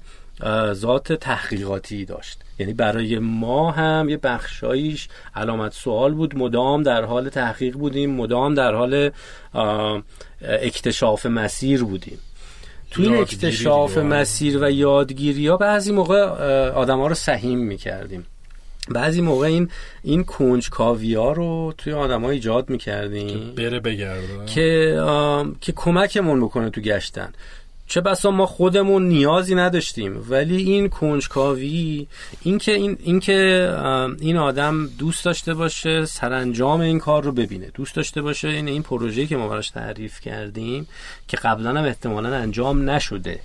ذات 0.72 1.12
تحقیقاتی 1.12 2.04
داشت. 2.04 2.40
یعنی 2.58 2.72
برای 2.72 3.18
ما 3.18 3.70
هم 3.70 4.08
یه 4.08 4.16
بخشایش 4.16 5.08
علامت 5.36 5.72
سوال 5.72 6.14
بود. 6.14 6.38
مدام 6.38 6.82
در 6.82 7.04
حال 7.04 7.28
تحقیق 7.28 7.74
بودیم 7.74 8.10
مدام 8.10 8.54
در 8.54 8.74
حال 8.74 9.10
اکتشاف 10.42 11.26
مسیر 11.26 11.84
بودیم. 11.84 12.18
توی 12.90 13.06
این 13.06 13.16
اکتشاف 13.16 13.98
مسیر 13.98 14.64
و 14.64 14.70
یادگیری 14.70 15.48
ها 15.48 15.56
بعضی 15.56 15.92
موقع 15.92 16.22
آدم 16.70 16.98
ها 16.98 17.06
رو 17.06 17.14
سهیم 17.14 17.58
می‌کردیم. 17.58 18.26
بعضی 18.88 19.20
موقع 19.20 19.46
این 19.46 19.70
این 20.02 20.24
کنج 20.24 20.70
کاویا 20.70 21.32
رو 21.32 21.74
توی 21.78 21.92
ها 21.92 22.30
ایجاد 22.30 22.70
می‌کردیم. 22.70 23.28
که 23.28 23.62
بره 23.62 23.80
بگرده. 23.80 24.44
که 24.46 25.00
که 25.60 25.72
کمکمون 25.72 26.40
بکنه 26.40 26.70
تو 26.70 26.80
گشتن. 26.80 27.32
چه 27.88 28.00
بسا 28.00 28.30
ما 28.30 28.46
خودمون 28.46 29.08
نیازی 29.08 29.54
نداشتیم. 29.54 30.26
ولی 30.28 30.56
این 30.56 30.88
کنجکاوی 30.88 32.06
اینکه 32.42 32.72
این 32.72 32.98
اینکه 33.02 33.70
این 34.20 34.36
آدم 34.36 34.86
دوست 34.98 35.24
داشته 35.24 35.54
باشه 35.54 36.04
سرانجام 36.04 36.80
این 36.80 36.98
کار 36.98 37.22
رو 37.22 37.32
ببینه. 37.32 37.70
دوست 37.74 37.96
داشته 37.96 38.22
باشه 38.22 38.48
این 38.48 38.68
این 38.68 38.82
پروژه‌ای 38.82 39.26
که 39.26 39.36
ما 39.36 39.48
براش 39.48 39.70
تعریف 39.70 40.20
کردیم 40.20 40.88
که 41.28 41.36
قبلا 41.36 41.70
هم 41.70 41.84
احتمالا 41.84 42.36
انجام 42.36 42.90
نشده. 42.90 43.40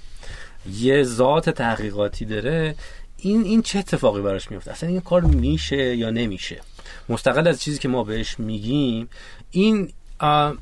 یه 0.74 1.04
ذات 1.04 1.50
تحقیقاتی 1.50 2.26
داره. 2.26 2.76
این 3.18 3.44
این 3.44 3.62
چه 3.62 3.80
اتفاقی 3.80 4.22
براش 4.22 4.52
میفته 4.52 4.72
اصلا 4.72 4.90
این 4.90 5.02
کار 5.02 5.22
میشه 5.22 5.96
یا 5.96 6.10
نمیشه؟ 6.10 6.62
مستقل 7.10 7.48
از 7.48 7.62
چیزی 7.62 7.80
که 7.80 7.88
ما 7.88 8.04
بهش 8.04 8.40
میگیم 8.40 9.10
این 9.52 9.90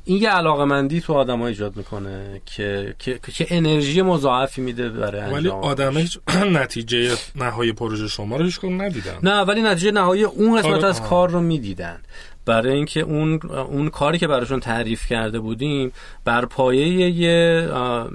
این 0.03 0.21
یه 0.21 0.29
علاقه 0.29 0.65
مندی 0.65 1.01
تو 1.01 1.13
آدم 1.13 1.39
ها 1.39 1.47
ایجاد 1.47 1.75
می‌کنه 1.75 2.41
که, 2.45 2.95
که, 2.99 3.19
که 3.33 3.47
انرژی 3.49 4.01
مضاعفی 4.01 4.61
میده 4.61 4.89
برای 4.89 5.21
انجام. 5.21 5.33
ولی 5.33 5.49
آدم 5.49 5.97
هیچ 5.97 6.19
نتیجه 6.61 7.15
نهایی 7.35 7.73
پروژه 7.73 8.07
شما 8.07 8.37
رو 8.37 8.45
هیچ 8.45 8.63
ندیدن. 8.63 9.17
نه 9.23 9.41
ولی 9.41 9.61
نتیجه 9.61 9.91
نهایی 9.91 10.23
اون 10.23 10.57
قسمت 10.57 10.83
از 10.83 11.01
کار 11.01 11.29
رو 11.29 11.41
می‌دیدن. 11.41 11.99
برای 12.45 12.73
اینکه 12.73 12.99
اون 12.99 13.39
اون 13.51 13.89
کاری 13.89 14.17
که 14.17 14.27
براشون 14.27 14.59
تعریف 14.59 15.07
کرده 15.07 15.39
بودیم 15.39 15.91
بر 16.25 16.45
پایه 16.45 17.09
یه 17.09 17.69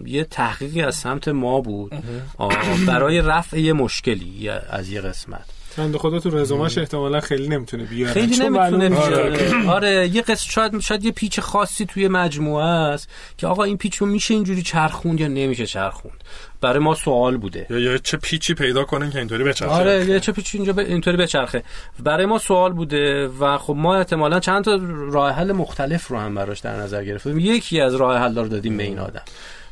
یه 0.06 0.24
تحقیقی 0.24 0.82
از 0.82 0.94
سمت 0.94 1.28
ما 1.28 1.60
بود. 1.60 1.92
برای 2.86 3.20
رفع 3.20 3.60
یه 3.60 3.72
مشکلی 3.72 4.48
از 4.48 4.90
یه 4.90 5.00
قسمت. 5.00 5.55
بنده 5.78 5.98
خدا 5.98 6.20
تو 6.20 6.30
رزومش 6.30 6.78
احتمالا 6.78 7.20
خیلی 7.20 7.48
نمی‌تونه 7.48 7.84
بیاره. 7.84 8.12
خیلی 8.12 8.36
نمی‌تونه 8.36 8.88
بیاره. 8.88 9.68
آره. 9.68 10.08
یه 10.08 10.22
قصه 10.22 10.50
شاید 10.50 10.80
شاید 10.80 11.04
یه 11.04 11.12
پیچ 11.12 11.40
خاصی 11.40 11.86
توی 11.86 12.08
مجموعه 12.08 12.64
است 12.64 13.08
که 13.38 13.46
آقا 13.46 13.64
این 13.64 13.76
پیچ 13.76 13.96
رو 13.96 14.06
میشه 14.06 14.34
اینجوری 14.34 14.62
چرخوند 14.62 15.20
یا 15.20 15.28
نمیشه 15.28 15.66
چرخوند؟ 15.66 16.24
برای 16.60 16.78
ما 16.78 16.94
سوال 16.94 17.36
بوده. 17.36 17.66
یا 17.70 17.78
یا 17.78 17.98
چه 17.98 18.16
پیچی 18.16 18.54
پیدا 18.54 18.84
کنن 18.84 19.10
که 19.10 19.18
اینطوری 19.18 19.44
بچرخه؟ 19.44 19.72
آره 19.72 20.04
یه 20.04 20.20
چه 20.20 20.32
پیچی 20.32 20.58
اینجا 20.58 20.72
ب... 20.72 20.78
اینطوری 20.78 21.16
بچرخه. 21.16 21.62
برای 22.02 22.26
ما 22.26 22.38
سوال 22.38 22.72
بوده 22.72 23.28
و 23.28 23.58
خب 23.58 23.74
ما 23.76 23.96
احتمالا 23.96 24.40
چند 24.40 24.64
تا 24.64 24.80
راه 25.10 25.32
حل 25.32 25.52
مختلف 25.52 26.08
رو 26.08 26.18
هم 26.18 26.34
براش 26.34 26.60
در 26.60 26.76
نظر 26.76 27.04
گرفتیم. 27.04 27.38
یکی 27.38 27.80
از 27.80 27.94
راه 27.94 28.18
حل 28.18 28.38
رو 28.38 28.48
دادیم 28.48 28.76
به 28.76 28.82
این 28.82 28.98
آدم. 28.98 29.22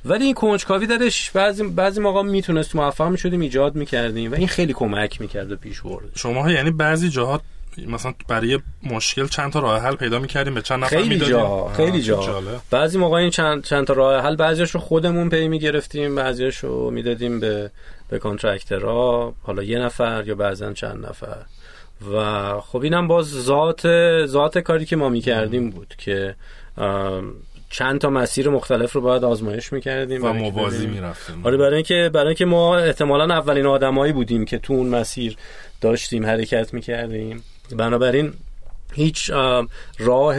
ولی 0.04 0.24
این 0.24 0.34
کنجکاوی 0.34 0.86
درش 0.86 1.30
بعضی 1.30 1.62
بعضی 1.62 2.00
موقع 2.00 2.22
می‌تونست 2.22 2.76
موفق 2.76 3.08
می‌شدیم 3.08 3.40
ایجاد 3.40 3.74
می‌کردیم 3.74 4.32
و 4.32 4.34
این 4.34 4.48
خیلی 4.48 4.72
کمک 4.72 5.20
می‌کرد 5.20 5.52
و 5.52 5.56
پیش 5.56 5.80
برد. 5.80 6.04
شما 6.14 6.50
یعنی 6.50 6.70
بعضی 6.70 7.08
جاها 7.08 7.40
مثلا 7.86 8.14
برای 8.28 8.58
مشکل 8.82 9.26
چند 9.26 9.52
تا 9.52 9.60
راه 9.60 9.82
حل 9.82 9.94
پیدا 9.96 10.18
می‌کردیم 10.18 10.54
به 10.54 10.62
چند 10.62 10.84
نفر 10.84 10.96
خیلی 10.96 11.18
جا 11.18 11.68
خیلی 11.76 12.02
جا 12.02 12.42
بعضی 12.70 12.98
موقع 12.98 13.16
این 13.16 13.30
چند 13.30 13.64
چند 13.64 13.86
تا 13.86 13.92
راه 13.92 14.22
حل 14.22 14.36
بعضیش 14.36 14.70
رو 14.70 14.80
خودمون 14.80 15.28
پی 15.28 15.48
می‌گرفتیم 15.48 16.14
بعضیش 16.14 16.56
رو 16.56 16.90
می‌دادیم 16.90 17.40
به 17.40 17.70
به 18.08 18.18
contractor 18.18 19.24
ها 19.24 19.34
حالا 19.42 19.62
یه 19.62 19.78
نفر 19.78 20.24
یا 20.26 20.34
بعضا 20.34 20.72
چند 20.72 21.06
نفر. 21.06 21.36
و 22.14 22.60
خب 22.60 22.82
اینم 22.82 23.08
باز 23.08 23.26
ذات 23.30 23.86
ذات 24.26 24.58
کاری 24.58 24.84
که 24.84 24.96
ما 24.96 25.08
می‌کردیم 25.08 25.70
بود 25.70 25.94
که 25.98 26.34
چند 27.70 28.00
تا 28.00 28.10
مسیر 28.10 28.48
مختلف 28.48 28.92
رو 28.92 29.00
باید 29.00 29.24
آزمایش 29.24 29.72
می‌کردیم 29.72 30.24
و 30.24 30.32
موازی 30.32 30.86
می‌رفتیم. 30.86 31.46
آره 31.46 31.56
برای 31.56 31.74
اینکه 31.74 32.10
برای 32.14 32.26
اینکه 32.26 32.44
ما 32.44 32.76
احتمالا 32.76 33.34
اولین 33.34 33.66
آدمایی 33.66 34.12
بودیم 34.12 34.44
که 34.44 34.58
تو 34.58 34.72
اون 34.72 34.88
مسیر 34.88 35.36
داشتیم 35.80 36.26
حرکت 36.26 36.74
می‌کردیم. 36.74 37.42
بنابراین 37.76 38.32
هیچ 38.92 39.30
راه 39.98 40.36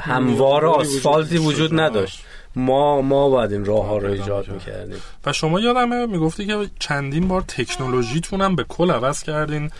هموار 0.00 0.66
آسفالتی 0.66 1.38
وجود 1.38 1.80
نداشت. 1.80 2.24
ما 2.56 3.02
ما 3.02 3.28
باید 3.28 3.52
این 3.52 3.64
راه 3.64 3.86
ها 3.86 3.98
رو 3.98 4.10
ایجاد 4.10 4.48
می‌کردیم. 4.48 4.98
و 5.26 5.32
شما 5.32 5.60
یادمه 5.60 6.06
می‌گفتی 6.06 6.46
که 6.46 6.66
چندین 6.78 7.28
بار 7.28 7.42
تکنولوژیتون 7.42 8.56
به 8.56 8.64
کل 8.64 8.90
عوض 8.90 9.22
کردین. 9.22 9.70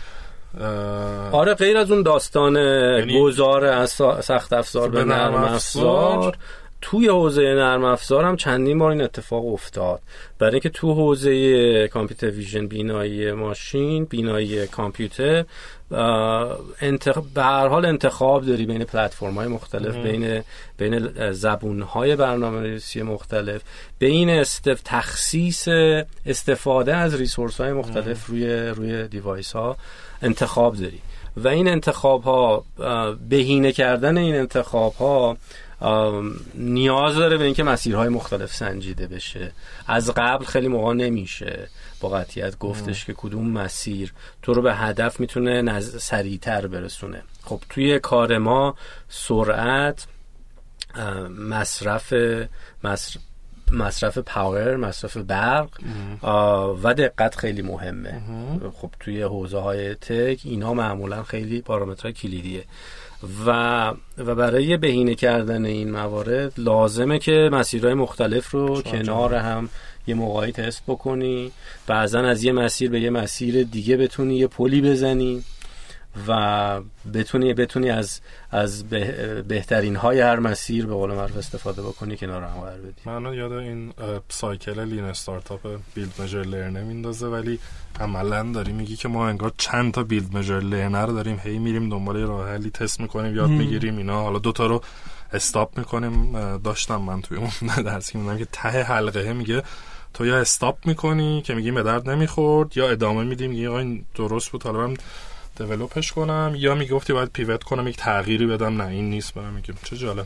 آره 1.31 1.53
غیر 1.53 1.77
از 1.77 1.91
اون 1.91 2.03
داستان 2.03 2.55
یعنی 2.55 3.21
گذار 3.21 3.65
از 3.65 3.91
سخت 4.21 4.53
افزار 4.53 4.89
به 4.89 5.03
نرم 5.03 5.33
افزار؟ 5.33 6.37
توی 6.81 7.07
حوزه 7.07 7.41
نرم 7.41 7.83
افزار 7.83 8.25
هم 8.25 8.35
چندین 8.35 8.79
بار 8.79 8.91
این 8.91 9.01
اتفاق 9.01 9.47
افتاد. 9.47 10.01
برای 10.39 10.53
اینکه 10.53 10.69
تو 10.69 10.93
حوزه 10.93 11.87
کامپیوتر 11.87 12.31
ویژن 12.31 12.67
بینایی 12.67 13.31
ماشین 13.31 14.05
بینایی 14.05 14.67
کامپیوتر 14.67 15.45
انتخ... 16.81 17.17
به 17.35 17.43
هر 17.43 17.67
حال 17.67 17.85
انتخاب 17.85 18.45
داری 18.45 18.65
بین 18.65 18.83
پلتفرم 18.83 19.33
های 19.33 19.47
مختلف 19.47 19.95
بین 19.95 20.43
بین 20.77 21.31
زبون 21.31 21.81
های 21.81 22.15
برنامه 22.15 22.79
مختلف 23.03 23.61
بین 23.99 24.29
استف... 24.29 24.81
تخصیص 24.85 25.67
استفاده 26.25 26.95
از 26.95 27.15
ریسورس 27.15 27.61
های 27.61 27.73
مختلف 27.73 28.25
روی 28.25 28.57
روی 28.57 29.07
دیوایس 29.07 29.53
ها 29.53 29.77
انتخاب 30.23 30.75
داری. 30.75 30.99
و 31.37 31.47
این 31.47 31.67
انتخاب 31.67 32.23
ها 32.23 32.65
بهینه 33.29 33.71
کردن 33.71 34.17
این 34.17 34.35
انتخاب 34.35 34.93
ها 34.93 35.37
نیاز 36.55 37.15
داره 37.15 37.37
به 37.37 37.43
اینکه 37.43 37.63
مسیرهای 37.63 38.09
مختلف 38.09 38.55
سنجیده 38.55 39.07
بشه. 39.07 39.51
از 39.87 40.11
قبل 40.15 40.45
خیلی 40.45 40.67
موقع 40.67 40.93
نمیشه 40.93 41.69
با 41.99 42.09
قطیت 42.09 42.57
گفتش 42.57 43.05
که 43.05 43.13
کدوم 43.13 43.49
مسیر 43.49 44.13
تو 44.41 44.53
رو 44.53 44.61
به 44.61 44.75
هدف 44.75 45.19
می‌تونه 45.19 45.61
نز... 45.61 46.03
سریعتر 46.03 46.67
برسونه. 46.67 47.21
خب 47.43 47.61
توی 47.69 47.99
کار 47.99 48.37
ما 48.37 48.75
سرعت 49.09 50.07
مصرف 51.37 52.13
مصرف 52.83 53.21
مصرف 53.73 54.17
پاور 54.17 54.75
مصرف 54.75 55.17
برق 55.17 55.69
و 56.83 56.93
دقت 56.93 57.35
خیلی 57.35 57.61
مهمه. 57.61 58.21
خب 58.73 58.89
توی 58.99 59.21
حوزه 59.21 59.59
های 59.59 59.95
تک 59.95 60.39
اینا 60.43 60.73
معمولا 60.73 61.23
خیلی 61.23 61.61
پارامترهای 61.61 62.13
کلیدیه. 62.13 62.63
و 63.45 63.93
و 64.17 64.35
برای 64.35 64.77
بهینه 64.77 65.15
کردن 65.15 65.65
این 65.65 65.91
موارد 65.91 66.53
لازمه 66.57 67.19
که 67.19 67.49
مسیرهای 67.51 67.93
مختلف 67.93 68.51
رو 68.51 68.81
کنار 68.81 69.35
هم 69.35 69.69
یه 70.07 70.15
موقعی 70.15 70.51
تست 70.51 70.83
بکنی. 70.87 71.51
بعضا 71.87 72.19
از 72.19 72.43
یه 72.43 72.51
مسیر 72.51 72.89
به 72.89 72.99
یه 72.99 73.09
مسیر 73.09 73.63
دیگه 73.63 73.97
بتونی 73.97 74.35
یه 74.35 74.47
پلی 74.47 74.81
بزنی. 74.81 75.43
و 76.27 76.81
بتونی 77.13 77.53
بتونی 77.53 77.89
از 77.89 78.21
از 78.51 78.89
بهترین 79.47 79.95
های 79.95 80.21
هر 80.21 80.39
مسیر 80.39 80.85
به 80.85 80.93
قول 80.93 81.13
معروف 81.13 81.37
استفاده 81.37 81.81
بکنی 81.81 82.17
کنار 82.17 82.43
هم 82.43 82.61
قرار 82.61 82.77
بدی. 82.77 83.01
من 83.05 83.33
یاد 83.33 83.51
این 83.51 83.93
سایکل 84.29 84.79
لین 84.85 85.03
استارتاپ 85.03 85.79
بیلد 85.95 86.21
مژر 86.21 86.43
لرنر 86.43 86.83
میندازه 86.83 87.27
ولی 87.27 87.59
عملا 87.99 88.51
داری 88.51 88.71
میگی 88.71 88.95
که 88.95 89.07
ما 89.07 89.27
انگار 89.27 89.51
چند 89.57 89.93
تا 89.93 90.03
بیلد 90.03 90.37
مژر 90.37 90.59
لرنر 90.59 91.05
داریم 91.05 91.39
هی 91.43 91.59
میریم 91.59 91.89
دنبال 91.89 92.17
راه 92.17 92.49
حلی 92.49 92.69
تست 92.69 92.99
می‌کنیم 92.99 93.35
یاد 93.35 93.49
می‌گیریم 93.49 93.97
اینا. 93.97 94.21
حالا 94.21 94.39
دوتا 94.39 94.67
رو 94.67 94.81
استاپ 95.33 95.77
می‌کنیم. 95.77 96.31
داشتم 96.57 97.01
من 97.01 97.21
توی 97.21 97.37
اون 97.37 97.49
درسی 97.85 98.17
می‌دونم 98.17 98.37
که 98.37 98.45
ته 98.51 98.83
حلقه 98.83 99.33
میگه 99.33 99.63
تو 100.13 100.25
یا 100.25 100.37
استاپ 100.37 100.77
می‌کنی 100.85 101.41
که 101.41 101.53
میگی 101.53 101.71
به 101.71 101.83
درد 101.83 102.09
نمی‌خورد 102.09 102.77
یا 102.77 102.89
ادامه 102.89 103.23
میدیم 103.23 103.49
میگی 103.49 103.67
این 103.67 104.05
درست 104.15 104.51
بود. 104.51 104.63
حالا 104.63 104.93
من 105.59 105.65
دیولوپش 105.67 106.11
کنم 106.11 106.53
یا 106.57 106.75
می‌گفتی 106.75 107.13
باید 107.13 107.29
پیوت 107.29 107.63
کنم 107.63 107.87
یک 107.87 107.97
تغییری 107.97 108.45
بدم؟ 108.45 108.81
نه 108.81 108.87
این 108.87 109.09
نیست 109.09 109.33
برام 109.33 109.53
میگم. 109.53 109.75
چه 109.83 109.97
جالب. 109.97 110.25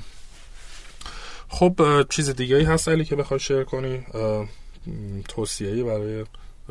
خب 1.50 2.06
چیز 2.10 2.30
دیگه 2.30 2.56
ای 2.56 2.64
هست 2.64 2.90
علی 2.90 3.06
که 3.06 3.16
بخوای 3.16 3.40
شیر 3.40 3.64
کنی؟ 3.64 4.06
توصیه‌ای 5.28 5.84
برای 5.84 6.26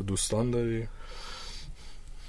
دوستان 0.07 0.51
داری؟ 0.51 0.89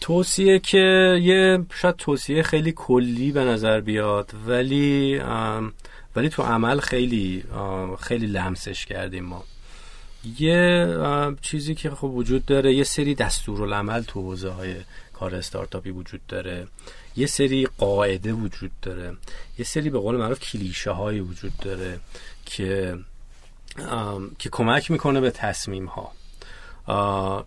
توصیه 0.01 0.59
که 0.59 1.17
یه 1.21 1.65
شاید 1.81 1.95
توصیه 1.95 2.43
خیلی 2.43 2.71
کلی 2.71 3.31
به 3.31 3.43
نظر 3.43 3.81
بیاد 3.81 4.31
ولی 4.47 5.19
ولی 6.15 6.29
تو 6.29 6.43
عمل 6.43 6.79
خیلی 6.79 7.43
خیلی 7.99 8.27
لمسش 8.27 8.85
کردیم 8.85 9.25
ما. 9.25 9.43
یه 10.39 10.87
چیزی 11.41 11.75
که 11.75 11.89
خب 11.89 12.03
وجود 12.03 12.45
داره 12.45 12.73
یه 12.73 12.83
سری 12.83 13.15
دستورالعمل 13.15 14.01
تو 14.01 14.21
حوزه 14.21 14.49
های 14.49 14.75
کار 15.19 15.35
استارتاپی 15.35 15.89
وجود 15.89 16.21
داره. 16.27 16.67
یه 17.15 17.27
سری 17.27 17.67
قاعده 17.77 18.33
وجود 18.33 18.71
داره. 18.81 19.17
یه 19.59 19.65
سری 19.65 19.89
به 19.89 19.99
قول 19.99 20.15
معروف 20.15 20.39
کلیشه 20.39 20.91
های 20.91 21.19
وجود 21.19 21.53
داره 21.57 21.99
که 22.45 22.97
که 24.39 24.49
کمک 24.49 24.91
می‌کنه 24.91 25.21
به 25.21 25.31
تصمیم 25.31 25.85
ها 25.85 26.11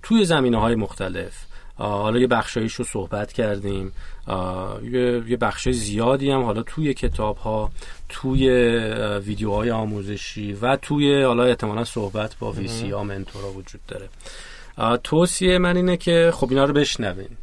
توی 0.03 0.25
زمینه 0.25 0.61
های 0.61 0.75
مختلف 0.75 1.45
حالا 1.77 2.19
یه 2.19 2.27
بخشایش 2.27 2.75
رو 2.75 2.85
صحبت 2.85 3.33
کردیم. 3.33 3.93
یه, 4.83 5.23
یه 5.29 5.37
بخش 5.37 5.69
زیادی 5.69 6.31
هم 6.31 6.43
حالا 6.43 6.63
توی 6.63 6.95
کتاب 6.95 7.37
ها 7.37 7.71
توی 8.09 8.51
ویدیوهای 9.19 9.71
آموزشی 9.71 10.53
و 10.53 10.77
توی 10.77 11.23
حالا 11.23 11.45
احتمالا 11.45 11.85
صحبت 11.85 12.37
با 12.39 12.53
ویسی 12.53 12.91
ها 12.91 13.05
منتورا 13.05 13.53
وجود 13.53 13.81
داره. 13.89 14.09
توصیه 15.05 15.59
من 15.59 15.77
اینه 15.77 15.97
که 15.97 16.31
خب 16.35 16.51
اینا 16.51 16.65
رو 16.65 16.73
بشنوین. 16.73 17.37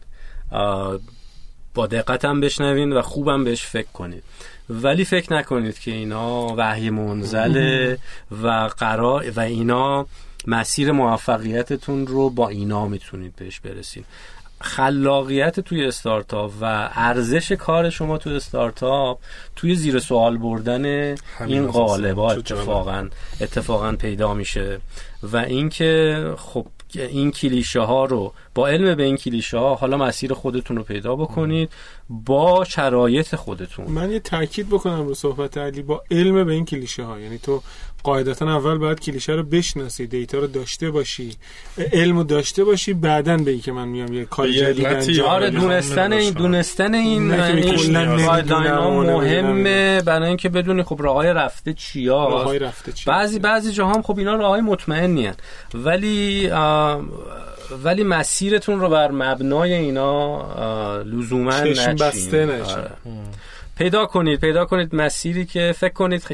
با 1.74 1.88
دقت 1.88 2.26
هم 2.26 2.42
بشنوین 2.42 2.94
و 2.94 3.02
خوبم 3.02 3.44
بهش 3.44 3.64
فکر 3.64 3.92
کنید 3.94 4.24
ولی 4.70 5.06
فکر 5.06 5.34
نکنید 5.34 5.80
که 5.80 5.92
اینا 5.92 6.54
وحی 6.58 6.90
منزله 6.90 7.98
و 8.44 8.70
قرار 8.78 9.32
و 9.36 9.40
اینا 9.40 10.08
مسیر 10.48 10.92
موفقیتتون 10.92 12.08
رو 12.08 12.30
با 12.30 12.50
اینا 12.50 12.88
می‌تونید 12.88 13.36
بهش 13.36 13.60
برسید 13.60 14.06
خلاقیت 14.62 15.60
توی 15.60 15.86
استارتاپ 15.86 16.52
و 16.62 16.90
ارزش 16.94 17.52
کار 17.52 17.90
شما 17.90 18.18
توی 18.18 18.36
استارتاپ 18.36 19.20
توی 19.56 19.76
زیر 19.76 20.00
سوال 20.00 20.38
بردن 20.38 21.16
این 21.48 21.68
قالبا 21.68 22.32
اتفاقا 22.32 23.10
اتفاقا 23.42 23.92
پیدا 23.92 24.34
میشه. 24.34 24.80
و 25.24 25.38
اینکه 25.38 26.24
خب 26.38 26.66
این 26.96 27.32
کلیشه 27.32 27.80
ها 27.80 28.06
رو 28.06 28.34
با 28.56 28.68
علم 28.68 28.96
به 28.96 29.04
این 29.04 29.18
کلیشه 29.18 29.58
ها 29.58 29.76
حالا 29.76 29.98
مسیر 29.98 30.34
خودتون 30.34 30.78
رو 30.78 30.84
پیدا 30.84 31.16
بکنید 31.16 31.70
با 32.10 32.64
شرایط 32.64 33.36
خودتون. 33.36 33.86
من 33.86 34.12
یه 34.12 34.20
تاکید 34.20 34.70
بکنم 34.70 35.08
رو 35.08 35.14
صحبت 35.14 35.58
علی 35.58 35.82
با 35.82 36.04
علم 36.12 36.44
به 36.44 36.54
این 36.54 36.66
کلیشه 36.66 37.04
ها 37.04 37.20
یعنی 37.20 37.38
تو 37.38 37.62
قاعدتا 38.04 38.56
اول 38.58 38.78
باید 38.78 39.00
کلیشه 39.00 39.34
رو 39.34 39.44
بشناسی 39.44 40.08
دیتا 40.08 40.40
رو 40.40 40.48
داشته 40.48 40.92
باشی 40.92 41.36
علم 41.94 42.18
رو 42.18 42.24
داشته 42.24 42.64
باشی 42.64 42.94
بعدا 42.94 43.38
به 43.38 43.58
که 43.58 43.72
من 43.72 43.88
میام 43.88 44.14
یه 44.14 44.26
کار 44.26 44.48
جدید 44.48 44.86
انجام 44.86 45.28
آره 45.28 45.50
دونستن 45.50 46.14
این 46.14 46.34
دونستن 46.34 46.96
این 46.96 47.28
مهمه 49.02 50.02
برای 50.02 50.28
اینکه 50.28 50.50
بدونی 50.50 50.84
خب 50.84 50.98
راههای 51.00 51.34
رفته 51.34 51.74
چیا 51.74 52.28
راههای 52.28 52.60
رفته 52.60 52.92
چیا 52.92 53.14
بعضی 53.14 53.40
بعضی 53.40 53.72
جاها 53.72 53.94
هم 53.94 54.02
خب 54.02 54.18
اینا 54.18 54.36
راههای 54.36 54.62
مطمئنی 54.62 55.32
ولی 55.74 56.50
ولی 57.84 58.04
مسیرتون 58.04 58.80
رو 58.80 58.90
بر 58.90 59.12
مبنای 59.12 59.74
اینا 59.74 61.02
لزوما 61.02 61.60
نچین 61.60 61.96
بسته 61.96 62.46
نشه 62.46 62.72
آره. 62.72 62.92
پیدا 63.78 64.06
کنید 64.06 64.40
پیدا 64.40 64.66
کنید 64.66 64.96
مسیری 64.96 65.46
که 65.46 65.74
فکر 65.78 65.94
کنید 65.94 66.26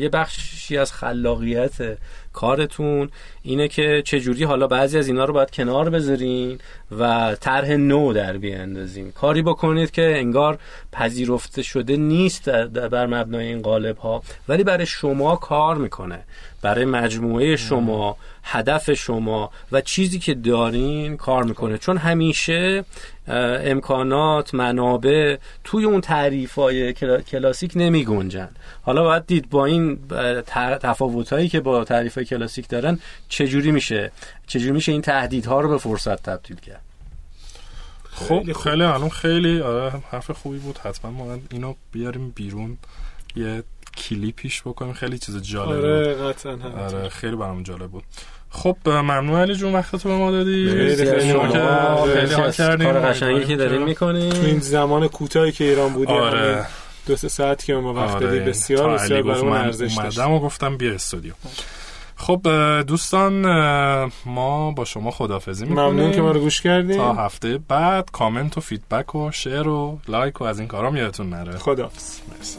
یه 0.00 0.08
بخشی 0.08 0.76
از 0.76 0.92
خلاقیت 0.92 1.98
کارتون 2.38 3.10
اینه 3.42 3.68
که 3.68 4.02
چجوری 4.04 4.44
حالا 4.44 4.66
بعضی 4.66 4.98
از 4.98 5.08
اینا 5.08 5.24
رو 5.24 5.34
باید 5.34 5.50
کنار 5.50 5.90
بذارین 5.90 6.58
و 6.98 7.34
طرح 7.40 7.70
نو 7.70 8.12
در 8.12 8.36
بیاندازین. 8.36 9.12
کاری 9.12 9.42
بکنید 9.42 9.90
که 9.90 10.18
انگار 10.18 10.58
پذیرفته 10.92 11.62
شده 11.62 11.96
نیست 11.96 12.44
در 12.48 12.88
بر 12.88 13.06
مبنای 13.06 13.46
این 13.46 13.62
قالب 13.62 13.96
ها 13.96 14.22
ولی 14.48 14.64
برای 14.64 14.86
شما 14.86 15.36
کار 15.36 15.76
می‌کنه. 15.76 16.24
برای 16.62 16.84
مجموعه 16.84 17.56
شما 17.56 18.16
هدف 18.42 18.94
شما 18.94 19.50
و 19.72 19.80
چیزی 19.80 20.18
که 20.18 20.34
دارین 20.34 21.16
کار 21.16 21.44
می‌کنه. 21.44 21.78
چون 21.78 21.96
همیشه 21.96 22.84
امکانات 23.64 24.54
منابع 24.54 25.36
توی 25.64 25.84
اون 25.84 26.00
تعریف 26.00 26.54
های 26.54 26.92
کلاسیک 27.22 27.72
نمی 27.76 28.04
گنجن 28.04 28.48
حالا 28.82 29.02
باید 29.02 29.26
دید 29.26 29.50
با 29.50 29.64
این 29.64 29.98
تفاوت 30.80 31.32
هایی 31.32 31.48
که 31.48 31.60
با 31.60 31.84
تعریف 31.84 32.14
های 32.14 32.24
کلاسیک 32.28 32.68
دارن 32.68 32.98
چجوری 33.28 33.70
میشه؟ 33.70 34.12
چجوری 34.46 34.72
میشه 34.72 34.92
این 34.92 35.02
تهدیدها 35.02 35.60
رو 35.60 35.68
به 35.68 35.78
فرصت 35.78 36.22
تبدیل 36.22 36.56
کرد؟ 36.56 36.82
خب 38.10 38.52
خیلی 38.52 38.82
الان 38.82 39.08
خیلی 39.08 39.60
آره 39.60 39.92
حرف 40.10 40.30
خوبی 40.30 40.58
بود 40.58 40.78
حتما 40.78 41.10
ما 41.10 41.38
اینو 41.50 41.74
بیاریم 41.92 42.30
بیرون 42.30 42.78
یه 43.36 43.62
کلیپیش 43.96 44.62
بکنیم 44.62 44.92
خیلی 44.92 45.18
چیز 45.18 45.42
جالب 45.42 45.84
آره 45.84 46.14
قطعا 46.14 46.58
آره 46.86 47.08
خیلی 47.08 47.36
برام 47.36 47.62
جالب 47.62 47.90
بود. 47.90 48.04
خب 48.50 48.76
ممنون 48.86 49.40
علی 49.40 49.54
جون 49.54 49.72
وقت 49.72 49.96
تو 49.96 50.08
به 50.08 50.14
ما 50.14 50.30
دادی. 50.30 50.70
خیلی 50.96 52.34
حال 52.34 52.52
کردیم 52.52 52.92
کار 52.92 53.00
قشنگی 53.00 53.44
که 53.44 53.56
داریم 53.56 53.82
می‌کنیم. 53.82 54.32
تو 54.32 54.42
این 54.42 54.58
زمان 54.58 55.08
کوتاهی 55.08 55.52
که 55.52 55.64
ایران 55.64 55.92
بودیم 55.92 56.16
آره. 56.16 56.66
دو 57.06 57.16
سه 57.16 57.28
ساعت 57.28 57.64
که 57.64 57.74
ما 57.74 57.94
وقت 57.94 58.18
دادی 58.18 58.40
بسیار 58.40 58.94
بسیار 58.94 59.22
برای 59.22 59.48
ارزش 59.48 59.94
داشت. 59.94 60.18
اومدم 60.18 60.32
و 60.34 60.40
گفتم 60.40 60.76
بیا 60.76 60.94
استودیو. 60.94 61.32
خب 62.18 62.40
دوستان 62.86 63.46
ما 64.26 64.70
با 64.70 64.84
شما 64.84 65.10
خدافزی 65.10 65.66
می‌کنیم. 65.66 65.88
ممنون 65.88 66.12
که 66.12 66.20
ما 66.20 66.30
رو 66.30 66.40
گوش 66.40 66.60
کردیم 66.60 66.96
تا 66.96 67.14
هفته 67.14 67.58
بعد 67.68 68.10
کامنت 68.10 68.58
و 68.58 68.60
feedback 68.60 69.14
و 69.14 69.30
share 69.30 69.68
و 69.68 69.98
like 70.08 70.40
و 70.40 70.44
از 70.44 70.58
این 70.58 70.68
کارام 70.68 70.96
یادتون 70.96 71.30
نره. 71.30 71.58
خدافز 71.58 72.20
مرسی. 72.28 72.58